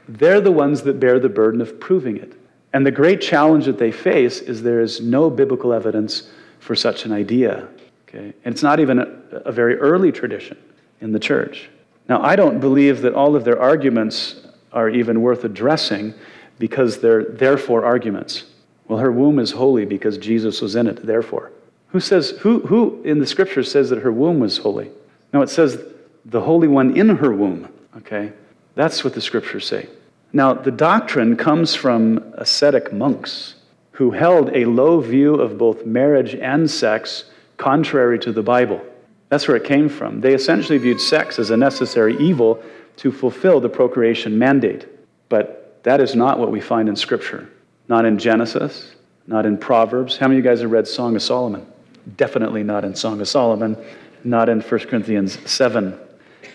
they're 0.10 0.42
the 0.42 0.52
ones 0.52 0.82
that 0.82 1.00
bear 1.00 1.20
the 1.20 1.30
burden 1.30 1.62
of 1.62 1.80
proving 1.80 2.18
it. 2.18 2.34
And 2.74 2.86
the 2.86 2.92
great 2.92 3.22
challenge 3.22 3.64
that 3.64 3.78
they 3.78 3.94
face 3.94 4.42
is 4.42 4.62
there 4.62 4.82
is 4.82 5.00
no 5.00 5.30
biblical 5.30 5.72
evidence 5.72 6.30
for 6.60 6.76
such 6.76 7.06
an 7.06 7.14
idea. 7.14 7.70
Okay? 8.10 8.34
And 8.44 8.54
it's 8.54 8.62
not 8.62 8.82
even 8.82 9.00
a, 9.00 9.06
a 9.46 9.54
very 9.54 9.78
early 9.78 10.12
tradition 10.12 10.58
in 11.00 11.14
the 11.14 11.20
church. 11.20 11.70
Now, 12.10 12.22
I 12.22 12.36
don't 12.36 12.60
believe 12.60 13.04
that 13.04 13.14
all 13.14 13.38
of 13.38 13.46
their 13.46 13.62
arguments 13.62 14.46
are 14.74 14.90
even 14.90 15.22
worth 15.22 15.46
addressing 15.46 16.14
because 16.60 17.00
they're 17.00 17.24
therefore 17.24 17.86
arguments. 17.86 18.44
Well, 18.92 19.00
her 19.00 19.10
womb 19.10 19.40
is 19.40 19.52
holy 19.52 19.86
because 19.86 20.18
Jesus 20.18 20.60
was 20.60 20.76
in 20.76 20.86
it, 20.86 21.06
therefore. 21.06 21.54
Who 21.92 22.02
says, 22.02 22.32
who, 22.42 22.60
who 22.68 23.02
in 23.04 23.20
the 23.20 23.26
scripture 23.26 23.64
says 23.64 23.90
that 23.90 24.00
her 24.00 24.12
womb 24.12 24.42
was 24.42 24.58
holy? 24.58 24.92
No, 25.32 25.42
it 25.42 25.50
says 25.50 25.82
the 26.26 26.42
Holy 26.42 26.68
One 26.68 26.98
in 26.98 27.08
her 27.08 27.32
womb, 27.32 27.70
okay? 27.96 28.34
That's 28.76 29.06
what 29.06 29.14
the 29.14 29.22
scriptures 29.22 29.66
say. 29.66 29.88
Now, 30.34 30.54
the 30.54 30.72
doctrine 30.72 31.38
comes 31.38 31.74
from 31.74 32.34
ascetic 32.34 32.92
monks 32.92 33.56
who 33.92 34.12
held 34.12 34.54
a 34.54 34.66
low 34.66 35.00
view 35.00 35.36
of 35.36 35.58
both 35.58 35.86
marriage 35.86 36.36
and 36.36 36.70
sex 36.70 37.24
contrary 37.56 38.20
to 38.20 38.34
the 38.34 38.44
Bible. 38.44 38.82
That's 39.30 39.48
where 39.48 39.56
it 39.56 39.64
came 39.64 39.88
from. 39.88 40.20
They 40.20 40.34
essentially 40.34 40.78
viewed 40.78 41.00
sex 41.00 41.40
as 41.40 41.50
a 41.50 41.56
necessary 41.56 42.18
evil 42.18 42.62
to 42.98 43.14
fulfill 43.14 43.62
the 43.62 43.70
procreation 43.70 44.38
mandate. 44.38 44.86
But 45.30 45.82
that 45.84 46.02
is 46.02 46.14
not 46.14 46.40
what 46.40 46.52
we 46.52 46.60
find 46.60 46.90
in 46.90 46.98
Scripture. 46.98 47.48
Not 47.92 48.06
in 48.06 48.18
Genesis, 48.18 48.96
not 49.28 49.46
in 49.46 49.58
Proverbs. 49.58 50.16
How 50.16 50.30
many 50.30 50.40
of 50.40 50.46
you 50.46 50.50
guys 50.50 50.62
have 50.62 50.72
read 50.72 50.88
Song 50.88 51.14
of 51.18 51.22
Solomon? 51.22 51.68
Definitely 52.16 52.64
not 52.64 52.86
in 52.86 52.96
Song 52.96 53.20
of 53.20 53.28
Solomon, 53.28 53.76
not 54.24 54.48
in 54.48 54.62
1 54.62 54.80
Corinthians 54.88 55.38
7. 55.52 56.00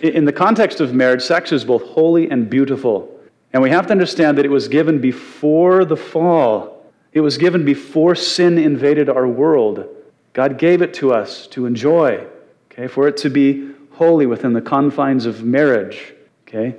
In 0.00 0.24
the 0.24 0.32
context 0.32 0.80
of 0.80 0.94
marriage, 0.94 1.20
sex 1.20 1.52
is 1.52 1.62
both 1.62 1.82
holy 1.82 2.30
and 2.30 2.48
beautiful. 2.48 3.20
And 3.52 3.62
we 3.62 3.68
have 3.68 3.86
to 3.88 3.92
understand 3.92 4.38
that 4.38 4.46
it 4.46 4.50
was 4.50 4.66
given 4.66 4.98
before 4.98 5.84
the 5.84 5.94
fall. 5.94 6.90
It 7.12 7.20
was 7.20 7.36
given 7.36 7.66
before 7.66 8.14
sin 8.14 8.56
invaded 8.56 9.10
our 9.10 9.28
world. 9.28 9.86
God 10.32 10.56
gave 10.56 10.80
it 10.80 10.94
to 10.94 11.12
us 11.12 11.46
to 11.48 11.66
enjoy 11.66 12.26
okay, 12.72 12.86
for 12.86 13.08
it 13.08 13.18
to 13.18 13.28
be 13.28 13.72
holy 13.90 14.24
within 14.24 14.54
the 14.54 14.62
confines 14.62 15.26
of 15.26 15.44
marriage. 15.44 16.14
Okay? 16.48 16.76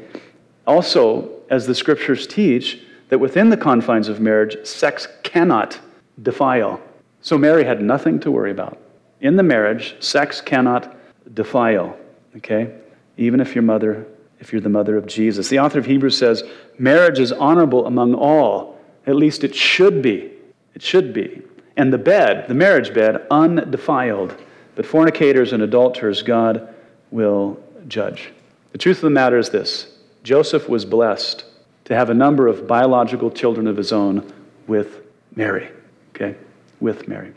Also, 0.66 1.44
as 1.48 1.68
the 1.68 1.76
scriptures 1.76 2.26
teach, 2.26 2.82
that 3.10 3.20
within 3.20 3.50
the 3.50 3.58
confines 3.58 4.08
of 4.08 4.20
marriage, 4.20 4.66
sex 4.66 5.08
cannot 5.24 5.80
defile. 6.22 6.82
So 7.22 7.38
Mary 7.38 7.64
had 7.64 7.82
nothing 7.82 8.20
to 8.22 8.32
worry 8.32 8.52
about. 8.52 8.78
In 9.22 9.36
the 9.36 9.44
marriage, 9.44 9.96
sex 10.00 10.42
cannot 10.42 10.96
defile. 11.34 11.98
Okay? 12.38 12.74
Even 13.18 13.40
if 13.40 13.56
your 13.56 13.64
mother, 13.64 14.06
if 14.40 14.52
you're 14.52 14.62
the 14.62 14.70
mother 14.70 14.98
of 14.98 15.08
Jesus. 15.08 15.50
The 15.50 15.60
author 15.60 15.80
of 15.80 15.86
Hebrews 15.86 16.18
says, 16.18 16.44
marriage 16.78 17.20
is 17.20 17.32
honorable 17.32 17.88
among 17.88 18.14
all. 18.14 18.80
At 19.06 19.16
least 19.16 19.44
it 19.44 19.56
should 19.56 20.02
be. 20.02 20.32
It 20.76 20.82
should 20.82 21.14
be. 21.14 21.42
And 21.76 21.92
the 21.94 21.98
bed, 21.98 22.48
the 22.48 22.54
marriage 22.54 22.94
bed, 22.94 23.26
undefiled. 23.32 24.36
But 24.76 24.86
fornicators 24.86 25.54
and 25.54 25.64
adulterers, 25.64 26.22
God 26.22 26.74
will 27.10 27.62
judge. 27.88 28.32
The 28.74 28.78
truth 28.78 28.98
of 28.98 29.04
the 29.04 29.10
matter 29.10 29.38
is 29.38 29.50
this 29.50 29.98
Joseph 30.24 30.68
was 30.68 30.86
blessed 30.86 31.46
to 31.88 31.96
have 31.96 32.10
a 32.10 32.14
number 32.14 32.48
of 32.48 32.68
biological 32.68 33.32
children 33.32 33.66
of 33.66 33.78
his 33.78 33.94
own 33.94 34.30
with 34.68 35.02
Mary. 35.36 35.70
Okay? 36.10 36.36
With 36.82 37.08
Mary. 37.08 37.34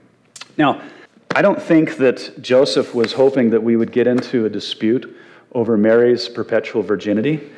Now, 0.59 0.83
I 1.37 1.41
don't 1.41 1.63
think 1.63 1.99
that 1.99 2.43
Joseph 2.43 2.93
was 2.93 3.13
hoping 3.13 3.51
that 3.51 3.63
we 3.63 3.77
would 3.77 3.93
get 3.93 4.09
into 4.09 4.47
a 4.47 4.51
dispute 4.51 5.17
over 5.53 5.77
Mary's 5.77 6.29
perpetual 6.29 6.83
virginity. 6.83 7.49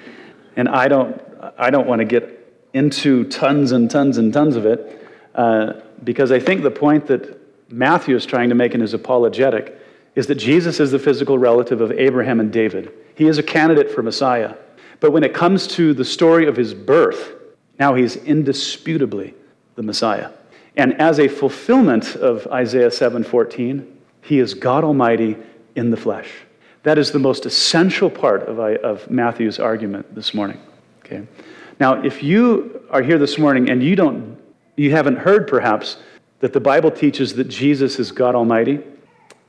And 0.57 0.69
I 0.69 0.89
don't, 0.89 1.19
I 1.57 1.71
don't 1.71 1.87
want 1.87 2.01
to 2.01 2.05
get 2.05 2.39
into 2.75 3.25
tons 3.25 3.73
and 3.73 3.91
tons 3.91 4.19
and 4.19 4.31
tons 4.31 4.57
of 4.57 4.67
it 4.67 5.09
uh, 5.35 5.73
because 6.05 6.31
I 6.31 6.41
think 6.41 6.63
the 6.63 6.71
point 6.71 7.07
that 7.07 7.41
Matthew 7.71 8.15
is 8.15 8.27
trying 8.27 8.51
to 8.51 8.55
make 8.55 8.75
in 8.75 8.83
his 8.83 8.93
apologetic 8.93 9.79
is 10.15 10.27
that 10.27 10.35
Jesus 10.35 10.79
is 10.79 10.91
the 10.91 10.99
physical 10.99 11.39
relative 11.39 11.81
of 11.81 11.91
Abraham 11.93 12.39
and 12.39 12.53
David. 12.53 12.93
He 13.15 13.29
is 13.29 13.39
a 13.39 13.43
candidate 13.43 13.91
for 13.91 14.03
Messiah. 14.03 14.57
But 15.03 15.11
when 15.11 15.25
it 15.25 15.35
comes 15.35 15.67
to 15.67 15.93
the 15.95 16.05
story 16.05 16.47
of 16.47 16.57
his 16.57 16.73
birth, 16.75 17.33
now 17.77 17.95
he's 17.95 18.15
indisputably 18.15 19.35
the 19.75 19.83
Messiah. 19.83 20.31
And 20.77 20.99
as 21.01 21.19
a 21.19 21.27
fulfillment 21.27 22.15
of 22.15 22.47
Isaiah 22.47 22.91
7:14, 22.91 23.85
he 24.21 24.39
is 24.39 24.55
God 24.55 24.85
Almighty 24.85 25.37
in 25.75 25.91
the 25.91 25.97
flesh. 25.97 26.31
That 26.85 26.99
is 26.99 27.11
the 27.11 27.19
most 27.19 27.47
essential 27.47 28.11
part 28.11 28.43
of, 28.43 28.61
of 28.61 29.11
Matthew's 29.11 29.59
argument 29.59 30.15
this 30.15 30.35
morning. 30.35 30.61
Okay? 31.05 31.27
Now, 31.81 32.01
if 32.05 32.23
you 32.23 32.81
are 32.89 33.03
here 33.03 33.19
this 33.19 33.39
morning 33.39 33.71
and 33.71 33.83
you 33.83 33.97
don't 33.97 34.39
you 34.77 34.93
haven't 34.93 35.17
heard 35.17 35.49
perhaps 35.49 35.97
that 36.39 36.53
the 36.53 36.61
Bible 36.61 36.93
teaches 36.93 37.35
that 37.35 37.49
Jesus 37.49 37.99
is 37.99 38.13
God 38.13 38.37
Almighty. 38.37 38.79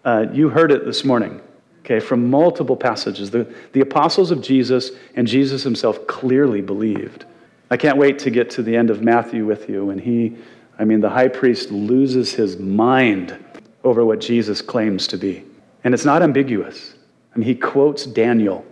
Uh, 0.03 0.25
you 0.33 0.49
heard 0.49 0.71
it 0.71 0.83
this 0.83 1.05
morning, 1.05 1.41
okay, 1.83 1.99
from 1.99 2.29
multiple 2.29 2.77
passages. 2.77 3.31
The, 3.31 3.51
the 3.73 3.81
apostles 3.81 4.31
of 4.31 4.41
Jesus 4.41 4.91
and 5.15 5.27
Jesus 5.27 5.63
himself 5.63 6.07
clearly 6.07 6.61
believed. 6.61 7.25
I 7.69 7.77
can't 7.77 7.97
wait 7.97 8.19
to 8.19 8.29
get 8.29 8.49
to 8.51 8.63
the 8.63 8.75
end 8.75 8.89
of 8.89 9.01
Matthew 9.01 9.45
with 9.45 9.69
you 9.69 9.85
when 9.85 9.99
he, 9.99 10.35
I 10.79 10.85
mean, 10.85 11.01
the 11.01 11.09
high 11.09 11.27
priest 11.27 11.71
loses 11.71 12.33
his 12.33 12.57
mind 12.57 13.37
over 13.83 14.05
what 14.05 14.19
Jesus 14.19 14.61
claims 14.61 15.07
to 15.07 15.17
be. 15.17 15.43
And 15.83 15.93
it's 15.93 16.05
not 16.05 16.21
ambiguous. 16.21 16.93
I 17.35 17.39
mean, 17.39 17.47
he 17.47 17.55
quotes 17.55 18.05
Daniel, 18.05 18.65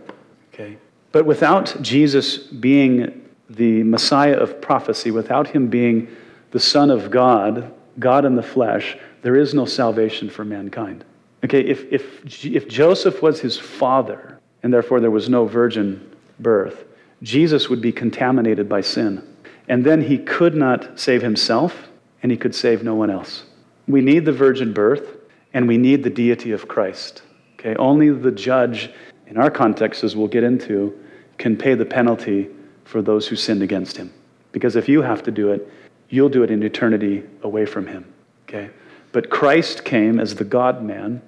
okay? 0.54 0.78
But 1.12 1.26
without 1.26 1.82
Jesus 1.82 2.38
being 2.38 3.30
the 3.50 3.84
Messiah 3.84 4.38
of 4.38 4.62
prophecy, 4.62 5.12
without 5.12 5.48
him 5.48 5.68
being 5.68 6.08
the 6.52 6.60
Son 6.60 6.90
of 6.90 7.12
God, 7.12 7.74
God 8.00 8.24
in 8.24 8.36
the 8.36 8.44
flesh, 8.44 8.98
there 9.22 9.36
is 9.36 9.54
no 9.54 9.66
salvation 9.66 10.30
for 10.30 10.46
mankind. 10.46 11.04
Okay, 11.44 11.62
if, 11.62 11.92
if, 11.92 12.46
if 12.46 12.68
Joseph 12.68 13.22
was 13.22 13.40
his 13.40 13.58
father, 13.58 14.40
and 14.64 14.74
therefore 14.74 15.00
there 15.00 15.12
was 15.12 15.28
no 15.28 15.46
virgin 15.46 16.16
birth, 16.40 16.86
Jesus 17.24 17.70
would 17.70 17.82
be 17.82 17.92
contaminated 17.92 18.70
by 18.70 18.82
sin. 18.82 19.28
And 19.68 19.84
then 19.84 20.02
he 20.02 20.18
could 20.18 20.56
not 20.56 21.00
save 21.00 21.22
himself, 21.22 21.90
and 22.22 22.32
he 22.32 22.38
could 22.38 22.54
save 22.54 22.84
no 22.84 22.96
one 22.96 23.10
else. 23.10 23.44
We 23.88 24.02
need 24.02 24.26
the 24.26 24.32
virgin 24.32 24.74
birth, 24.74 25.18
and 25.54 25.68
we 25.68 25.78
need 25.78 26.04
the 26.04 26.10
deity 26.10 26.52
of 26.52 26.68
Christ. 26.68 27.24
Okay, 27.54 27.76
only 27.76 28.10
the 28.10 28.32
judge, 28.32 28.92
in 29.28 29.38
our 29.38 29.52
context, 29.52 30.04
as 30.04 30.16
we'll 30.16 30.28
get 30.28 30.44
into, 30.44 30.98
can 31.38 31.58
pay 31.58 31.74
the 31.74 31.86
penalty 31.86 32.50
for 32.84 33.02
those 33.02 33.28
who 33.28 33.36
sinned 33.36 33.64
against 33.64 33.98
him. 33.98 34.14
Because 34.52 34.76
if 34.76 34.90
you 34.90 35.02
have 35.02 35.24
to 35.24 35.32
do 35.32 35.52
it, 35.52 35.72
you'll 36.10 36.30
do 36.30 36.44
it 36.44 36.52
in 36.52 36.62
eternity 36.62 37.24
away 37.42 37.66
from 37.66 37.88
him. 37.88 38.06
Okay? 38.48 38.70
But 39.12 39.30
Christ 39.30 39.86
came 39.86 40.20
as 40.20 40.36
the 40.36 40.44
God 40.44 40.84
man 40.84 41.22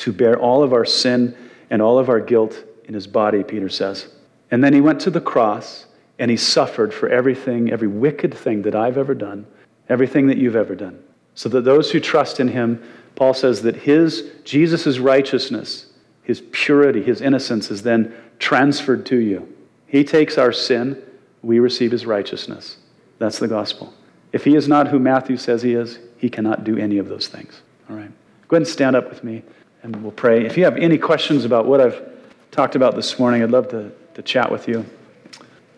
to 0.00 0.12
bear 0.12 0.38
all 0.38 0.62
of 0.62 0.72
our 0.72 0.86
sin 0.86 1.36
and 1.68 1.82
all 1.82 1.98
of 1.98 2.08
our 2.08 2.20
guilt 2.20 2.64
in 2.84 2.94
his 2.94 3.06
body, 3.06 3.44
Peter 3.44 3.68
says. 3.68 4.08
And 4.50 4.64
then 4.64 4.72
he 4.72 4.80
went 4.80 5.00
to 5.02 5.10
the 5.10 5.20
cross 5.20 5.86
and 6.18 6.30
he 6.30 6.36
suffered 6.36 6.92
for 6.92 7.08
everything, 7.08 7.70
every 7.70 7.86
wicked 7.86 8.34
thing 8.34 8.62
that 8.62 8.74
I've 8.74 8.96
ever 8.96 9.14
done, 9.14 9.46
everything 9.88 10.26
that 10.28 10.38
you've 10.38 10.56
ever 10.56 10.74
done. 10.74 11.02
So 11.34 11.48
that 11.50 11.64
those 11.64 11.90
who 11.90 12.00
trust 12.00 12.40
in 12.40 12.48
him, 12.48 12.82
Paul 13.14 13.34
says 13.34 13.62
that 13.62 13.76
his, 13.76 14.30
Jesus' 14.44 14.98
righteousness, 14.98 15.92
his 16.22 16.42
purity, 16.50 17.02
his 17.02 17.20
innocence 17.20 17.70
is 17.70 17.82
then 17.82 18.14
transferred 18.38 19.04
to 19.06 19.16
you. 19.16 19.54
He 19.86 20.02
takes 20.02 20.38
our 20.38 20.52
sin, 20.52 21.00
we 21.42 21.58
receive 21.58 21.92
his 21.92 22.06
righteousness. 22.06 22.78
That's 23.18 23.38
the 23.38 23.48
gospel. 23.48 23.92
If 24.32 24.44
he 24.44 24.56
is 24.56 24.66
not 24.66 24.88
who 24.88 24.98
Matthew 24.98 25.36
says 25.36 25.62
he 25.62 25.74
is, 25.74 25.98
he 26.16 26.30
cannot 26.30 26.64
do 26.64 26.78
any 26.78 26.98
of 26.98 27.08
those 27.08 27.28
things. 27.28 27.60
All 27.88 27.96
right. 27.96 28.10
Go 28.48 28.56
ahead 28.56 28.62
and 28.62 28.68
stand 28.68 28.96
up 28.96 29.08
with 29.08 29.22
me 29.22 29.42
and 29.82 29.96
we'll 30.02 30.12
pray. 30.12 30.44
If 30.44 30.56
you 30.56 30.64
have 30.64 30.76
any 30.76 30.98
questions 30.98 31.44
about 31.44 31.66
what 31.66 31.80
I've 31.80 32.02
talked 32.50 32.76
about 32.76 32.94
this 32.94 33.18
morning, 33.18 33.42
I'd 33.42 33.50
love 33.50 33.68
to, 33.68 33.90
to 34.14 34.22
chat 34.22 34.50
with 34.50 34.68
you. 34.68 34.84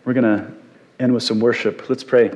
We're 0.05 0.13
going 0.13 0.37
to 0.37 0.51
end 0.99 1.13
with 1.13 1.23
some 1.23 1.39
worship. 1.39 1.89
Let's 1.89 2.03
pray. 2.03 2.31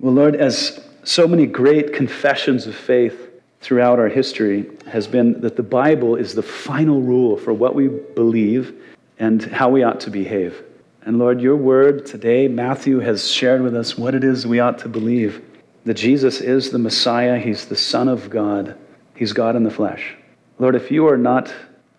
Well, 0.00 0.14
Lord, 0.14 0.36
as 0.36 0.84
so 1.04 1.28
many 1.28 1.46
great 1.46 1.92
confessions 1.92 2.66
of 2.66 2.74
faith 2.74 3.30
throughout 3.60 3.98
our 3.98 4.08
history 4.08 4.66
has 4.86 5.06
been 5.06 5.40
that 5.40 5.56
the 5.56 5.62
Bible 5.62 6.16
is 6.16 6.34
the 6.34 6.42
final 6.42 7.00
rule 7.02 7.36
for 7.36 7.52
what 7.52 7.74
we 7.74 7.88
believe 7.88 8.74
and 9.18 9.42
how 9.42 9.68
we 9.68 9.82
ought 9.82 10.00
to 10.00 10.10
behave. 10.10 10.62
And 11.02 11.18
Lord, 11.18 11.40
your 11.40 11.56
word 11.56 12.06
today, 12.06 12.48
Matthew 12.48 13.00
has 13.00 13.30
shared 13.30 13.62
with 13.62 13.76
us 13.76 13.96
what 13.98 14.14
it 14.14 14.24
is 14.24 14.46
we 14.46 14.60
ought 14.60 14.78
to 14.78 14.88
believe 14.88 15.42
that 15.84 15.94
Jesus 15.94 16.40
is 16.40 16.70
the 16.70 16.78
Messiah, 16.78 17.38
he's 17.38 17.66
the 17.66 17.76
Son 17.76 18.08
of 18.08 18.30
God, 18.30 18.78
he's 19.14 19.34
God 19.34 19.54
in 19.54 19.64
the 19.64 19.70
flesh. 19.70 20.16
Lord, 20.58 20.74
if 20.76 20.90
you 20.90 21.08
are 21.08 21.16
not 21.16 21.52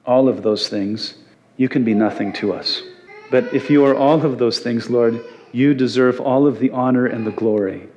all 0.06 0.28
of 0.30 0.44
those 0.44 0.70
things, 0.70 1.16
you 1.58 1.68
can 1.70 1.84
be 1.84 1.94
nothing 1.94 2.32
to 2.34 2.54
us. 2.54 2.82
But 3.32 3.54
if 3.54 3.70
you 3.70 3.86
are 3.86 3.96
all 3.96 4.26
of 4.26 4.38
those 4.38 4.60
things, 4.60 4.90
Lord, 4.90 5.24
you 5.52 5.74
deserve 5.74 6.20
all 6.20 6.48
of 6.48 6.60
the 6.60 6.72
honor 6.72 7.06
and 7.06 7.26
the 7.26 7.32
glory. 7.32 7.88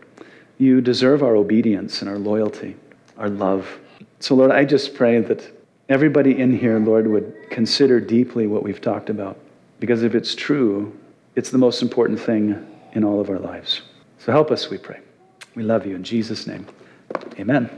You 0.59 0.81
deserve 0.81 1.23
our 1.23 1.37
obedience 1.37 2.01
and 2.03 2.11
our 2.11 2.19
loyalty, 2.19 2.77
our 3.17 3.29
love. 3.29 3.79
So, 4.21 4.35
Lord, 4.35 4.51
I 4.51 4.65
just 4.65 4.95
pray 4.95 5.21
that 5.21 5.49
everybody 5.89 6.39
in 6.39 6.57
here, 6.57 6.79
Lord, 6.79 7.07
would 7.07 7.35
consider 7.51 8.01
deeply 8.01 8.47
what 8.47 8.63
we've 8.63 8.81
talked 8.81 9.11
about. 9.11 9.39
Because 9.81 10.03
if 10.03 10.15
it's 10.15 10.35
true, 10.35 10.97
it's 11.37 11.51
the 11.51 11.59
most 11.59 11.83
important 11.83 12.19
thing 12.19 12.67
in 12.93 13.05
all 13.05 13.21
of 13.21 13.31
our 13.31 13.39
lives. 13.39 13.83
So 14.19 14.33
help 14.33 14.51
us, 14.51 14.71
we 14.71 14.79
pray. 14.79 15.01
We 15.55 15.63
love 15.63 15.87
you 15.87 15.95
in 15.95 16.03
Jesus' 16.03 16.47
name. 16.47 16.67
Amen. 17.39 17.71